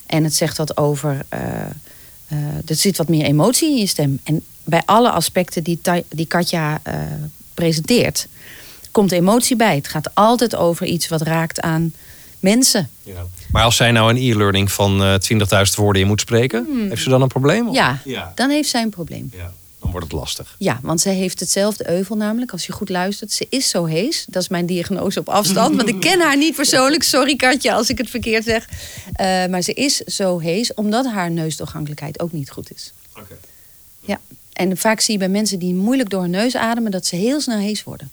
En 0.07 0.24
het 0.24 0.34
zegt 0.34 0.57
wat 0.57 0.76
over. 0.76 1.24
eh, 1.28 1.40
eh, 2.28 2.38
er 2.66 2.74
zit 2.74 2.96
wat 2.96 3.09
meer 3.09 3.24
emotie 3.24 3.68
in 3.70 3.76
je 3.76 3.86
stem. 3.86 4.18
En 4.24 4.44
bij 4.64 4.82
alle 4.84 5.11
aspecten 5.11 5.62
die, 5.64 5.80
die 6.09 6.26
Katja 6.26 6.80
eh, 6.82 6.94
presenteert, 7.54 8.26
komt 8.90 9.12
emotie 9.12 9.57
bij. 9.57 9.74
Het 9.74 9.88
gaat 9.88 10.14
altijd 10.14 10.57
over 10.57 10.86
iets 10.86 11.09
wat 11.09 11.22
raakt 11.22 11.61
aan 11.61 11.92
mensen. 12.40 12.88
Maar 13.50 13.62
als 13.64 13.76
zij 13.76 13.90
nou 13.90 14.11
een 14.11 14.16
e-learning 14.32 14.72
van 14.72 15.02
eh 15.02 15.14
20.000 15.68 15.74
woorden 15.76 16.02
in 16.02 16.09
moet 16.09 16.20
spreken, 16.20 16.64
Hmm. 16.70 16.88
heeft 16.88 17.02
ze 17.02 17.09
dan 17.09 17.22
een 17.22 17.28
probleem? 17.28 17.68
Of- 17.68 17.74
Ja, 17.74 18.00
Ja. 18.04 18.32
dan 18.34 18.50
heeft 18.50 18.68
zij 18.68 18.82
een 18.82 18.90
probleem. 18.90 19.30
Dan 19.87 19.95
wordt 19.95 20.12
het 20.12 20.20
lastig. 20.20 20.55
Ja, 20.59 20.78
want 20.82 21.01
zij 21.01 21.14
heeft 21.14 21.41
hetzelfde 21.41 21.91
euvel 21.91 22.16
namelijk, 22.16 22.53
als 22.53 22.66
je 22.66 22.72
goed 22.72 22.89
luistert. 22.89 23.32
Ze 23.32 23.47
is 23.49 23.68
zo 23.68 23.84
hees. 23.84 24.24
Dat 24.28 24.43
is 24.43 24.49
mijn 24.49 24.66
diagnose 24.66 25.20
op 25.20 25.28
afstand. 25.28 25.76
want 25.76 25.89
ik 25.89 26.01
ken 26.01 26.20
haar 26.20 26.37
niet 26.37 26.55
persoonlijk. 26.55 27.03
Sorry 27.03 27.37
Katja 27.37 27.74
als 27.74 27.89
ik 27.89 27.99
het 27.99 28.11
verkeerd 28.11 28.45
zeg. 28.45 28.68
Eh, 29.12 29.47
maar 29.47 29.62
ze 29.62 29.72
is 29.72 29.97
zo 29.97 30.39
hees 30.39 30.74
omdat 30.74 31.07
haar 31.07 31.30
neusdoorgankelijkheid 31.30 32.20
ook 32.20 32.32
niet 32.32 32.51
goed 32.51 32.72
is. 32.74 32.93
Ja, 34.01 34.20
en 34.53 34.76
vaak 34.76 35.01
zie 35.01 35.12
je 35.12 35.18
bij 35.18 35.28
mensen 35.28 35.59
die 35.59 35.74
moeilijk 35.74 36.11
door 36.11 36.20
hun 36.20 36.30
neus 36.30 36.57
ademen... 36.57 36.91
dat 36.91 37.07
ze 37.07 37.16
heel 37.16 37.41
snel 37.41 37.59
hees 37.59 37.84
worden. 37.84 38.11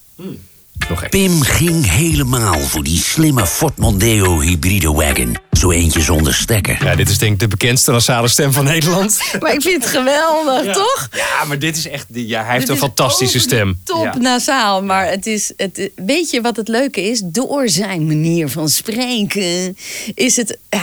Pim 1.10 1.42
ging 1.42 1.90
helemaal 1.92 2.60
voor 2.60 2.84
die 2.84 2.98
slimme 2.98 3.46
Ford 3.48 3.78
Mondeo 3.78 4.40
hybride 4.40 4.92
wagon. 4.94 5.38
Zo 5.52 5.72
eentje 5.72 6.02
zonder 6.02 6.34
stekker. 6.34 6.84
Ja, 6.84 6.96
dit 6.96 7.10
is 7.10 7.18
denk 7.18 7.34
ik 7.34 7.40
de 7.40 7.48
bekendste 7.48 7.92
nasale 7.92 8.28
stem 8.28 8.52
van 8.52 8.64
Nederland. 8.64 9.20
Maar 9.40 9.54
ik 9.54 9.62
vind 9.62 9.84
het 9.84 9.92
geweldig, 9.92 10.66
Ja. 10.66 10.74
toch? 10.74 11.08
Ja, 11.16 11.44
maar 11.48 11.60
dit 11.60 11.78
is 11.78 11.88
echt... 11.88 12.06
Ja, 12.14 12.44
hij 12.44 12.48
heeft 12.54 12.60
Dit 12.60 12.70
een 12.70 12.76
is 12.76 12.80
fantastische 12.82 13.40
stem. 13.40 13.80
Top 13.84 14.04
Ja. 14.04 14.18
nasaal, 14.18 14.84
maar 14.84 15.08
het 15.10 15.26
is, 15.26 15.54
het, 15.58 15.90
weet 15.96 16.30
je 16.30 16.42
wat 16.42 16.56
het 16.56 16.68
leuke 16.68 17.02
is? 17.02 17.22
Door 17.26 17.70
zijn 17.70 18.08
manier 18.08 18.50
van 18.50 18.70
spreken 18.70 19.78
is 20.14 20.36
het, 20.36 20.58
ah, 20.70 20.82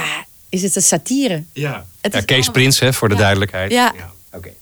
is 0.48 0.62
het 0.62 0.76
een 0.76 0.82
satire. 0.82 1.42
Ja. 1.52 1.84
Het 2.00 2.12
Ja, 2.12 2.20
Kees 2.20 2.48
Prins, 2.48 2.78
hè, 2.80 2.92
voor 2.92 3.08
de 3.08 3.14
duidelijkheid. 3.14 3.72
Ja. 3.72 3.94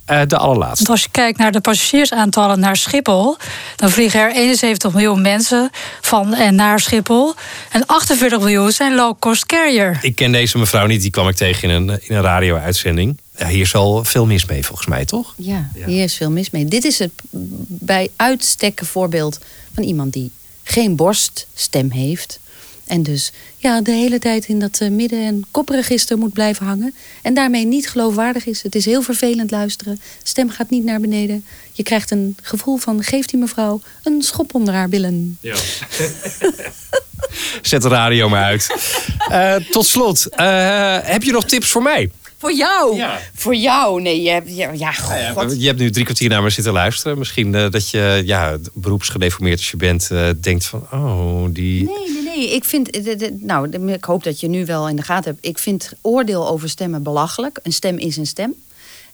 Eh, 0.04 0.22
de 0.26 0.36
allerlaatste. 0.36 0.84
Want 0.84 0.88
als 0.88 1.02
je 1.02 1.08
kijkt 1.10 1.38
naar 1.38 1.52
de 1.52 1.60
passagiersaantallen 1.60 2.60
naar 2.60 2.76
Schiphol, 2.76 3.36
dan 3.76 3.90
vliegen 3.90 4.20
er 4.20 4.32
71 4.32 4.92
miljoen 4.92 5.22
mensen 5.22 5.70
van 6.00 6.34
en 6.34 6.54
naar 6.54 6.80
Schiphol. 6.80 7.34
En 7.70 7.86
48 7.86 8.38
miljoen 8.38 8.72
zijn 8.72 8.94
low-cost 8.94 9.46
carrier. 9.46 9.98
Ik 10.02 10.14
ken 10.14 10.32
deze 10.32 10.58
mevrouw 10.58 10.86
niet, 10.86 11.02
die 11.02 11.10
kwam 11.10 11.28
ik 11.28 11.36
tegen 11.36 11.70
in 11.70 11.74
een, 11.74 12.00
in 12.02 12.16
een 12.16 12.22
radio-uitzending. 12.22 13.18
Ja, 13.38 13.46
hier 13.46 13.60
is 13.60 13.74
al 13.74 14.04
veel 14.04 14.26
mis 14.26 14.44
mee, 14.44 14.64
volgens 14.64 14.88
mij, 14.88 15.04
toch? 15.04 15.34
Ja, 15.36 15.68
hier 15.86 16.04
is 16.04 16.14
veel 16.14 16.30
mis 16.30 16.50
mee. 16.50 16.64
Dit 16.64 16.84
is 16.84 16.98
het 16.98 17.12
bij 17.66 18.08
uitstek 18.16 18.80
een 18.80 18.86
voorbeeld 18.86 19.38
van 19.74 19.82
iemand 19.82 20.12
die 20.12 20.30
geen 20.62 20.96
borststem 20.96 21.90
heeft. 21.90 22.40
En 22.88 23.02
dus 23.02 23.32
ja, 23.56 23.80
de 23.80 23.90
hele 23.90 24.18
tijd 24.18 24.46
in 24.46 24.58
dat 24.58 24.78
eh, 24.80 24.88
midden- 24.88 25.24
en 25.24 25.44
kopregister 25.50 26.18
moet 26.18 26.32
blijven 26.32 26.66
hangen. 26.66 26.94
En 27.22 27.34
daarmee 27.34 27.66
niet 27.66 27.88
geloofwaardig 27.88 28.46
is. 28.46 28.62
Het 28.62 28.74
is 28.74 28.84
heel 28.84 29.02
vervelend 29.02 29.50
luisteren. 29.50 30.00
Stem 30.22 30.50
gaat 30.50 30.70
niet 30.70 30.84
naar 30.84 31.00
beneden. 31.00 31.44
Je 31.72 31.82
krijgt 31.82 32.10
een 32.10 32.36
gevoel 32.42 32.76
van, 32.76 33.02
geeft 33.02 33.30
die 33.30 33.40
mevrouw 33.40 33.80
een 34.02 34.22
schop 34.22 34.54
onder 34.54 34.74
haar 34.74 34.88
billen. 34.88 35.38
Ja. 35.40 35.56
Zet 37.62 37.82
de 37.82 37.88
radio 37.88 38.28
maar 38.28 38.44
uit. 38.44 38.74
Eh, 39.28 39.54
tot 39.54 39.86
slot, 39.86 40.28
eh, 40.28 40.98
heb 41.02 41.22
je 41.22 41.32
nog 41.32 41.44
tips 41.44 41.70
voor 41.70 41.82
mij? 41.82 42.10
Voor 42.38 42.52
jou? 42.52 43.02
Voor 43.34 43.54
jou? 43.54 44.00
Nee, 44.02 44.22
je 44.22 44.30
hebt, 44.30 44.56
ja, 44.56 44.72
ja, 44.72 44.92
god. 44.92 45.60
Je 45.60 45.66
hebt 45.66 45.78
nu 45.78 45.90
drie 45.90 46.04
kwartier 46.04 46.28
naar 46.28 46.42
me 46.42 46.50
zitten 46.50 46.72
luisteren. 46.72 47.18
Misschien 47.18 47.54
eh, 47.54 47.70
dat 47.70 47.90
je, 47.90 48.22
ja, 48.24 48.56
beroepsgedeformeerd 48.74 49.58
als 49.58 49.70
je 49.70 49.76
bent, 49.76 50.10
eh, 50.10 50.28
denkt 50.40 50.66
van, 50.66 50.86
oh, 50.92 51.44
die... 51.50 51.84
Nee, 51.84 52.12
nee, 52.12 52.22
nee. 52.36 52.54
Ik 52.54 52.64
vind, 52.64 52.92
de- 52.92 53.16
de- 53.16 53.36
nou, 53.40 53.92
ik 53.92 54.04
hoop 54.04 54.22
dat 54.24 54.40
je 54.40 54.48
nu 54.48 54.64
wel 54.64 54.88
in 54.88 54.96
de 54.96 55.02
gaten 55.02 55.30
hebt. 55.32 55.46
Ik 55.46 55.58
vind 55.58 55.92
oordeel 56.00 56.48
over 56.48 56.68
stemmen 56.68 57.02
belachelijk. 57.02 57.58
Een 57.62 57.72
stem 57.72 57.98
is 57.98 58.16
een 58.16 58.26
stem. 58.26 58.54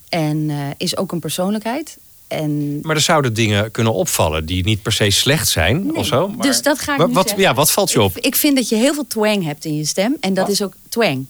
En 0.09 0.49
eh, 0.49 0.57
is 0.77 0.97
ook 0.97 1.11
een 1.11 1.19
persoonlijkheid. 1.19 1.97
En 2.27 2.79
Maar 2.81 2.95
er 2.95 3.01
zouden 3.01 3.33
dingen 3.33 3.71
kunnen 3.71 3.93
opvallen 3.93 4.45
die 4.45 4.63
niet 4.63 4.81
per 4.81 4.91
se 4.91 5.09
slecht 5.09 5.47
zijn 5.47 5.95
of 5.95 6.05
zo. 6.05 6.27
Maar... 6.27 6.47
dus 6.47 6.61
dat 6.61 6.79
ga 6.79 6.93
ik 6.95 7.07
nu 7.07 7.13
wat, 7.13 7.23
zeggen. 7.27 7.43
Ja, 7.43 7.53
wat 7.53 7.71
valt 7.71 7.91
je 7.91 8.01
op? 8.01 8.17
Ik 8.17 8.35
vind 8.35 8.55
dat 8.55 8.69
je 8.69 8.75
heel 8.75 8.93
veel 8.93 9.07
twang 9.07 9.43
hebt 9.43 9.65
in 9.65 9.75
je 9.77 9.85
stem. 9.85 10.17
En 10.19 10.33
dat 10.33 10.49
is 10.49 10.61
ook 10.61 10.73
twang. 10.89 11.25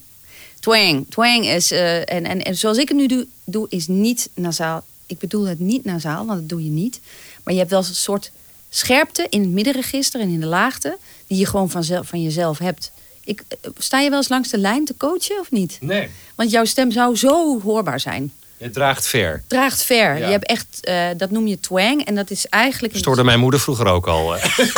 Twang. 0.66 1.06
Twang 1.08 1.46
is... 1.46 1.70
eh, 1.70 1.96
en, 1.98 2.24
en, 2.24 2.42
en 2.42 2.56
zoals 2.56 2.78
ik 2.78 2.88
het 2.88 2.96
nu 2.96 3.06
doe, 3.06 3.26
doe, 3.44 3.66
is 3.68 3.86
niet 3.86 4.28
nasaal. 4.34 4.84
Ik 5.06 5.18
bedoel 5.18 5.44
het 5.44 5.58
niet 5.58 5.84
nasaal, 5.84 6.26
want 6.26 6.38
dat 6.38 6.48
doe 6.48 6.64
je 6.64 6.70
niet. 6.70 7.00
Maar 7.42 7.52
je 7.52 7.58
hebt 7.58 7.70
wel 7.70 7.78
een 7.78 7.94
soort 7.94 8.30
scherpte 8.68 9.26
in 9.28 9.40
het 9.40 9.50
middenregister 9.50 10.20
en 10.20 10.28
in 10.28 10.40
de 10.40 10.46
laagte... 10.46 10.98
die 11.26 11.38
je 11.38 11.46
gewoon 11.46 11.70
vanzelf, 11.70 12.08
van 12.08 12.22
jezelf 12.22 12.58
hebt. 12.58 12.92
Ik, 13.24 13.42
eh, 13.48 13.70
sta 13.78 14.00
je 14.00 14.08
wel 14.08 14.18
eens 14.18 14.28
langs 14.28 14.50
de 14.50 14.58
lijn 14.58 14.84
te 14.84 14.96
coachen 14.96 15.40
of 15.40 15.50
niet? 15.50 15.78
Nee. 15.80 16.08
Want 16.34 16.50
jouw 16.50 16.64
stem 16.64 16.90
zou 16.90 17.16
zo 17.16 17.60
hoorbaar 17.60 18.00
zijn. 18.00 18.32
Je 18.58 18.70
draagt 18.70 19.06
ver. 19.06 19.42
Draagt 19.46 19.82
ver. 19.82 20.18
Ja. 20.18 20.24
Je 20.26 20.32
hebt 20.32 20.46
echt, 20.46 20.66
eh, 20.80 21.06
dat 21.16 21.30
noem 21.30 21.46
je 21.46 21.60
twang. 21.60 22.04
En 22.04 22.14
dat 22.14 22.30
is 22.30 22.46
eigenlijk... 22.46 22.96
Stoorde 22.96 23.24
mijn 23.24 23.40
moeder 23.40 23.60
vroeger 23.60 23.86
ook 23.86 24.06
al. 24.06 24.36
eh. 24.36 24.58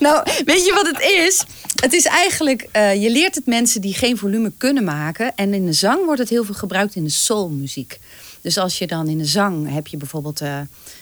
Nou, 0.00 0.22
weet 0.44 0.64
je 0.66 0.72
wat 0.74 0.86
het 0.86 1.00
is? 1.00 1.44
Het 1.80 1.92
is 1.92 2.04
eigenlijk, 2.04 2.68
eh, 2.72 3.02
je 3.02 3.10
leert 3.10 3.34
het 3.34 3.46
mensen 3.46 3.80
die 3.80 3.94
geen 3.94 4.16
volume 4.18 4.52
kunnen 4.58 4.84
maken. 4.84 5.32
En 5.34 5.54
in 5.54 5.66
de 5.66 5.72
zang 5.72 6.04
wordt 6.04 6.20
het 6.20 6.28
heel 6.28 6.44
veel 6.44 6.54
gebruikt 6.54 6.94
in 6.94 7.04
de 7.04 7.10
soulmuziek. 7.10 7.98
Dus 8.40 8.58
als 8.58 8.78
je 8.78 8.86
dan 8.86 9.08
in 9.08 9.18
de 9.18 9.24
zang 9.24 9.72
heb 9.74 9.86
je 9.86 9.96
bijvoorbeeld 9.96 10.40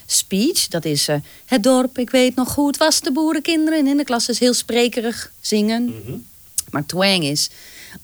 speech. 0.07 0.69
Dat 0.69 0.85
is 0.85 1.09
het 1.47 1.63
dorp, 1.63 1.99
ik 1.99 2.11
weet 2.11 2.35
nog 2.35 2.49
goed, 2.53 2.77
was 2.77 3.01
de 3.01 3.13
boerenkinderen. 3.13 3.79
En 3.79 3.87
in 3.87 3.97
de 3.97 4.05
klas 4.05 4.29
is 4.29 4.39
heel 4.39 4.55
sprekerig 4.55 5.33
zingen. 5.41 5.95
Maar 6.71 6.87
twang 6.87 7.25
is... 7.25 7.51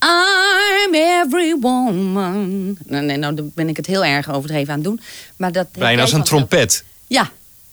I'm 0.05 0.95
every 0.95 1.57
woman. 1.61 2.78
Nee, 2.84 3.03
nee, 3.03 3.16
nou 3.16 3.34
dan 3.34 3.51
ben 3.55 3.68
ik 3.68 3.76
het 3.76 3.86
heel 3.86 4.05
erg 4.05 4.30
overdreven 4.30 4.72
aan 4.72 4.78
het 4.78 4.89
doen. 4.89 5.01
Maar 5.36 5.53
dat 5.53 5.72
Bijna 5.72 6.03
als 6.03 6.12
een 6.12 6.22
trompet. 6.22 6.84
Ja, 7.07 7.30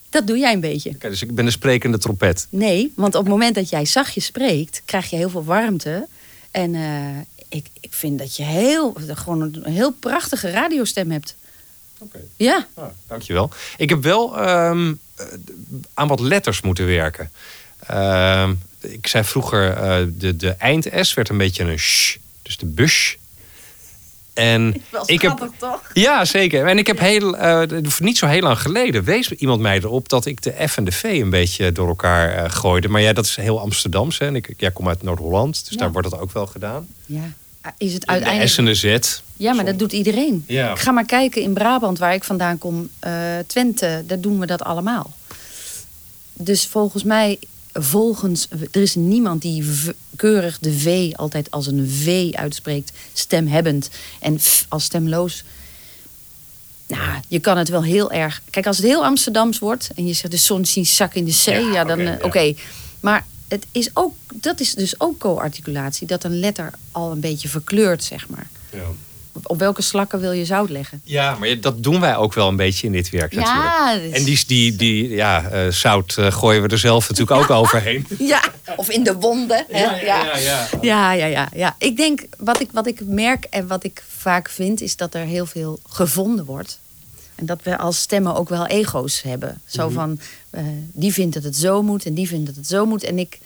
dat 0.09 0.27
doe 0.27 0.37
jij 0.37 0.53
een 0.53 0.59
beetje. 0.59 0.89
Oké, 0.89 1.09
dus 1.09 1.21
ik 1.21 1.35
ben 1.35 1.45
de 1.45 1.51
sprekende 1.51 1.97
trompet. 1.97 2.47
Nee, 2.49 2.93
want 2.95 3.15
op 3.15 3.21
het 3.21 3.31
moment 3.31 3.55
dat 3.55 3.69
jij 3.69 3.85
zachtjes 3.85 4.25
spreekt, 4.25 4.81
krijg 4.85 5.09
je 5.09 5.15
heel 5.15 5.29
veel 5.29 5.43
warmte. 5.43 6.07
En 6.51 6.75
eh, 6.75 7.17
ik, 7.49 7.67
ik 7.79 7.93
vind 7.93 8.19
dat 8.19 8.35
je 8.35 8.43
heel, 8.43 8.95
gewoon 9.07 9.41
een 9.41 9.73
heel 9.73 9.91
prachtige 9.91 10.49
radiostem 10.49 11.11
hebt. 11.11 11.35
Oké. 11.97 12.19
Ja. 12.35 12.67
Dankjewel. 13.07 13.49
Ik 13.77 13.89
heb 13.89 14.03
wel 14.03 14.37
ehm, 14.37 14.93
eh, 15.15 15.25
aan 15.93 16.07
wat 16.07 16.19
letters 16.19 16.61
moeten 16.61 16.85
werken. 16.85 17.31
Ehm, 17.79 18.53
ik 18.93 19.07
zei 19.07 19.23
vroeger, 19.23 19.69
eh, 19.71 19.97
de, 20.09 20.35
de 20.35 20.49
eind-S 20.49 21.13
werd 21.13 21.29
een 21.29 21.37
beetje 21.37 21.63
een 21.63 21.79
sh. 21.79 22.15
Dus 22.41 22.57
de 22.57 22.65
bush. 22.65 23.15
En 24.33 24.81
ik 25.05 25.21
heb, 25.21 25.49
toch? 25.57 25.81
ja, 25.93 26.25
zeker. 26.25 26.65
En 26.65 26.77
ik 26.77 26.87
heb 26.87 26.99
heel, 26.99 27.37
eh, 27.37 27.79
niet 27.99 28.17
zo 28.17 28.27
heel 28.27 28.41
lang 28.41 28.61
geleden 28.61 29.03
wees 29.03 29.31
iemand 29.31 29.61
mij 29.61 29.77
erop 29.77 30.09
dat 30.09 30.25
ik 30.25 30.41
de 30.41 30.67
F 30.67 30.77
en 30.77 30.83
de 30.83 30.91
V 30.91 31.03
een 31.03 31.29
beetje 31.29 31.71
door 31.71 31.87
elkaar 31.87 32.33
eh, 32.35 32.51
gooide. 32.51 32.87
Maar 32.87 33.01
ja, 33.01 33.13
dat 33.13 33.25
is 33.25 33.35
heel 33.35 33.59
Amsterdams. 33.59 34.17
Hè. 34.17 34.25
En 34.25 34.35
ik 34.35 34.53
ja, 34.57 34.69
kom 34.69 34.87
uit 34.87 35.03
Noord-Holland, 35.03 35.53
dus 35.65 35.73
Ja. 35.73 35.77
daar 35.77 35.91
wordt 35.91 36.09
dat 36.09 36.19
ook 36.19 36.31
wel 36.31 36.47
gedaan. 36.47 36.87
Ja. 37.05 37.33
Is 37.77 37.93
het 37.93 38.01
De 38.01 38.07
uiteindelijk... 38.07 38.51
S 38.51 38.57
en 38.57 38.65
de 38.65 38.73
Z. 38.75 39.19
Ja, 39.37 39.53
maar 39.53 39.65
dat 39.65 39.79
doet 39.79 39.91
iedereen. 39.91 40.43
Ja. 40.47 40.75
Ga 40.75 40.91
maar 40.91 41.05
kijken 41.05 41.41
in 41.41 41.53
Brabant, 41.53 41.97
waar 41.99 42.13
ik 42.13 42.23
vandaan 42.23 42.57
kom, 42.57 42.89
eh, 42.99 43.11
Twente, 43.47 44.03
daar 44.07 44.19
doen 44.19 44.39
we 44.39 44.45
dat 44.45 44.63
allemaal. 44.63 45.13
Dus 46.33 46.65
volgens 46.65 47.03
mij, 47.03 47.39
volgens, 47.79 48.47
er 48.71 48.81
is 48.81 48.95
niemand 48.95 49.41
die 49.41 49.65
keurig 50.15 50.59
de 50.59 50.79
V 50.79 51.11
altijd 51.15 51.51
als 51.51 51.67
een 51.67 51.89
V 51.89 52.33
uitspreekt, 52.33 52.91
stemhebbend. 53.13 53.89
En 54.19 54.39
f 54.39 54.65
als 54.69 54.83
stemloos 54.83 55.43
Nou, 56.87 57.19
je 57.27 57.39
kan 57.39 57.57
het 57.57 57.69
wel 57.69 57.83
heel 57.83 58.11
erg. 58.11 58.41
Kijk, 58.49 58.67
als 58.67 58.77
het 58.77 58.85
heel 58.85 59.05
Amsterdams 59.05 59.59
wordt 59.59 59.89
en 59.95 60.07
je 60.07 60.13
zegt 60.13 60.31
de 60.31 60.37
zon 60.37 60.65
zien 60.65 60.85
zak 60.85 61.13
in 61.13 61.25
de 61.25 61.31
zee, 61.31 61.65
ja, 61.65 61.83
dan 61.83 61.99
eh, 61.99 62.25
oké. 62.25 62.53
Maar 62.99 63.25
het 63.47 63.65
is 63.71 63.89
ook, 63.93 64.15
dat 64.33 64.59
is 64.59 64.73
dus 64.73 64.99
ook 64.99 65.17
co-articulatie, 65.17 66.07
dat 66.07 66.23
een 66.23 66.39
letter 66.39 66.73
al 66.91 67.11
een 67.11 67.19
beetje 67.19 67.47
verkleurt, 67.47 68.03
zeg 68.03 68.29
maar. 68.29 68.47
Ja. 68.71 68.87
Op 69.43 69.59
welke 69.59 69.81
slakken 69.81 70.19
wil 70.19 70.31
je 70.31 70.45
zout 70.45 70.69
leggen? 70.69 71.01
Ja, 71.03 71.35
maar 71.35 71.59
dat 71.59 71.83
doen 71.83 71.99
wij 71.99 72.15
ook 72.15 72.33
wel 72.33 72.47
een 72.47 72.55
beetje 72.55 72.87
in 72.87 72.93
dit 72.93 73.09
werk 73.09 73.33
Ja, 73.33 73.39
natuurlijk. 73.39 74.11
dus- 74.11 74.19
En 74.19 74.25
die, 74.25 74.43
die, 74.47 74.75
die 74.75 75.09
ja, 75.09 75.49
eh, 75.49 75.71
zout 75.71 76.15
eh, 76.17 76.31
gooien 76.31 76.61
we 76.61 76.67
er 76.67 76.77
zelf 76.79 77.09
natuurlijk 77.09 77.41
ook 77.41 77.49
overheen. 77.63 78.07
Ja, 78.19 78.43
of 78.75 78.89
in 78.89 79.03
de 79.03 79.13
wonden. 79.15 79.65
Hè? 79.69 79.79
Ja, 79.83 79.95
ja, 79.95 80.23
ja, 80.25 80.37
ja. 80.37 80.67
ja, 80.81 81.11
ja, 81.11 81.25
ja, 81.25 81.49
ja. 81.55 81.75
Ik 81.77 81.97
denk, 81.97 82.23
wat 82.37 82.59
ik, 82.61 82.69
wat 82.71 82.87
ik 82.87 83.01
merk 83.05 83.43
en 83.49 83.67
wat 83.67 83.83
ik 83.83 84.03
vaak 84.17 84.49
vind, 84.49 84.81
is 84.81 84.95
dat 84.95 85.13
er 85.13 85.25
heel 85.25 85.45
veel 85.45 85.79
gevonden 85.89 86.45
wordt. 86.45 86.79
En 87.35 87.45
dat 87.45 87.59
we 87.63 87.77
als 87.77 87.99
stemmen 87.99 88.35
ook 88.35 88.49
wel 88.49 88.65
ego's 88.67 89.21
hebben. 89.21 89.61
Zo 89.65 89.85
Mhm. 89.85 89.93
van, 89.93 90.19
eh, 90.49 90.63
die 90.93 91.13
vindt 91.13 91.33
dat 91.33 91.43
het 91.43 91.55
zo 91.55 91.81
moet 91.81 92.05
en 92.05 92.13
die 92.13 92.27
vindt 92.27 92.45
dat 92.45 92.55
het 92.55 92.67
zo 92.67 92.85
moet. 92.85 93.03
En 93.03 93.19
ik, 93.19 93.39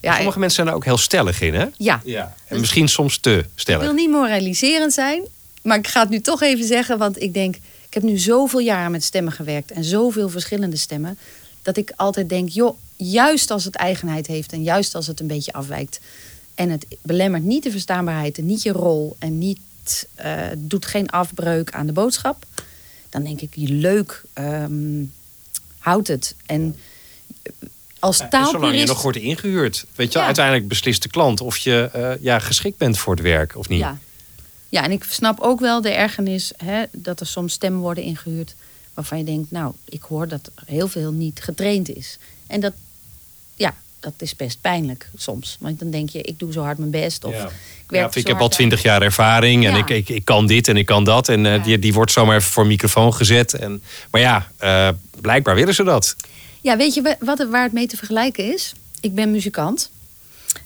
ja, 0.00 0.14
Sommige 0.14 0.38
mensen 0.38 0.56
zijn 0.56 0.68
er 0.68 0.74
ook 0.74 0.84
heel 0.84 0.96
stellig 0.96 1.40
in, 1.40 1.54
hè? 1.54 1.66
Ja. 1.76 2.00
En 2.46 2.60
misschien 2.60 2.88
soms 2.88 3.18
te 3.18 3.38
ik 3.38 3.46
stellig. 3.54 3.82
wil 3.82 3.92
niet 3.92 4.10
moraliserend 4.10 4.92
zijn, 4.92 5.22
maar 5.62 5.78
ik 5.78 5.86
ga 5.86 6.00
het 6.00 6.08
nu 6.08 6.20
toch 6.20 6.42
even 6.42 6.64
zeggen. 6.64 6.98
Want 6.98 7.22
ik 7.22 7.34
denk, 7.34 7.56
ik 7.56 7.94
heb 7.94 8.02
nu 8.02 8.18
zoveel 8.18 8.60
jaren 8.60 8.90
met 8.90 9.04
stemmen 9.04 9.32
gewerkt 9.32 9.70
en 9.70 9.84
zoveel 9.84 10.28
verschillende 10.28 10.76
stemmen. 10.76 11.18
Dat 11.62 11.76
ik 11.76 11.92
altijd 11.96 12.28
denk, 12.28 12.48
joh, 12.48 12.78
juist 12.96 13.50
als 13.50 13.64
het 13.64 13.74
eigenheid 13.74 14.26
heeft 14.26 14.52
en 14.52 14.62
juist 14.62 14.94
als 14.94 15.06
het 15.06 15.20
een 15.20 15.26
beetje 15.26 15.52
afwijkt. 15.52 16.00
En 16.54 16.70
het 16.70 16.86
belemmert 17.02 17.42
niet 17.42 17.62
de 17.62 17.70
verstaanbaarheid 17.70 18.38
en 18.38 18.46
niet 18.46 18.62
je 18.62 18.72
rol 18.72 19.16
en 19.18 19.38
niet, 19.38 19.58
eh, 20.14 20.40
doet 20.56 20.86
geen 20.86 21.08
afbreuk 21.08 21.72
aan 21.72 21.86
de 21.86 21.92
boodschap. 21.92 22.44
Dan 23.10 23.24
denk 23.24 23.40
ik, 23.40 23.52
leuk, 23.54 24.22
ehm 24.32 25.04
houd 25.78 26.06
het. 26.06 26.34
En 26.46 26.76
als 27.98 28.18
Ja, 28.18 28.24
en 28.24 28.30
zolang 28.30 28.50
je 28.52 28.58
taalpurist... 28.60 28.86
nog 28.86 29.02
wordt 29.02 29.18
ingehuurd. 29.18 29.84
Weet 29.94 30.12
je, 30.12 30.18
Ja. 30.18 30.24
uiteindelijk 30.24 30.68
beslist 30.68 31.02
de 31.02 31.08
klant 31.08 31.40
of 31.40 31.56
je 31.58 31.90
eh, 31.92 32.10
ja, 32.20 32.38
geschikt 32.38 32.78
bent 32.78 32.98
voor 32.98 33.14
het 33.14 33.22
werk 33.22 33.56
of 33.56 33.68
niet. 33.68 33.78
Ja. 33.80 33.98
ja, 34.68 34.84
en 34.84 34.90
ik 34.90 35.04
snap 35.08 35.40
ook 35.40 35.60
wel 35.60 35.80
de 35.80 35.90
ergernis 35.90 36.52
hè, 36.56 36.82
dat 36.92 37.20
er 37.20 37.26
soms 37.26 37.52
stemmen 37.52 37.80
worden 37.80 38.04
ingehuurd. 38.04 38.54
waarvan 38.94 39.18
je 39.18 39.24
denkt, 39.24 39.50
nou, 39.50 39.72
ik 39.88 40.02
hoor 40.02 40.28
dat 40.28 40.50
er 40.54 40.62
heel 40.66 40.88
veel 40.88 41.12
niet 41.12 41.40
getraind 41.42 41.88
is. 41.96 42.18
En 42.46 42.60
dat, 42.60 42.72
ja, 43.54 43.74
dat 44.00 44.12
is 44.18 44.36
best 44.36 44.60
pijnlijk 44.60 45.10
soms. 45.16 45.56
Want 45.60 45.78
dan 45.78 45.90
denk 45.90 46.08
je, 46.10 46.22
ik 46.22 46.38
doe 46.38 46.52
zo 46.52 46.62
hard 46.62 46.78
mijn 46.78 46.90
best. 46.90 47.24
Of 47.24 47.32
Ja. 47.32 47.42
ik 47.44 47.50
Ja, 47.50 47.52
werk 47.86 48.06
of 48.06 48.16
ik 48.16 48.26
heb 48.26 48.40
al 48.40 48.48
twintig 48.48 48.82
jaar 48.82 49.02
ervaring 49.02 49.66
en 49.66 49.72
Ja. 49.72 49.78
ik, 49.78 49.88
ik, 49.90 50.08
ik 50.08 50.24
kan 50.24 50.46
dit 50.46 50.68
en 50.68 50.76
ik 50.76 50.86
kan 50.86 51.04
dat. 51.04 51.28
En 51.28 51.46
eh, 51.46 51.64
die, 51.64 51.78
die 51.78 51.92
wordt 51.92 52.12
zomaar 52.12 52.36
even 52.36 52.50
voor 52.50 52.66
microfoon 52.66 53.14
gezet. 53.14 53.54
En, 53.54 53.82
maar 54.10 54.20
ja, 54.20 54.48
eh, 54.56 54.88
blijkbaar 55.20 55.54
willen 55.54 55.74
ze 55.74 55.82
dat. 55.84 56.16
Ja, 56.68 56.76
weet 56.76 56.94
je 56.94 57.02
wa- 57.02 57.16
wat, 57.20 57.46
waar 57.50 57.62
het 57.62 57.72
mee 57.72 57.86
te 57.86 57.96
vergelijken 57.96 58.52
is? 58.52 58.72
Ik 59.00 59.14
ben 59.14 59.30
muzikant. 59.30 59.90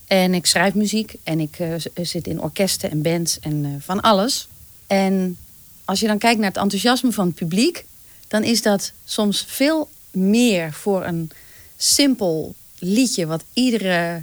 En 0.07 0.35
ik 0.35 0.47
schrijf 0.47 0.75
muziek. 0.75 1.15
En 1.23 1.41
ik 1.41 1.59
eh, 1.59 1.69
z- 1.79 1.87
zit 2.11 2.27
in 2.27 2.41
orkesten 2.41 2.91
en 2.91 3.03
bands 3.03 3.39
en 3.41 3.65
eh, 3.65 3.71
van 3.85 4.01
alles. 4.01 4.49
En 4.87 5.37
als 5.85 6.01
je 6.01 6.07
dan 6.07 6.19
kijkt 6.19 6.39
naar 6.41 6.49
het 6.49 6.57
enthousiasme 6.57 7.13
van 7.13 7.27
het 7.27 7.35
publiek... 7.35 7.85
dan 8.29 8.43
is 8.43 8.63
dat 8.63 8.93
soms 9.05 9.45
veel 9.49 9.89
meer 10.11 10.73
voor 10.73 11.05
een 11.05 11.31
simpel 11.77 12.55
liedje... 12.79 13.27
wat 13.27 13.43
iedere 13.53 14.23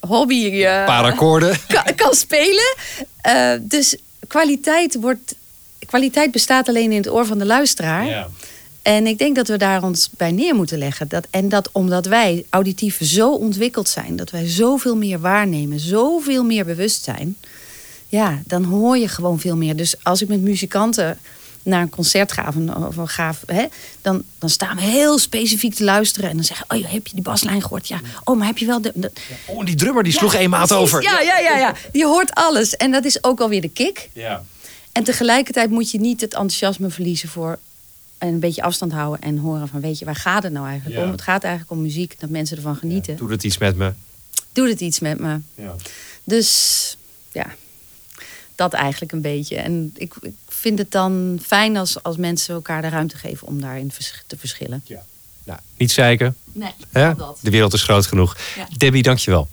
hobby 0.00 0.44
eh, 0.46 0.84
Paar 0.84 1.04
akkoorden. 1.04 1.56
kan, 1.84 1.94
kan 1.94 2.14
spelen. 2.14 2.74
Eh, 3.20 3.52
dus 3.60 3.96
kwaliteit, 4.26 4.94
wordt, 5.00 5.34
kwaliteit 5.86 6.30
bestaat 6.30 6.68
alleen 6.68 6.90
in 6.90 6.96
het 6.96 7.08
oor 7.10 7.26
van 7.26 7.38
de 7.38 7.46
luisteraar. 7.46 8.06
En 8.86 9.06
ik 9.06 9.18
denk 9.18 9.36
dat 9.36 9.48
we 9.48 9.56
daar 9.56 9.82
ons 9.82 10.10
bij 10.16 10.32
neer 10.32 10.54
moeten 10.54 10.78
leggen. 10.78 11.08
Dat, 11.08 11.26
en 11.30 11.48
dat 11.48 11.68
omdat 11.72 12.06
wij 12.06 12.44
auditief 12.50 12.98
zo 13.02 13.34
ontwikkeld 13.34 13.88
zijn, 13.88 14.16
dat 14.16 14.30
wij 14.30 14.46
zoveel 14.48 14.96
meer 14.96 15.20
waarnemen, 15.20 15.80
zoveel 15.80 16.44
meer 16.44 16.64
bewust 16.64 17.04
zijn, 17.04 17.36
ja, 18.08 18.40
dan 18.44 18.64
hoor 18.64 18.96
je 18.98 19.08
gewoon 19.08 19.40
veel 19.40 19.56
meer. 19.56 19.76
Dus 19.76 19.94
als 20.04 20.22
ik 20.22 20.28
met 20.28 20.40
muzikanten 20.40 21.18
naar 21.62 21.82
een 21.82 21.88
concert 21.88 22.32
ga, 22.32 22.48
of 22.48 22.54
een, 22.54 22.76
of 22.76 22.96
een 22.96 23.08
gaaf, 23.08 23.42
hè, 23.46 23.64
dan, 24.02 24.22
dan 24.38 24.50
staan 24.50 24.76
we 24.76 24.82
heel 24.82 25.18
specifiek 25.18 25.74
te 25.74 25.84
luisteren. 25.84 26.30
En 26.30 26.36
dan 26.36 26.44
zeggen, 26.44 26.66
oh, 26.68 26.90
heb 26.92 27.06
je 27.06 27.14
die 27.14 27.22
baslijn 27.22 27.62
gehoord? 27.62 27.88
Ja. 27.88 28.00
Oh, 28.24 28.36
maar 28.36 28.46
heb 28.46 28.58
je 28.58 28.66
wel 28.66 28.80
de... 28.80 28.92
de- 28.94 29.12
Oh, 29.46 29.64
die 29.64 29.74
drummer 29.74 30.02
die 30.02 30.12
sloeg 30.12 30.32
Ja, 30.32 30.38
één 30.38 30.50
maat 30.50 30.66
precies. 30.68 30.84
over. 30.84 31.02
Ja, 31.02 31.20
ja, 31.20 31.38
ja, 31.38 31.58
ja. 31.58 31.74
Je 31.92 32.04
hoort 32.06 32.34
alles. 32.34 32.76
En 32.76 32.90
dat 32.90 33.04
is 33.04 33.24
ook 33.24 33.40
alweer 33.40 33.60
de 33.60 33.68
kick. 33.68 34.08
Ja. 34.12 34.42
En 34.92 35.04
tegelijkertijd 35.04 35.70
moet 35.70 35.90
je 35.90 36.00
niet 36.00 36.20
het 36.20 36.32
enthousiasme 36.32 36.90
verliezen 36.90 37.28
voor 37.28 37.58
een 38.18 38.40
beetje 38.40 38.62
afstand 38.62 38.92
houden 38.92 39.20
en 39.20 39.38
horen 39.38 39.68
van 39.68 39.80
weet 39.80 39.98
je, 39.98 40.04
waar 40.04 40.14
gaat 40.16 40.42
het 40.42 40.52
nou 40.52 40.66
eigenlijk 40.66 40.98
Ja. 40.98 41.04
om? 41.04 41.10
Het 41.10 41.22
gaat 41.22 41.42
eigenlijk 41.42 41.72
om 41.72 41.82
muziek, 41.82 42.20
dat 42.20 42.30
mensen 42.30 42.56
ervan 42.56 42.76
genieten. 42.76 43.16
Doet 43.16 43.30
het 43.30 43.44
iets 43.44 43.58
met 43.58 43.76
me? 43.76 43.92
Doe 44.52 44.68
het 44.68 44.80
iets 44.80 44.98
met 45.00 45.18
me. 45.20 45.40
Ja. 45.54 45.74
Dus 46.24 46.96
ja, 47.32 47.46
dat 48.54 48.72
eigenlijk 48.72 49.12
een 49.12 49.20
beetje. 49.20 49.56
En 49.56 49.92
ik, 49.96 50.14
ik 50.20 50.34
vind 50.48 50.78
het 50.78 50.90
dan 50.90 51.38
fijn 51.42 51.76
als, 51.76 52.02
als 52.02 52.16
mensen 52.16 52.54
elkaar 52.54 52.82
de 52.82 52.88
ruimte 52.88 53.16
geven 53.16 53.46
om 53.46 53.60
daarin 53.60 53.90
vers- 53.92 54.22
te 54.26 54.36
verschillen. 54.38 54.84
Nou, 55.44 55.58
niet 55.76 55.92
zeiken. 55.92 56.36
Nee, 56.52 56.72
dat. 56.92 57.38
De 57.42 57.50
wereld 57.50 57.72
is 57.72 57.82
groot 57.82 58.06
genoeg. 58.06 58.36
Ja. 58.56 58.68
Debbie, 58.76 59.02
dankjewel. 59.02 59.48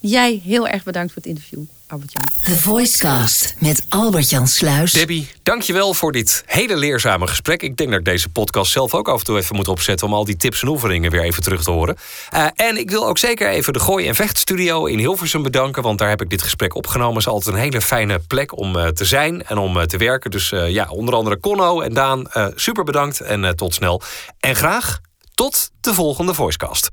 Jij 0.00 0.40
heel 0.44 0.68
erg 0.68 0.82
bedankt 0.82 1.12
voor 1.12 1.22
het 1.22 1.30
interview, 1.30 1.60
Albert-Jan. 1.86 2.54
The 2.54 2.60
Voicecast 2.60 3.54
met 3.58 3.86
Albert-Jan 3.88 4.46
Sluis. 4.48 4.92
Debbie, 4.92 5.28
dankjewel 5.42 5.94
voor 5.94 6.12
dit 6.12 6.42
hele 6.46 6.76
leerzame 6.76 7.26
gesprek. 7.26 7.62
Ik 7.62 7.76
denk 7.76 7.90
dat 7.90 7.98
ik 7.98 8.04
deze 8.04 8.28
podcast 8.28 8.72
zelf 8.72 8.94
ook 8.94 9.08
af 9.08 9.18
en 9.18 9.24
toe 9.24 9.38
even 9.38 9.56
moet 9.56 9.68
opzetten... 9.68 10.06
om 10.06 10.14
al 10.14 10.24
die 10.24 10.36
tips 10.36 10.62
en 10.62 10.68
oefeningen 10.68 11.10
weer 11.10 11.22
even 11.22 11.42
terug 11.42 11.62
te 11.62 11.70
horen. 11.70 11.96
Eh, 12.30 12.46
en 12.54 12.76
ik 12.76 12.90
wil 12.90 13.06
ook 13.06 13.18
zeker 13.18 13.48
even 13.48 13.72
de 13.72 13.80
Gooi- 13.80 14.06
en 14.06 14.14
Vechtstudio 14.14 14.84
in 14.86 14.98
Hilversum 14.98 15.42
bedanken... 15.42 15.82
want 15.82 15.98
daar 15.98 16.08
heb 16.08 16.22
ik 16.22 16.30
dit 16.30 16.42
gesprek 16.42 16.74
opgenomen. 16.74 17.14
Het 17.14 17.26
is 17.26 17.32
altijd 17.32 17.54
een 17.54 17.60
hele 17.60 17.80
fijne 17.80 18.18
plek 18.18 18.58
om 18.58 18.76
eh, 18.76 18.88
te 18.88 19.04
zijn 19.04 19.46
en 19.46 19.58
om 19.58 19.78
eh, 19.78 19.82
te 19.86 19.96
werken. 19.96 20.30
Dus 20.30 20.52
eh, 20.52 20.70
ja, 20.70 20.88
onder 20.90 21.14
andere 21.14 21.40
Conno 21.40 21.80
en 21.80 21.94
Daan, 21.94 22.26
eh, 22.30 22.46
super 22.54 22.84
bedankt 22.84 23.20
en 23.20 23.44
eh, 23.44 23.50
tot 23.50 23.74
snel. 23.74 24.02
En 24.40 24.56
graag 24.56 24.98
tot 25.34 25.70
de 25.80 25.94
volgende 25.94 26.34
Voicecast. 26.34 26.88